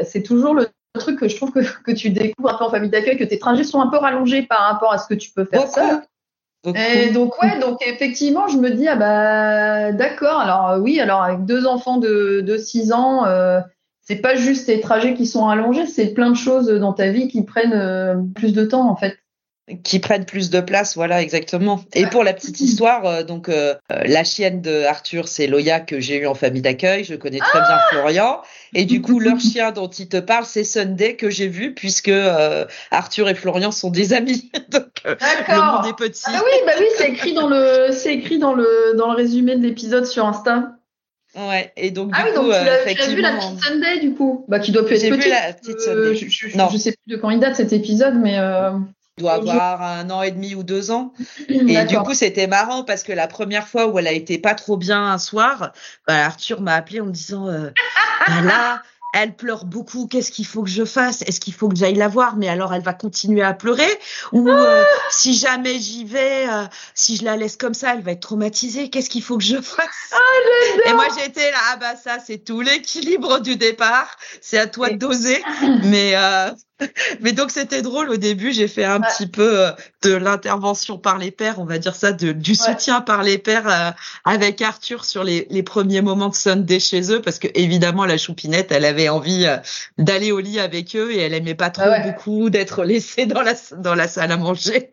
c'est 0.05 0.23
toujours 0.23 0.55
le 0.55 0.69
truc 0.95 1.19
que 1.19 1.29
je 1.29 1.35
trouve 1.35 1.51
que, 1.51 1.61
que 1.83 1.91
tu 1.91 2.11
découvres 2.11 2.55
un 2.55 2.59
peu 2.59 2.65
en 2.65 2.71
famille 2.71 2.91
d'accueil, 2.91 3.19
que 3.19 3.25
tes 3.25 3.41
trajets 3.41 3.65
sont 3.65 3.81
un 3.81 3.89
peu 3.89 3.97
rallongés 3.97 4.43
par 4.43 4.61
rapport 4.61 4.93
à 4.93 4.99
ce 4.99 5.09
que 5.09 5.15
tu 5.15 5.33
peux 5.33 5.45
faire 5.45 5.69
seul. 5.69 6.03
Et 6.75 7.11
donc 7.11 7.41
ouais, 7.43 7.59
donc 7.59 7.79
effectivement, 7.87 8.47
je 8.47 8.59
me 8.59 8.71
dis 8.71 8.87
ah 8.87 8.97
bah 8.97 9.93
d'accord. 9.93 10.39
Alors 10.39 10.79
oui, 10.81 11.01
alors 11.01 11.23
avec 11.23 11.45
deux 11.45 11.67
enfants 11.67 11.97
de, 11.97 12.41
de 12.43 12.57
6 12.57 12.93
ans, 12.93 13.25
euh, 13.25 13.61
c'est 14.03 14.17
pas 14.17 14.37
juste 14.37 14.67
tes 14.67 14.81
trajets 14.81 15.15
qui 15.15 15.27
sont 15.27 15.49
allongés, 15.49 15.87
c'est 15.87 16.09
plein 16.09 16.31
de 16.31 16.37
choses 16.37 16.69
dans 16.69 16.93
ta 16.93 17.09
vie 17.09 17.29
qui 17.29 17.43
prennent 17.45 17.73
euh, 17.73 18.17
plus 18.35 18.53
de 18.53 18.65
temps 18.65 18.89
en 18.91 18.95
fait 18.95 19.17
qui 19.85 20.01
prennent 20.01 20.25
plus 20.25 20.51
de 20.51 20.61
place, 20.61 20.95
voilà 20.97 21.23
exactement. 21.23 21.81
Et 21.95 22.07
pour 22.07 22.25
la 22.25 22.33
petite 22.33 22.61
histoire, 22.61 23.07
euh, 23.07 23.23
donc 23.23 23.49
euh, 23.49 23.75
euh, 23.93 24.03
la 24.05 24.25
chienne 24.25 24.61
de 24.61 24.85
Arthur, 24.85 25.29
c'est 25.29 25.47
Loya 25.47 25.81
que 25.81 26.01
j'ai 26.01 26.19
eu 26.19 26.27
en 26.27 26.35
famille 26.35 26.63
d'accueil. 26.63 27.05
Je 27.05 27.15
connais 27.15 27.39
très 27.39 27.61
bien 27.61 27.79
Florian. 27.91 28.43
Et 28.75 28.85
du 28.85 29.01
coup, 29.01 29.21
leur 29.21 29.39
chien 29.41 29.73
dont 29.73 29.89
il 29.89 30.09
te 30.09 30.19
parle, 30.19 30.45
c'est 30.45 30.65
Sunday 30.65 31.17
que 31.17 31.31
j'ai 31.31 31.49
vu 31.49 31.75
puisque 31.75 32.13
Arthur 32.91 33.29
et 33.29 33.35
Florian 33.35 33.71
sont 33.71 33.91
des 33.91 34.13
amis. 34.13 34.51
donc 34.71 34.87
le 35.05 35.73
monde 35.73 35.87
est 35.87 35.97
petit. 35.97 36.25
Ah 36.27 36.41
oui, 36.45 36.53
bah 36.67 36.73
oui, 36.79 36.87
c'est 36.97 37.11
écrit 37.11 37.35
dans 37.35 37.49
le, 37.49 37.89
c'est 37.93 38.15
écrit 38.15 38.39
dans 38.39 38.55
le 38.55 38.95
dans 38.97 39.09
le 39.11 39.17
résumé 39.17 39.57
de 39.57 39.63
l'épisode 39.63 40.07
sur 40.07 40.27
Insta. 40.27 40.73
Ouais, 41.37 41.73
et 41.77 41.93
donc 41.93 42.11
ah 42.13 42.25
du 42.25 42.31
oui, 42.31 42.35
donc 42.35 42.47
tu, 42.47 42.53
as, 42.53 43.07
vu 43.07 43.21
la 43.21 43.33
petite 43.35 43.63
Sunday 43.63 44.01
du 44.01 44.15
coup, 44.15 44.45
bah 44.49 44.59
qui 44.59 44.73
doit 44.73 44.85
plus 44.85 45.05
être 45.05 45.17
petite. 45.17 45.25
Vu 45.27 45.31
la 45.31 45.53
petite 45.53 45.81
Sunday. 45.81 46.17
je, 46.17 46.27
je, 46.27 46.49
je, 46.49 46.77
sais 46.77 46.91
plus 46.91 47.15
de 47.15 47.21
quand 47.21 47.31
il 47.31 47.39
date 47.39 47.55
cet 47.55 47.73
épisode, 47.73 48.15
mais 48.21 48.37
doit 49.21 49.35
avoir 49.35 49.83
un 49.83 50.11
an 50.11 50.23
et 50.23 50.31
demi 50.31 50.55
ou 50.55 50.63
deux 50.63 50.91
ans. 50.91 51.13
Et 51.49 51.85
du 51.85 51.99
coup, 51.99 52.15
c'était 52.15 52.47
marrant 52.47 52.85
parce 52.85 53.03
que 53.03 53.13
la 53.13 53.29
première 53.29 53.69
fois 53.69 53.87
où 53.87 53.99
elle 53.99 54.07
a 54.07 54.13
été 54.13 54.39
pas 54.39 54.55
trop 54.55 54.77
bien 54.77 55.13
un 55.13 55.19
soir, 55.19 55.73
bah, 56.07 56.25
Arthur 56.25 56.61
m'a 56.61 56.75
appelé 56.75 57.01
en 57.01 57.07
me 57.07 57.13
disant 57.13 57.49
euh, 57.49 57.71
bah 58.27 58.41
là, 58.43 58.83
elle 59.13 59.35
pleure 59.35 59.65
beaucoup, 59.65 60.07
qu'est-ce 60.07 60.31
qu'il 60.31 60.47
faut 60.47 60.63
que 60.63 60.71
je 60.71 60.85
fasse? 60.85 61.23
Est-ce 61.23 61.41
qu'il 61.41 61.55
faut 61.55 61.69
que 61.69 61.77
j'aille 61.77 61.95
la 61.95 62.09
voir? 62.09 62.37
Mais 62.37 62.49
alors 62.49 62.73
elle 62.73 62.83
va 62.83 62.93
continuer 62.93 63.43
à 63.43 63.53
pleurer? 63.53 63.91
Ou 64.33 64.49
euh, 64.49 64.85
si 65.11 65.35
jamais 65.35 65.79
j'y 65.79 66.05
vais, 66.05 66.49
euh, 66.49 66.65
si 66.95 67.17
je 67.17 67.25
la 67.25 67.37
laisse 67.37 67.57
comme 67.57 67.75
ça, 67.75 67.95
elle 67.95 68.03
va 68.03 68.13
être 68.13 68.21
traumatisée, 68.21 68.89
qu'est-ce 68.89 69.11
qu'il 69.11 69.23
faut 69.23 69.37
que 69.37 69.45
je 69.45 69.61
fasse 69.61 70.13
ah, 70.13 70.89
Et 70.89 70.93
moi 70.93 71.07
j'étais 71.19 71.51
là, 71.51 71.59
ah 71.73 71.77
bah 71.77 71.97
ça 71.97 72.19
c'est 72.25 72.39
tout 72.39 72.61
l'équilibre 72.61 73.41
du 73.41 73.57
départ, 73.57 74.17
c'est 74.41 74.59
à 74.59 74.67
toi 74.67 74.91
de 74.91 74.97
doser. 74.97 75.43
Mais 75.85 76.13
euh, 76.15 76.51
mais 77.21 77.33
donc 77.33 77.51
c'était 77.51 77.83
drôle 77.83 78.11
au 78.11 78.17
début, 78.17 78.53
j'ai 78.53 78.69
fait 78.69 78.85
un 78.85 79.01
petit 79.01 79.27
peu 79.27 79.67
de 80.03 80.13
l'intervention 80.13 80.99
par 80.99 81.19
les 81.19 81.31
pères, 81.31 81.59
on 81.59 81.65
va 81.65 81.79
dire 81.79 81.95
ça, 81.95 82.13
de, 82.13 82.33
du 82.33 82.55
soutien 82.55 83.01
par 83.01 83.23
les 83.23 83.39
pères 83.39 83.95
avec 84.25 84.63
Arthur 84.63 85.05
sur 85.05 85.25
les, 85.25 85.47
les 85.51 85.63
premiers 85.63 86.03
moments 86.03 86.29
de 86.29 86.35
Sunday 86.35 86.81
chez 86.81 87.13
eux, 87.13 87.23
parce 87.23 87.39
que 87.39 87.49
évidemment 87.55 88.07
la 88.07 88.19
choupinette, 88.19 88.73
elle 88.73 88.85
avait 88.85 89.09
envie 89.09 89.47
euh, 89.47 89.57
d'aller 89.99 90.33
au 90.33 90.41
lit 90.41 90.61
avec 90.61 90.95
eux 90.97 91.13
et 91.13 91.19
elle 91.19 91.35
aimait 91.35 91.55
pas 91.55 91.71
trop 91.71 91.85
ah 91.87 92.01
beaucoup 92.01 92.51
d'être 92.51 92.85
laissée 92.85 93.27
dans 93.27 93.43
la, 93.43 93.55
dans 93.77 93.95
la 93.95 94.09
salle 94.09 94.33
à 94.33 94.37
manger. 94.37 94.91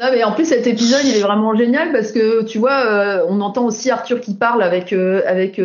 Non, 0.00 0.06
mais 0.12 0.24
en 0.24 0.32
plus 0.32 0.46
cet 0.46 0.66
épisode 0.66 1.02
il 1.04 1.16
est 1.16 1.20
vraiment 1.20 1.54
génial 1.54 1.92
parce 1.92 2.10
que 2.12 2.42
tu 2.44 2.58
vois 2.58 2.84
euh, 2.86 3.24
on 3.28 3.40
entend 3.40 3.66
aussi 3.66 3.90
Arthur 3.90 4.20
qui 4.20 4.34
parle 4.34 4.62
avec 4.62 4.92
euh, 4.92 5.22
avec 5.26 5.60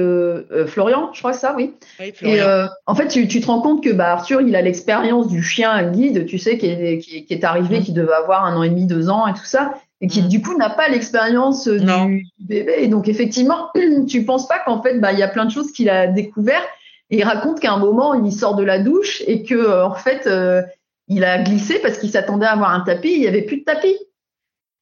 Florian 0.67 1.09
je 1.13 1.19
crois 1.19 1.33
ça 1.33 1.55
oui, 1.55 1.73
et 1.99 2.41
en 2.85 2.95
fait 2.95 3.07
tu, 3.07 3.27
tu, 3.27 3.39
te 3.39 3.47
rends 3.47 3.61
compte 3.61 3.83
que 3.83 3.91
bah 3.91 4.11
Arthur 4.11 4.41
il 4.41 4.55
a 4.55 4.61
l'expérience 4.61 5.27
du 5.27 5.41
chien 5.41 5.89
guide 5.89 6.25
tu 6.25 6.37
sais 6.37 6.57
qui 6.57 6.67
est 6.67 6.97
qui, 6.99 7.25
est 7.29 7.43
arrivé 7.43 7.79
mm. 7.79 7.83
qui 7.83 7.93
devait 7.93 8.13
avoir 8.13 8.45
un 8.45 8.57
an 8.57 8.63
et 8.63 8.69
demi 8.69 8.85
deux 8.85 9.09
ans 9.09 9.25
et 9.27 9.33
tout 9.33 9.45
ça 9.45 9.75
et 10.01 10.07
qui 10.07 10.21
mm. 10.21 10.27
du 10.27 10.41
coup 10.41 10.57
n'a 10.57 10.69
pas 10.69 10.89
l'expérience 10.89 11.67
du 11.67 12.25
bébé 12.39 12.75
et 12.79 12.87
donc 12.87 13.07
effectivement 13.07 13.69
tu 14.07 14.25
penses 14.25 14.47
pas 14.47 14.59
qu'en 14.59 14.81
fait 14.81 14.99
bah 14.99 15.13
il 15.13 15.19
y 15.19 15.23
a 15.23 15.29
plein 15.29 15.45
de 15.45 15.51
choses 15.51 15.71
qu'il 15.71 15.89
a 15.89 16.07
découvert 16.07 16.61
et 17.09 17.17
il 17.17 17.23
raconte 17.23 17.59
qu'à 17.59 17.73
un 17.73 17.77
moment, 17.77 18.13
il 18.13 18.31
sort 18.31 18.55
de 18.55 18.63
la 18.63 18.79
douche 18.79 19.23
et 19.27 19.43
que 19.43 19.55
euh, 19.55 19.85
en 19.85 19.93
fait, 19.93 20.27
euh, 20.27 20.61
il 21.07 21.23
a 21.23 21.41
glissé 21.43 21.79
parce 21.79 21.97
qu'il 21.97 22.09
s'attendait 22.09 22.47
à 22.47 22.53
avoir 22.53 22.71
un 22.71 22.81
tapis. 22.81 23.13
Il 23.13 23.19
n'y 23.19 23.27
avait 23.27 23.43
plus 23.43 23.57
de 23.57 23.63
tapis. 23.63 23.95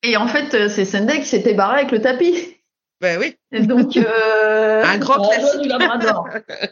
Et 0.04 0.18
en 0.18 0.28
fait, 0.28 0.54
euh, 0.54 0.70
c'est 0.70 0.86
Sunday 0.86 1.20
qui 1.20 1.26
s'était 1.26 1.54
barré 1.54 1.80
avec 1.80 1.92
le 1.92 2.02
tapis. 2.02 2.36
Ben 3.02 3.20
oui. 3.20 3.36
Et 3.52 3.62
donc, 3.62 3.98
un 3.98 4.98
grand 4.98 5.28
classique. 5.28 5.72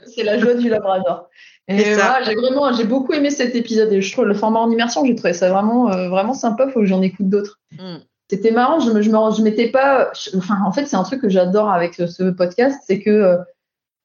C'est 0.05 0.23
la 0.23 0.37
joie 0.37 0.53
du 0.53 0.69
Labrador. 0.69 1.29
Et 1.67 1.93
voilà, 1.93 2.23
j'ai 2.23 2.35
vraiment, 2.35 2.73
j'ai 2.73 2.83
beaucoup 2.83 3.13
aimé 3.13 3.29
cet 3.29 3.55
épisode. 3.55 3.91
Et 3.93 4.01
je 4.01 4.11
trouve 4.11 4.25
le 4.25 4.33
format 4.33 4.59
en 4.59 4.71
immersion, 4.71 5.05
j'ai 5.05 5.15
trouvé 5.15 5.33
ça 5.33 5.49
vraiment, 5.49 5.85
vraiment 6.09 6.33
sympa. 6.33 6.67
Faut 6.69 6.81
que 6.81 6.85
j'en 6.85 7.01
écoute 7.01 7.29
d'autres. 7.29 7.59
Hmm. 7.71 7.97
C'était 8.29 8.51
marrant. 8.51 8.79
Je 8.79 8.91
me, 8.91 9.01
je 9.01 9.09
me, 9.09 9.17
je 9.35 9.41
m'étais 9.41 9.69
pas. 9.69 10.11
enfin, 10.37 10.57
en 10.65 10.71
fait, 10.71 10.85
c'est 10.85 10.95
un 10.95 11.03
truc 11.03 11.21
que 11.21 11.29
j'adore 11.29 11.69
avec 11.69 11.95
ce 11.95 12.31
podcast, 12.31 12.81
c'est 12.87 13.01
que 13.01 13.37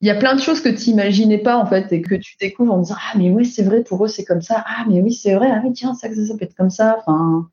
il 0.01 0.09
y 0.09 0.11
a 0.11 0.15
plein 0.15 0.35
de 0.35 0.41
choses 0.41 0.61
que 0.61 0.69
tu 0.69 0.91
imaginais 0.91 1.39
pas 1.39 1.57
en 1.57 1.67
fait 1.67 1.91
et 1.93 2.03
que 2.03 2.15
tu 2.15 2.37
découvres 2.39 2.75
en 2.75 2.79
disant 2.79 2.97
ah 2.99 3.17
mais 3.17 3.31
oui 3.31 3.47
c'est 3.47 3.62
vrai 3.62 3.83
pour 3.83 4.05
eux 4.05 4.09
c'est 4.09 4.25
comme 4.25 4.43
ça 4.43 4.62
ah 4.67 4.85
mais 4.89 5.01
oui 5.01 5.12
c'est 5.12 5.35
vrai 5.35 5.49
ah 5.51 5.61
oui 5.65 5.73
tiens 5.73 5.95
ça, 5.95 6.09
ça, 6.15 6.27
ça 6.27 6.35
peut 6.37 6.45
être 6.45 6.55
comme 6.55 6.71
ça 6.71 6.97
enfin 6.99 7.49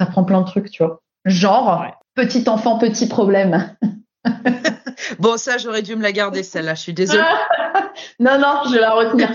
ça 0.00 0.06
prend 0.06 0.24
plein 0.24 0.40
de 0.40 0.46
trucs 0.46 0.70
tu 0.70 0.82
vois 0.82 1.03
genre 1.24 1.86
petit 2.14 2.48
enfant 2.48 2.78
petit 2.78 3.08
problème 3.08 3.76
bon 5.18 5.36
ça 5.36 5.58
j'aurais 5.58 5.82
dû 5.82 5.96
me 5.96 6.02
la 6.02 6.12
garder 6.12 6.42
celle-là 6.42 6.74
je 6.74 6.80
suis 6.80 6.94
désolée 6.94 7.22
non 8.20 8.38
non 8.38 8.62
je 8.66 8.74
vais 8.74 8.80
la 8.80 8.92
retenir 8.92 9.30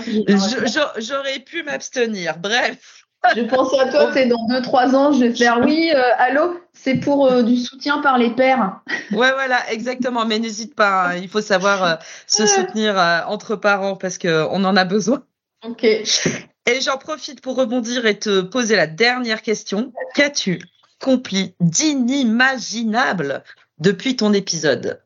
j'aurais 0.98 1.38
pu 1.40 1.62
m'abstenir 1.62 2.38
bref 2.38 3.00
je 3.36 3.42
pensais 3.42 3.78
à 3.78 3.88
toi, 3.88 4.10
c'est 4.12 4.26
dans 4.26 4.48
2-3 4.48 4.94
ans, 4.96 5.12
je 5.12 5.20
vais 5.20 5.34
faire 5.34 5.60
oui, 5.62 5.92
euh, 5.94 6.00
allô, 6.16 6.58
c'est 6.72 6.94
pour 6.94 7.26
euh, 7.26 7.42
du 7.42 7.56
soutien 7.56 8.00
par 8.00 8.18
les 8.18 8.30
pères. 8.30 8.80
Ouais, 9.12 9.32
voilà, 9.32 9.70
exactement. 9.70 10.24
Mais 10.24 10.38
n'hésite 10.38 10.74
pas, 10.74 11.08
hein, 11.08 11.16
il 11.16 11.28
faut 11.28 11.42
savoir 11.42 11.84
euh, 11.84 11.94
se 12.26 12.46
soutenir 12.46 12.96
entre 13.28 13.56
parents 13.56 13.96
parce 13.96 14.18
qu'on 14.18 14.64
en 14.64 14.76
a 14.76 14.84
besoin. 14.84 15.22
Ok. 15.64 15.84
Et 15.84 16.80
j'en 16.80 16.96
profite 16.96 17.42
pour 17.42 17.56
rebondir 17.56 18.06
et 18.06 18.18
te 18.18 18.40
poser 18.40 18.76
la 18.76 18.86
dernière 18.86 19.42
question. 19.42 19.92
Qu'as-tu? 20.14 20.60
Accompli 21.00 21.54
d'inimaginable 21.60 23.42
depuis 23.78 24.16
ton 24.16 24.34
épisode 24.34 25.00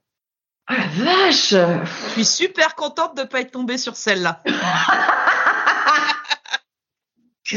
Ah 0.67 0.75
la 0.77 1.05
vache 1.05 1.51
Je 1.51 2.11
suis 2.11 2.25
super 2.25 2.75
contente 2.75 3.17
de 3.17 3.23
ne 3.23 3.27
pas 3.27 3.41
être 3.41 3.53
tombée 3.53 3.79
sur 3.79 3.97
celle-là. 3.97 4.43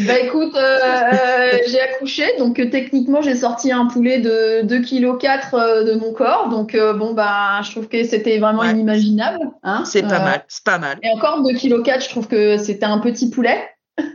Bah 0.05 0.19
écoute, 0.19 0.53
euh, 0.53 0.79
euh, 0.83 1.57
j'ai 1.65 1.79
accouché, 1.79 2.25
donc 2.37 2.59
euh, 2.59 2.69
techniquement 2.69 3.21
j'ai 3.21 3.35
sorti 3.35 3.71
un 3.71 3.85
poulet 3.85 4.19
de 4.19 4.61
2 4.63 4.81
kg 4.81 5.17
4 5.17 5.85
de 5.85 5.93
mon 5.93 6.11
corps, 6.11 6.49
donc 6.49 6.75
bon 6.75 7.13
bah 7.13 7.61
je 7.63 7.71
trouve 7.71 7.87
que 7.87 8.03
c'était 8.03 8.37
vraiment 8.37 8.65
inimaginable. 8.65 9.39
Hein 9.63 9.85
c'est 9.85 10.01
pas 10.01 10.19
mal, 10.19 10.43
c'est 10.49 10.65
pas 10.65 10.77
mal. 10.77 10.99
Et 11.03 11.09
encore 11.09 11.41
2 11.41 11.53
kg 11.53 11.81
4, 11.83 12.03
je 12.03 12.09
trouve 12.09 12.27
que 12.27 12.57
c'était 12.57 12.85
un 12.85 12.99
petit 12.99 13.29
poulet. 13.29 13.65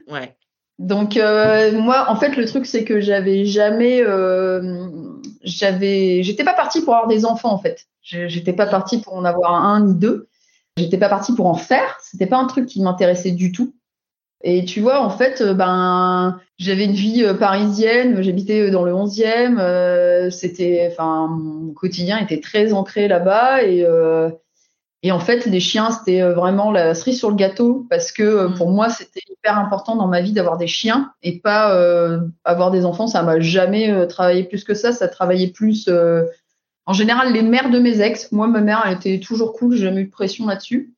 Ouais. 0.08 0.36
Donc 0.78 1.16
moi 1.16 2.06
en 2.08 2.16
fait 2.16 2.36
le 2.36 2.44
truc 2.46 2.66
c'est 2.66 2.84
que 2.84 3.00
j'avais 3.00 3.44
jamais, 3.44 4.02
j'avais, 5.42 6.22
j'étais 6.22 6.44
pas 6.44 6.54
partie 6.54 6.82
pour 6.82 6.94
avoir 6.94 7.08
des 7.08 7.24
enfants 7.24 7.52
en 7.52 7.58
fait. 7.58 7.86
J'étais 8.00 8.52
pas 8.52 8.66
partie 8.66 9.00
pour 9.00 9.14
en 9.14 9.24
avoir 9.24 9.54
un 9.54 9.86
ni 9.86 9.94
deux. 9.94 10.28
J'étais 10.76 10.98
pas 10.98 11.08
partie 11.08 11.34
pour 11.34 11.46
en 11.46 11.54
faire. 11.54 11.98
C'était 12.02 12.26
pas 12.26 12.38
un 12.38 12.46
truc 12.46 12.66
qui 12.66 12.82
m'intéressait 12.82 13.30
du 13.30 13.52
tout. 13.52 13.74
Et 14.44 14.64
tu 14.64 14.80
vois, 14.80 15.00
en 15.00 15.10
fait, 15.10 15.40
euh, 15.40 15.54
ben, 15.54 16.40
j'avais 16.58 16.84
une 16.84 16.92
vie 16.92 17.22
euh, 17.24 17.34
parisienne, 17.34 18.22
j'habitais 18.22 18.60
euh, 18.60 18.70
dans 18.70 18.82
le 18.82 18.92
11e, 18.92 20.30
c'était, 20.30 20.88
enfin, 20.90 21.28
mon 21.28 21.72
quotidien 21.72 22.18
était 22.18 22.40
très 22.40 22.72
ancré 22.72 23.06
là-bas 23.06 23.62
et 23.62 23.86
et 25.02 25.12
en 25.12 25.18
fait, 25.18 25.46
les 25.46 25.60
chiens, 25.60 25.90
c'était 25.90 26.22
vraiment 26.22 26.70
la 26.70 26.94
cerise 26.94 27.18
sur 27.18 27.30
le 27.30 27.36
gâteau 27.36 27.86
parce 27.90 28.12
que 28.12 28.56
pour 28.56 28.70
mm. 28.70 28.74
moi, 28.74 28.88
c'était 28.88 29.22
hyper 29.28 29.58
important 29.58 29.96
dans 29.96 30.06
ma 30.06 30.20
vie 30.20 30.32
d'avoir 30.32 30.56
des 30.56 30.66
chiens 30.66 31.12
et 31.22 31.40
pas 31.40 31.76
avoir 32.44 32.70
des 32.70 32.84
enfants. 32.84 33.06
Ça 33.06 33.22
m'a 33.22 33.40
jamais 33.40 34.06
travaillé 34.06 34.44
plus 34.44 34.64
que 34.64 34.74
ça. 34.74 34.92
Ça 34.92 35.08
travaillait 35.08 35.48
plus. 35.48 35.88
en 36.86 36.92
général, 36.92 37.32
les 37.32 37.42
mères 37.42 37.70
de 37.70 37.78
mes 37.78 38.00
ex. 38.00 38.30
Moi, 38.32 38.46
ma 38.46 38.60
mère, 38.60 38.82
elle 38.86 38.94
était 38.94 39.18
toujours 39.18 39.52
cool. 39.54 39.74
J'ai 39.74 39.84
jamais 39.84 40.02
eu 40.02 40.06
de 40.06 40.10
pression 40.10 40.46
là-dessus. 40.46 40.94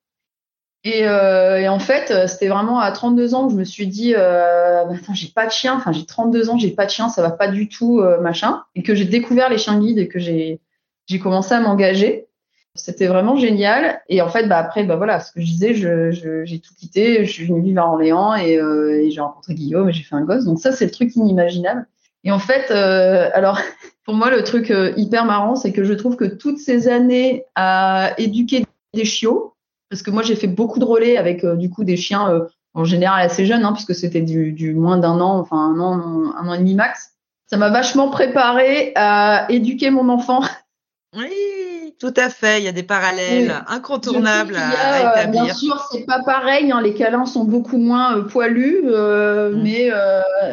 Et, 0.85 1.09
euh, 1.09 1.59
et, 1.59 1.69
en 1.69 1.79
fait, 1.79 2.11
euh, 2.11 2.27
c'était 2.27 2.49
vraiment 2.49 2.79
à 2.79 2.93
32 2.93 3.35
ans 3.35 3.47
que 3.47 3.55
je 3.55 3.59
me 3.59 3.65
suis 3.65 3.87
dit, 3.87 4.15
euh, 4.15 4.85
bah, 4.85 4.95
j'ai 5.15 5.29
pas 5.29 5.47
de 5.47 5.51
chien. 5.51 5.75
Enfin, 5.75 5.93
j'ai 5.93 6.05
32 6.05 6.51
ans, 6.51 6.59
j'ai 6.59 6.71
pas 6.71 6.85
de 6.85 6.91
chien, 6.91 7.09
ça 7.09 7.23
va 7.23 7.31
pas 7.31 7.49
du 7.49 7.71
tout, 7.71 8.01
euh, 8.01 8.21
machin. 8.21 8.63
Et 8.75 8.83
que 8.83 8.95
j'ai 8.95 9.07
découvert 9.07 9.49
les 9.49 9.57
chiens 9.57 9.81
guides 9.81 9.99
et 9.99 10.09
que 10.09 10.19
j'ai 10.19 10.61
j'ai 11.07 11.19
commencé 11.19 11.53
à 11.55 11.61
m'engager. 11.61 12.27
C'était 12.77 13.07
vraiment 13.07 13.37
génial. 13.37 14.03
Et 14.09 14.21
en 14.21 14.29
fait, 14.29 14.49
bah 14.49 14.59
après, 14.59 14.85
bah 14.85 14.97
voilà, 14.97 15.21
ce 15.21 15.33
que 15.33 15.41
je 15.41 15.47
disais, 15.47 15.75
je, 15.75 16.11
j'ai 16.45 16.59
tout 16.59 16.75
quitté. 16.75 17.25
Je 17.25 17.31
suis 17.31 17.47
venue 17.47 17.63
vivre 17.63 17.83
à 17.83 17.87
Orléans 17.87 18.35
et, 18.35 18.59
euh, 18.59 19.01
et 19.01 19.11
j'ai 19.11 19.21
rencontré 19.21 19.55
Guillaume 19.55 19.89
et 19.89 19.93
j'ai 19.93 20.03
fait 20.03 20.17
un 20.17 20.23
gosse. 20.23 20.45
Donc 20.45 20.59
ça, 20.59 20.73
c'est 20.73 20.87
le 20.87 20.91
truc 20.91 21.15
inimaginable. 21.15 21.87
Et 22.25 22.33
en 22.33 22.39
fait, 22.39 22.71
alors 22.71 23.61
pour 24.05 24.15
moi, 24.15 24.31
le 24.31 24.43
truc 24.43 24.73
hyper 24.97 25.25
marrant, 25.25 25.55
c'est 25.57 25.73
que 25.73 25.85
je 25.85 25.93
trouve 25.93 26.17
que 26.17 26.25
toutes 26.25 26.59
ces 26.59 26.89
années 26.89 27.45
à 27.55 28.15
éduquer 28.19 28.65
des 28.93 29.05
chiots 29.05 29.55
parce 29.95 30.03
que 30.03 30.11
moi 30.11 30.25
j'ai 30.25 30.35
fait 30.35 30.49
beaucoup 30.49 30.81
de 30.81 30.85
relais 30.85 31.17
avec 31.17 31.45
euh, 31.45 31.55
du 31.55 31.71
coup 31.71 31.85
des 31.85 31.97
chiens 31.97 32.29
euh, 32.29 32.47
en 32.75 32.85
général 32.85 33.25
assez 33.25 33.47
jeunes, 33.47 33.65
hein, 33.65 33.73
puisque 33.73 33.95
c'était 33.95 34.23
du, 34.23 34.53
du, 34.53 34.75
moins 34.75 34.99
d'un 34.99 35.21
an, 35.21 35.39
enfin 35.39 35.57
un 35.57 35.79
an, 35.79 36.35
un 36.37 36.49
an 36.49 36.55
et 36.55 36.59
demi 36.59 36.75
max. 36.75 37.13
Ça 37.47 37.57
m'a 37.57 37.71
vachement 37.71 38.09
préparé 38.09 38.91
à 38.97 39.47
éduquer 39.51 39.91
mon 39.91 40.09
enfant. 40.09 40.41
Oui, 41.17 41.31
tout 41.99 42.15
à 42.17 42.31
fait. 42.31 42.61
Il 42.61 42.65
y 42.65 42.69
a 42.69 42.73
des 42.73 42.83
parallèles 42.83 43.55
incontournables 43.69 44.57
à, 44.57 45.01
établir. 45.01 45.45
Bien 45.45 45.55
sûr, 45.55 45.87
c'est 45.91 46.05
pas 46.05 46.21
pareil. 46.25 46.71
Hein. 46.71 46.81
Les 46.83 46.95
câlins 46.95 47.27
sont 47.27 47.45
beaucoup 47.45 47.79
moins 47.79 48.19
euh, 48.19 48.23
poilus, 48.23 48.83
mm. 48.83 49.63
mais 49.63 49.91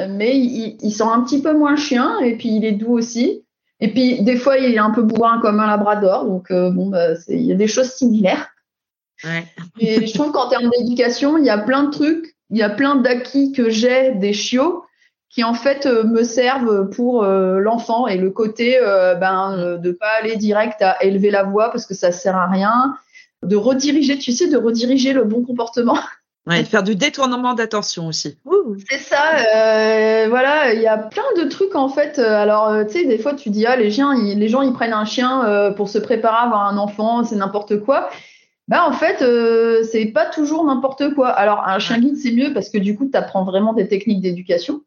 mais 0.10 0.38
il, 0.38 0.77
il, 0.82 0.91
sent 0.91 1.04
un 1.04 1.21
petit 1.21 1.41
peu 1.41 1.54
moins 1.54 1.75
chien 1.75 2.19
et 2.19 2.36
puis 2.38 2.49
il 2.49 2.65
est 2.65 2.73
doux 2.73 2.93
aussi. 2.93 3.43
Et 3.80 3.91
puis 3.91 4.21
des 4.21 4.36
fois, 4.38 4.58
il 4.58 4.73
est 4.73 4.80
un 4.80 4.91
peu 4.91 5.01
bourrin 5.01 5.39
comme 5.41 5.60
un 5.60 5.67
labrador, 5.67 6.25
donc 6.25 6.51
bon, 6.51 6.88
bah, 6.88 7.13
il 7.27 7.41
y 7.41 7.51
a 7.51 7.56
des 7.56 7.67
choses 7.67 7.91
similaires. 7.91 8.49
Et 9.80 10.06
je 10.06 10.13
trouve 10.13 10.32
qu'en 10.32 10.49
termes 10.49 10.69
d'éducation, 10.69 11.38
il 11.38 11.45
y 11.45 11.49
a 11.49 11.58
plein 11.58 11.84
de 11.84 11.91
trucs, 11.91 12.36
il 12.49 12.58
y 12.58 12.63
a 12.63 12.69
plein 12.69 12.95
d'acquis 12.95 13.51
que 13.51 13.69
j'ai 13.69 14.12
des 14.12 14.34
chiots 14.34 14.84
qui 15.32 15.44
en 15.44 15.54
fait 15.54 15.86
euh, 15.86 16.04
me 16.04 16.24
servent 16.24 16.89
pour 16.89 17.24
euh, 17.24 17.60
l'enfant 17.60 18.08
et 18.08 18.17
le 18.17 18.30
côté 18.30 18.78
euh, 18.78 19.15
ben 19.15 19.78
de 19.82 19.91
pas 19.91 20.10
aller 20.20 20.36
direct 20.36 20.82
à 20.82 21.02
élever 21.04 21.32
la 21.32 21.44
voix 21.44 21.72
parce 21.72 21.86
que 21.86 21.94
ça 21.94 22.12
sert 22.12 22.36
à 22.36 22.48
rien, 22.48 22.96
de 23.41 23.56
rediriger, 23.56 24.17
tu 24.17 24.32
sais, 24.32 24.48
de 24.48 24.58
rediriger 24.58 25.13
le 25.13 25.24
bon 25.24 25.44
comportement. 25.44 25.98
Ouais, 26.48 26.63
de 26.63 26.67
faire 26.67 26.82
du 26.82 26.96
détournement 26.96 27.54
d'attention 27.54 28.08
aussi. 28.08 28.36
C'est 28.89 28.98
ça, 28.98 30.28
voilà, 30.28 30.74
il 30.74 30.82
y 30.82 30.88
a 30.88 30.98
plein 30.98 31.22
de 31.38 31.48
trucs 31.48 31.76
en 31.76 31.88
fait. 31.88 32.17
Alors, 32.17 32.84
tu 32.88 32.94
sais, 32.94 33.06
des 33.06 33.20
fois 33.20 33.36
tu 33.36 33.52
dis 33.52 33.67
ah 33.67 33.76
les 33.76 33.91
chiens, 33.91 34.15
les 34.15 34.50
gens 34.50 34.63
ils 34.63 34.74
prennent 34.74 34.91
un 34.91 35.06
chien 35.06 35.72
pour 35.78 35.88
se 35.88 36.00
préparer 36.00 36.38
à 36.38 36.46
avoir 36.46 36.67
un 36.67 36.80
enfant, 36.80 37.24
c'est 37.24 37.36
n'importe 37.36 37.82
quoi. 37.82 38.10
Bah 38.72 38.88
en 38.88 38.94
fait, 38.94 39.22
euh, 39.22 39.84
c'est 39.84 40.06
pas 40.06 40.26
toujours 40.28 40.63
n'importe 40.63 41.13
quoi. 41.13 41.28
Alors 41.28 41.67
un 41.67 41.78
chien 41.78 42.00
guide 42.00 42.15
c'est 42.15 42.32
mieux 42.32 42.54
parce 42.54 42.70
que 42.70 42.78
du 42.78 42.96
coup 42.96 43.06
tu 43.06 43.17
apprends 43.17 43.44
vraiment 43.44 43.74
des 43.74 43.88
techniques 43.88 44.22
d'éducation. 44.22 44.82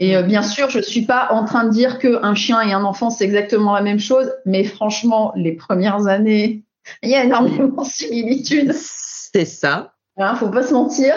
Et 0.00 0.16
euh, 0.16 0.22
bien 0.22 0.42
sûr, 0.42 0.70
je 0.70 0.80
suis 0.80 1.02
pas 1.02 1.28
en 1.30 1.44
train 1.44 1.64
de 1.64 1.70
dire 1.70 1.98
que 1.98 2.24
un 2.24 2.34
chien 2.34 2.60
et 2.62 2.72
un 2.72 2.84
enfant 2.84 3.10
c'est 3.10 3.24
exactement 3.24 3.74
la 3.74 3.82
même 3.82 4.00
chose, 4.00 4.32
mais 4.46 4.64
franchement, 4.64 5.32
les 5.36 5.52
premières 5.52 6.06
années, 6.06 6.64
il 7.02 7.10
y 7.10 7.14
a 7.14 7.24
énormément 7.24 7.82
de 7.82 7.88
similitudes. 7.88 8.72
C'est 8.72 9.44
ça. 9.44 9.92
Hein, 10.16 10.34
faut 10.34 10.48
pas 10.48 10.64
se 10.64 10.74
mentir. 10.74 11.14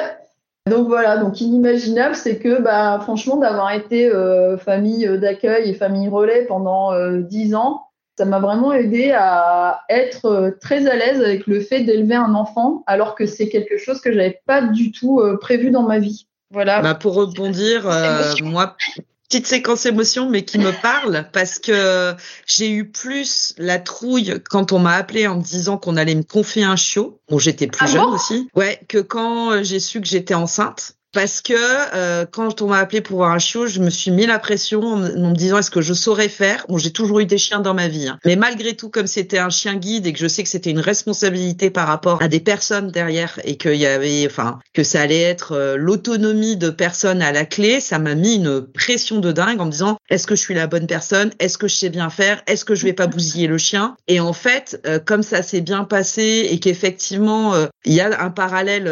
Donc 0.70 0.88
voilà, 0.88 1.18
donc 1.18 1.42
inimaginable, 1.42 2.16
c'est 2.16 2.38
que 2.38 2.62
bah 2.62 3.00
franchement 3.02 3.36
d'avoir 3.36 3.72
été 3.74 4.08
euh, 4.08 4.58
famille 4.58 5.10
d'accueil 5.20 5.70
et 5.70 5.74
famille 5.74 6.08
relais 6.08 6.46
pendant 6.46 6.92
dix 7.20 7.54
ans, 7.54 7.82
ça 8.18 8.26
m'a 8.26 8.40
vraiment 8.40 8.74
aidé 8.74 9.12
à 9.12 9.82
être 9.90 10.26
euh, 10.26 10.52
très 10.62 10.88
à 10.88 10.96
l'aise 10.96 11.22
avec 11.22 11.48
le 11.48 11.62
fait 11.62 11.82
d'élever 11.82 12.16
un 12.16 12.36
enfant, 12.36 12.84
alors 12.86 13.16
que 13.16 13.26
c'est 13.26 13.50
quelque 13.50 13.78
chose 13.78 14.02
que 14.02 14.12
j'avais 14.12 14.40
pas 14.46 14.62
du 14.62 14.92
tout 14.92 15.20
euh, 15.20 15.38
prévu 15.38 15.72
dans 15.72 15.84
ma 15.84 16.00
vie. 16.00 16.28
Voilà. 16.54 16.82
Bah 16.82 16.94
pour 16.94 17.16
rebondir, 17.16 17.90
euh, 17.90 18.32
moi, 18.44 18.78
petite 19.28 19.48
séquence 19.48 19.88
émotion, 19.88 20.30
mais 20.30 20.46
qui 20.46 20.60
me 20.60 20.72
parle 20.82 21.26
parce 21.34 21.58
que 21.58 22.14
j'ai 22.46 22.70
eu 22.70 22.88
plus 22.88 23.56
la 23.58 23.80
trouille 23.80 24.40
quand 24.50 24.72
on 24.72 24.80
m'a 24.80 24.94
appelé 24.94 25.28
en 25.28 25.38
me 25.38 25.44
disant 25.44 25.78
qu'on 25.78 25.98
allait 25.98 26.16
me 26.16 26.24
confier 26.24 26.64
un 26.64 26.76
chiot. 26.76 27.20
Bon, 27.28 27.40
j'étais 27.40 27.68
plus 27.68 27.84
ah 27.84 27.88
jeune 27.88 28.04
aussi. 28.04 28.48
Ouais, 28.56 28.80
que 28.88 29.00
quand 29.00 29.64
j'ai 29.64 29.80
su 29.80 30.00
que 30.00 30.08
j'étais 30.08 30.36
enceinte 30.36 30.96
parce 31.14 31.42
que 31.42 31.54
euh, 31.54 32.26
quand 32.30 32.62
on 32.62 32.68
m'a 32.68 32.80
appelé 32.80 33.02
pour 33.02 33.18
voir 33.18 33.32
un 33.32 33.40
chiot, 33.40 33.68
je 33.68 33.80
me 33.80 33.90
suis 33.90 34.12
mis 34.12 34.26
la 34.26 34.40
pression 34.40 34.82
en, 34.82 34.98
me 34.98 35.36
disant 35.36 35.60
est-ce 35.60 35.72
que 35.72 35.82
je 35.82 35.94
saurais 35.94 36.28
faire? 36.28 36.66
Bon, 36.68 36.78
j'ai 36.78 36.92
toujours 36.92 37.20
eu 37.20 37.26
des 37.26 37.38
chiens 37.38 37.60
dans 37.60 37.76
ma 37.76 37.88
vie, 37.88 38.08
hein. 38.08 38.18
mais 38.26 38.36
malgré 38.36 38.76
tout, 38.76 38.90
comme 38.90 39.08
c'était 39.08 39.38
un 39.38 39.52
chien 39.52 39.76
guide 39.76 40.08
et 40.08 40.14
que 40.14 40.20
je 40.20 40.28
sais 40.28 40.44
que 40.44 40.50
c'était 40.50 40.72
une 40.72 40.80
responsabilité 40.80 41.70
par 41.70 41.88
rapport 41.88 42.22
à 42.22 42.28
des 42.28 42.40
personnes 42.40 42.90
derrière 42.90 43.40
et 43.44 43.58
qu'il 43.58 43.76
y 43.76 43.86
avait, 43.86 44.26
enfin, 44.26 44.60
que 44.74 44.84
ça 44.84 45.02
allait 45.02 45.22
être 45.22 45.54
euh, 45.54 45.78
l'autonomie 45.78 46.58
de 46.58 46.72
personnes 46.72 47.22
à 47.22 47.32
la 47.32 47.46
clé, 47.46 47.80
ça 47.80 48.00
m'a 48.00 48.16
mis 48.16 48.36
une 48.36 48.62
pression 48.62 49.20
de 49.20 49.32
dingue 49.32 49.62
en 49.62 49.66
me 49.66 49.72
disant 49.72 49.98
est-ce 50.10 50.26
que 50.26 50.36
je 50.36 50.42
suis 50.42 50.56
la 50.56 50.66
bonne 50.66 50.88
personne, 50.88 51.32
est-ce 51.40 51.60
que 51.60 51.68
je 51.68 51.76
sais 51.76 51.90
bien 51.90 52.10
faire, 52.10 52.42
est-ce 52.48 52.66
que 52.66 52.74
je 52.74 52.86
vais 52.86 52.94
pas 52.94 53.08
bousiller 53.08 53.46
le 53.48 53.60
chien? 53.60 53.96
Et 54.08 54.20
en 54.20 54.34
fait, 54.34 54.82
euh, 54.88 54.98
comme 54.98 55.22
ça 55.22 55.44
s'est 55.44 55.62
bien 55.62 55.84
passé 55.84 56.48
et 56.50 56.60
qu'effectivement 56.60 57.54
il 57.86 57.94
y 57.94 58.02
a 58.02 58.24
un 58.24 58.30
parallèle 58.30 58.90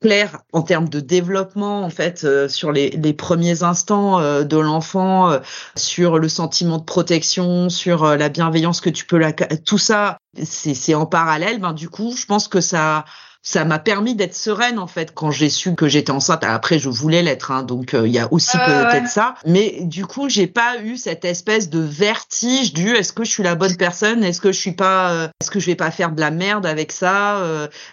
clair 0.00 0.38
en 0.52 0.62
termes 0.62 0.88
de 0.88 1.00
développement 1.00 1.51
en 1.56 1.90
fait 1.90 2.24
euh, 2.24 2.48
sur 2.48 2.72
les, 2.72 2.90
premiers 3.12 3.62
instants 3.62 4.18
euh, 4.20 4.44
de 4.44 4.56
l'enfant, 4.56 5.30
euh, 5.30 5.38
sur 5.76 6.18
le 6.18 6.28
sentiment 6.28 6.78
de 6.78 6.84
protection, 6.84 7.68
sur 7.68 8.16
la 8.16 8.28
bienveillance 8.28 8.80
que 8.80 8.90
tu 8.90 9.04
peux 9.06 9.18
la 9.18 9.32
tout 9.32 9.78
ça, 9.78 10.18
c'est 10.42 10.94
en 10.94 11.06
parallèle. 11.06 11.60
Ben 11.60 11.72
du 11.72 11.88
coup, 11.88 12.14
je 12.16 12.26
pense 12.26 12.48
que 12.48 12.60
ça 12.60 13.04
ça 13.42 13.64
m'a 13.64 13.78
permis 13.78 14.14
d'être 14.14 14.34
sereine 14.34 14.78
en 14.78 14.86
fait 14.86 15.12
quand 15.14 15.30
j'ai 15.30 15.50
su 15.50 15.74
que 15.74 15.88
j'étais 15.88 16.10
enceinte. 16.10 16.44
Après, 16.44 16.78
je 16.78 16.88
voulais 16.88 17.22
l'être, 17.22 17.50
hein, 17.50 17.62
donc 17.62 17.92
il 17.92 18.10
y 18.10 18.18
a 18.18 18.32
aussi 18.32 18.56
peut-être 18.56 19.08
ça. 19.08 19.34
Mais 19.46 19.78
du 19.82 20.06
coup, 20.06 20.28
j'ai 20.28 20.46
pas 20.46 20.78
eu 20.82 20.96
cette 20.96 21.24
espèce 21.24 21.68
de 21.68 21.80
vertige 21.80 22.72
du 22.72 22.94
est-ce 22.94 23.12
que 23.12 23.24
je 23.24 23.30
suis 23.30 23.42
la 23.42 23.54
bonne 23.54 23.76
personne, 23.76 24.22
est-ce 24.24 24.40
que 24.40 24.52
je 24.52 24.58
suis 24.58 24.72
pas, 24.72 25.30
est-ce 25.40 25.50
que 25.50 25.60
je 25.60 25.66
vais 25.66 25.74
pas 25.74 25.90
faire 25.90 26.12
de 26.12 26.20
la 26.20 26.30
merde 26.30 26.66
avec 26.66 26.92
ça, 26.92 27.42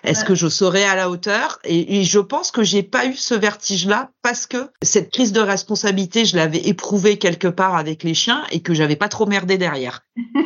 est-ce 0.04 0.24
que 0.24 0.36
je 0.36 0.48
serai 0.48 0.84
à 0.84 0.96
la 0.96 1.10
hauteur? 1.10 1.60
Et, 1.64 2.00
et 2.00 2.04
je 2.04 2.20
pense 2.20 2.52
que 2.52 2.64
j'ai 2.64 2.84
pas 2.84 3.06
eu 3.06 3.16
ce 3.16 3.34
vertige-là 3.34 4.10
parce 4.22 4.46
que 4.46 4.70
cette 4.82 5.12
crise 5.12 5.32
de 5.32 5.42
responsabilité, 5.42 6.26
je 6.26 6.36
l'avais 6.36 6.68
éprouvée 6.68 7.18
quelque 7.18 7.48
part 7.48 7.76
avec 7.76 8.04
les 8.04 8.14
chiens 8.14 8.44
et 8.52 8.62
que 8.62 8.74
j'avais 8.74 8.96
pas 8.96 9.10
trop 9.10 9.26
merdé 9.26 9.58
derrière. 9.58 10.02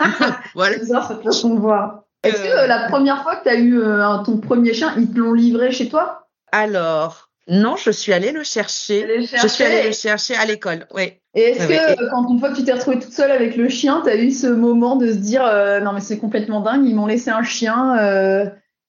voilà. 0.54 0.84
Ça, 0.84 1.08
cette 1.08 1.22
façon 1.22 1.54
de 1.54 1.60
voir. 1.60 2.02
Est-ce 2.22 2.42
que 2.42 2.48
euh, 2.48 2.66
la 2.66 2.88
première 2.88 3.22
fois 3.22 3.36
que 3.36 3.44
tu 3.44 3.48
as 3.48 3.56
eu 3.56 3.80
euh, 3.80 4.18
ton 4.24 4.38
premier 4.38 4.74
chien, 4.74 4.94
ils 4.96 5.10
te 5.10 5.18
l'ont 5.18 5.32
livré 5.32 5.70
chez 5.70 5.88
toi? 5.88 6.28
Alors, 6.52 7.30
non, 7.48 7.76
je 7.76 7.90
suis 7.90 8.12
allée 8.12 8.32
le 8.32 8.42
chercher. 8.42 9.26
Je 9.26 9.46
suis 9.46 9.64
allée 9.64 9.84
le 9.84 9.92
chercher 9.92 10.34
à 10.34 10.44
l'école, 10.44 10.86
oui. 10.94 11.12
Et 11.34 11.50
est-ce 11.50 11.66
que 11.66 12.10
quand 12.10 12.28
une 12.30 12.40
fois 12.40 12.50
que 12.50 12.56
tu 12.56 12.64
t'es 12.64 12.72
retrouvée 12.72 12.98
toute 12.98 13.12
seule 13.12 13.30
avec 13.30 13.56
le 13.56 13.68
chien, 13.68 14.00
tu 14.02 14.10
as 14.10 14.16
eu 14.16 14.30
ce 14.30 14.46
moment 14.46 14.96
de 14.96 15.12
se 15.12 15.18
dire 15.18 15.44
euh, 15.44 15.80
non 15.80 15.92
mais 15.92 16.00
c'est 16.00 16.18
complètement 16.18 16.60
dingue, 16.62 16.86
ils 16.86 16.94
m'ont 16.94 17.06
laissé 17.06 17.30
un 17.30 17.42
chien, 17.42 17.94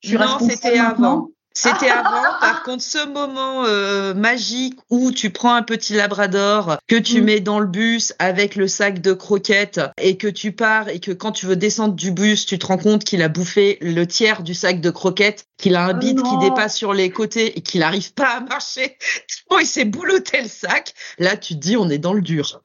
je 0.02 0.08
suis 0.08 0.18
Non, 0.18 0.40
c'était 0.40 0.80
avant. 0.80 1.30
C'était 1.60 1.90
avant. 1.90 2.22
Par 2.40 2.62
contre, 2.62 2.84
ce 2.84 3.04
moment 3.08 3.66
euh, 3.66 4.14
magique 4.14 4.78
où 4.92 5.12
tu 5.12 5.32
prends 5.32 5.56
un 5.56 5.64
petit 5.64 5.96
labrador 5.96 6.78
que 6.88 6.96
tu 6.96 7.20
mm. 7.20 7.26
mets 7.26 7.40
dans 7.40 7.60
le 7.60 7.66
bus 7.66 8.14
avec 8.20 8.56
le 8.56 8.68
sac 8.68 9.02
de 9.02 9.12
croquettes 9.12 9.82
et 10.00 10.18
que 10.18 10.28
tu 10.28 10.52
pars 10.52 10.88
et 10.88 11.00
que 11.00 11.12
quand 11.12 11.32
tu 11.32 11.48
veux 11.48 11.56
descendre 11.56 11.96
du 11.96 12.12
bus, 12.12 12.46
tu 12.46 12.60
te 12.60 12.68
rends 12.68 12.78
compte 12.78 13.04
qu'il 13.04 13.24
a 13.24 13.28
bouffé 13.28 13.80
le 13.82 14.06
tiers 14.06 14.44
du 14.44 14.54
sac 14.54 14.82
de 14.82 14.92
croquettes, 14.92 15.48
qu'il 15.58 15.76
a 15.76 15.84
un 15.84 15.96
oh 15.96 16.00
bide 16.00 16.22
qui 16.22 16.38
dépasse 16.38 16.78
sur 16.78 16.94
les 16.94 17.10
côtés 17.10 17.58
et 17.58 17.62
qu'il 17.62 17.80
n'arrive 17.80 18.14
pas 18.14 18.36
à 18.36 18.40
marcher. 18.42 18.96
il 19.60 19.66
s'est 19.66 19.86
bouloté 19.86 20.44
le 20.44 20.48
sac. 20.48 20.94
Là, 21.18 21.38
tu 21.38 21.56
te 21.56 21.60
dis, 21.60 21.76
on 21.76 21.90
est 21.90 21.98
dans 21.98 22.14
le 22.14 22.22
dur. 22.22 22.62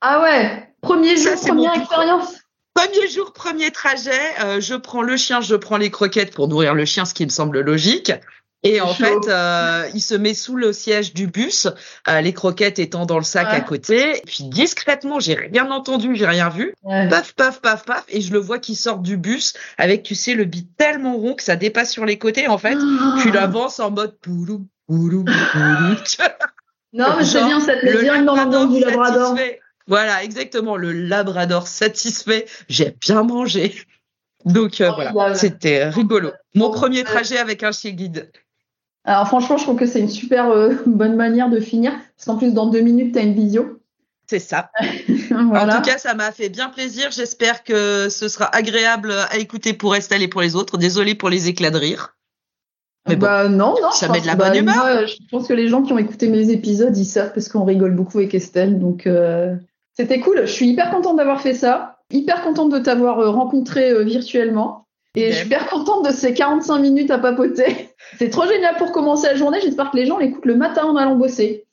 Ah 0.00 0.22
ouais. 0.22 0.74
Premier 0.80 1.18
jour, 1.18 1.34
première 1.34 1.74
expérience. 1.74 2.43
Premier 2.74 3.08
jour, 3.08 3.32
premier 3.32 3.70
trajet, 3.70 4.10
euh, 4.42 4.60
je 4.60 4.74
prends 4.74 5.02
le 5.02 5.16
chien, 5.16 5.40
je 5.40 5.54
prends 5.54 5.76
les 5.76 5.90
croquettes 5.90 6.34
pour 6.34 6.48
nourrir 6.48 6.74
le 6.74 6.84
chien, 6.84 7.04
ce 7.04 7.14
qui 7.14 7.24
me 7.24 7.30
semble 7.30 7.60
logique. 7.60 8.12
Et 8.64 8.80
en 8.80 8.94
fait, 8.94 9.28
euh, 9.28 9.86
il 9.94 10.00
se 10.00 10.14
met 10.14 10.32
sous 10.32 10.56
le 10.56 10.72
siège 10.72 11.12
du 11.12 11.26
bus, 11.26 11.68
euh, 12.08 12.20
les 12.22 12.32
croquettes 12.32 12.78
étant 12.78 13.04
dans 13.04 13.18
le 13.18 13.24
sac 13.24 13.46
à 13.50 13.60
côté. 13.60 14.16
Et 14.16 14.22
puis 14.26 14.44
discrètement, 14.44 15.20
j'ai 15.20 15.34
rien 15.34 15.70
entendu, 15.70 16.16
j'ai 16.16 16.26
rien 16.26 16.48
vu. 16.48 16.74
Paf, 16.82 17.34
paf, 17.34 17.60
paf, 17.60 17.84
paf, 17.84 18.04
et 18.08 18.22
je 18.22 18.32
le 18.32 18.38
vois 18.38 18.58
qui 18.58 18.74
sort 18.74 18.98
du 18.98 19.18
bus 19.18 19.52
avec, 19.76 20.02
tu 20.02 20.14
sais, 20.14 20.34
le 20.34 20.44
bit 20.44 20.66
tellement 20.78 21.14
rond 21.16 21.34
que 21.34 21.42
ça 21.42 21.56
dépasse 21.56 21.92
sur 21.92 22.06
les 22.06 22.18
côtés. 22.18 22.48
En 22.48 22.56
fait, 22.56 22.76
oh. 22.80 23.18
tu 23.22 23.30
l'avances 23.30 23.80
en 23.80 23.90
mode 23.90 24.18
poulou, 24.18 24.66
poulou, 24.88 25.24
poulou. 25.24 25.96
non, 26.94 27.16
mais 27.18 27.24
c'est 27.24 27.44
bien, 27.44 27.60
ça 27.60 27.76
te 27.76 28.24
dans 28.24 28.34
l'ambiance 28.34 28.72
du 28.72 28.80
Labrador. 28.80 29.36
Voilà, 29.86 30.24
exactement. 30.24 30.76
Le 30.76 30.92
Labrador 30.92 31.68
satisfait. 31.68 32.46
J'ai 32.68 32.96
bien 33.00 33.22
mangé. 33.22 33.74
Donc 34.44 34.80
euh, 34.80 34.90
voilà, 34.90 35.34
c'était 35.34 35.88
rigolo. 35.88 36.30
Mon 36.54 36.70
premier 36.70 37.04
trajet 37.04 37.38
avec 37.38 37.62
un 37.62 37.72
chien 37.72 37.92
guide. 37.92 38.30
Alors 39.04 39.26
franchement, 39.26 39.56
je 39.56 39.64
trouve 39.64 39.78
que 39.78 39.86
c'est 39.86 40.00
une 40.00 40.08
super 40.08 40.50
euh, 40.50 40.74
bonne 40.86 41.16
manière 41.16 41.50
de 41.50 41.60
finir, 41.60 41.92
parce 42.16 42.26
qu'en 42.26 42.36
plus 42.36 42.52
dans 42.52 42.66
deux 42.66 42.80
minutes, 42.80 43.12
tu 43.12 43.18
as 43.18 43.22
une 43.22 43.34
visio. 43.34 43.80
C'est 44.26 44.38
ça. 44.38 44.70
En 45.30 45.68
tout 45.68 45.82
cas, 45.82 45.98
ça 45.98 46.14
m'a 46.14 46.32
fait 46.32 46.48
bien 46.48 46.68
plaisir. 46.68 47.10
J'espère 47.10 47.64
que 47.64 48.08
ce 48.08 48.28
sera 48.28 48.46
agréable 48.54 49.12
à 49.30 49.36
écouter 49.36 49.72
pour 49.72 49.96
Estelle 49.96 50.22
et 50.22 50.28
pour 50.28 50.42
les 50.42 50.54
autres. 50.54 50.78
Désolée 50.78 51.14
pour 51.14 51.28
les 51.28 51.48
éclats 51.48 51.70
de 51.70 51.78
rire. 51.78 52.16
Mais 53.08 53.16
bah 53.16 53.48
non, 53.48 53.74
non. 53.82 53.90
Ça 53.90 54.08
met 54.08 54.20
de 54.20 54.26
la 54.26 54.34
bonne 54.34 54.52
bah, 54.52 54.58
humeur. 54.58 55.06
je 55.06 55.16
pense 55.30 55.48
que 55.48 55.52
les 55.52 55.68
gens 55.68 55.82
qui 55.82 55.92
ont 55.92 55.98
écouté 55.98 56.28
mes 56.28 56.50
épisodes, 56.50 56.96
ils 56.96 57.04
savent 57.04 57.32
parce 57.34 57.48
qu'on 57.48 57.64
rigole 57.64 57.94
beaucoup 57.94 58.18
avec 58.18 58.34
Estelle. 58.34 58.78
Donc 58.78 59.06
euh, 59.06 59.56
c'était 59.96 60.20
cool. 60.20 60.42
Je 60.42 60.52
suis 60.52 60.68
hyper 60.68 60.90
contente 60.90 61.16
d'avoir 61.16 61.40
fait 61.40 61.54
ça. 61.54 61.98
Hyper 62.10 62.42
contente 62.42 62.70
de 62.70 62.78
t'avoir 62.78 63.20
euh, 63.20 63.30
rencontré 63.30 63.90
euh, 63.90 64.02
virtuellement. 64.02 64.86
Et 65.16 65.30
je 65.30 65.36
suis 65.36 65.46
hyper 65.46 65.68
contente 65.68 66.04
de 66.04 66.12
ces 66.12 66.34
45 66.34 66.78
minutes 66.78 67.10
à 67.12 67.18
papoter. 67.18 67.90
C'est 68.18 68.30
trop 68.30 68.46
génial 68.46 68.76
pour 68.76 68.90
commencer 68.90 69.28
la 69.28 69.36
journée. 69.36 69.60
J'espère 69.62 69.92
que 69.92 69.96
les 69.96 70.06
gens 70.06 70.18
l'écoutent 70.18 70.44
le 70.44 70.56
matin 70.56 70.84
en 70.84 70.96
allant 70.96 71.14
bosser. 71.14 71.64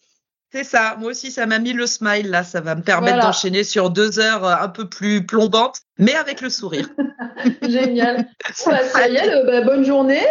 C'est 0.53 0.63
ça. 0.63 0.95
Moi 0.99 1.11
aussi, 1.11 1.31
ça 1.31 1.47
m'a 1.47 1.57
mis 1.57 1.73
le 1.73 1.87
smile 1.87 2.29
là. 2.29 2.43
Ça 2.43 2.61
va 2.61 2.75
me 2.75 2.83
permettre 2.83 3.19
d'enchaîner 3.19 3.63
sur 3.63 3.89
deux 3.89 4.19
heures 4.19 4.45
euh, 4.45 4.55
un 4.61 4.69
peu 4.69 4.87
plus 4.87 5.25
plombantes, 5.25 5.79
mais 5.97 6.13
avec 6.13 6.41
le 6.41 6.49
sourire. 6.49 6.89
Génial. 7.63 8.27
ça 8.53 9.07
y 9.07 9.15
est, 9.15 9.45
bah, 9.45 9.61
bonne 9.61 9.83
journée. 9.83 10.21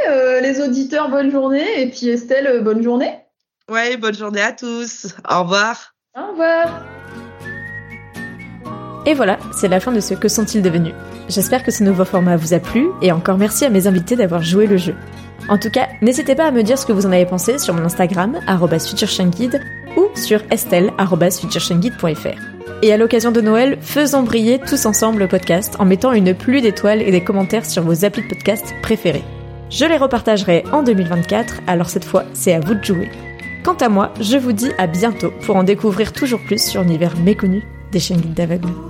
les 0.41 0.61
auditeurs, 0.61 1.09
bonne 1.09 1.33
journée. 1.33 1.83
Et 1.83 1.91
puis 1.91 2.09
Estelle, 2.09 2.63
bonne 2.63 2.83
journée. 2.83 3.19
Ouais, 3.69 3.97
bonne 3.97 4.15
journée 4.15 4.43
à 4.43 4.53
tous. 4.53 5.09
Au 5.29 5.43
revoir. 5.43 5.95
Au 6.17 6.31
revoir. 6.31 7.00
Et 9.11 9.15
voilà, 9.15 9.41
c'est 9.51 9.67
la 9.67 9.81
fin 9.81 9.91
de 9.91 9.99
ce 9.99 10.15
Que 10.15 10.29
sont-ils 10.29 10.63
devenus? 10.63 10.95
J'espère 11.29 11.65
que 11.65 11.73
ce 11.73 11.83
nouveau 11.83 12.05
format 12.05 12.37
vous 12.37 12.55
a 12.55 12.61
plu 12.61 12.87
et 13.03 13.11
encore 13.11 13.39
merci 13.39 13.65
à 13.65 13.69
mes 13.69 13.89
invités 13.89 14.15
d'avoir 14.15 14.41
joué 14.41 14.69
le 14.69 14.77
jeu. 14.77 14.95
En 15.49 15.59
tout 15.59 15.69
cas, 15.69 15.89
n'hésitez 16.01 16.37
pas 16.37 16.47
à 16.47 16.53
me 16.53 16.63
dire 16.63 16.79
ce 16.79 16.87
que 16.87 16.93
vous 16.93 17.07
en 17.07 17.11
avez 17.13 17.27
pensé 17.27 17.59
sur 17.59 17.75
mon 17.75 17.85
Instagram, 17.85 18.39
futureshangid, 18.71 19.61
ou 19.97 20.07
sur 20.15 20.43
estelle.futureshangid.fr. 20.53 22.39
Et 22.83 22.93
à 22.93 22.97
l'occasion 22.97 23.33
de 23.33 23.41
Noël, 23.41 23.79
faisons 23.81 24.23
briller 24.23 24.61
tous 24.61 24.87
ensemble 24.87 25.19
le 25.19 25.27
podcast 25.27 25.75
en 25.81 25.87
mettant 25.87 26.13
une 26.13 26.33
pluie 26.33 26.63
d'étoiles 26.63 27.03
et 27.03 27.11
des 27.11 27.25
commentaires 27.25 27.67
sur 27.67 27.83
vos 27.83 28.05
applis 28.05 28.23
de 28.23 28.29
podcast 28.29 28.77
préférés. 28.81 29.25
Je 29.71 29.87
les 29.87 29.97
repartagerai 29.97 30.63
en 30.71 30.85
2024, 30.85 31.63
alors 31.67 31.91
cette 31.91 32.05
fois, 32.05 32.27
c'est 32.33 32.55
à 32.55 32.61
vous 32.61 32.75
de 32.75 32.85
jouer. 32.85 33.11
Quant 33.65 33.75
à 33.75 33.89
moi, 33.89 34.13
je 34.21 34.37
vous 34.37 34.53
dis 34.53 34.71
à 34.79 34.87
bientôt 34.87 35.33
pour 35.45 35.57
en 35.57 35.65
découvrir 35.65 36.13
toujours 36.13 36.45
plus 36.47 36.63
sur 36.63 36.83
l'univers 36.83 37.17
méconnu 37.17 37.65
des 37.91 37.99
chaînes 37.99 38.21
d'aveugles. 38.37 38.90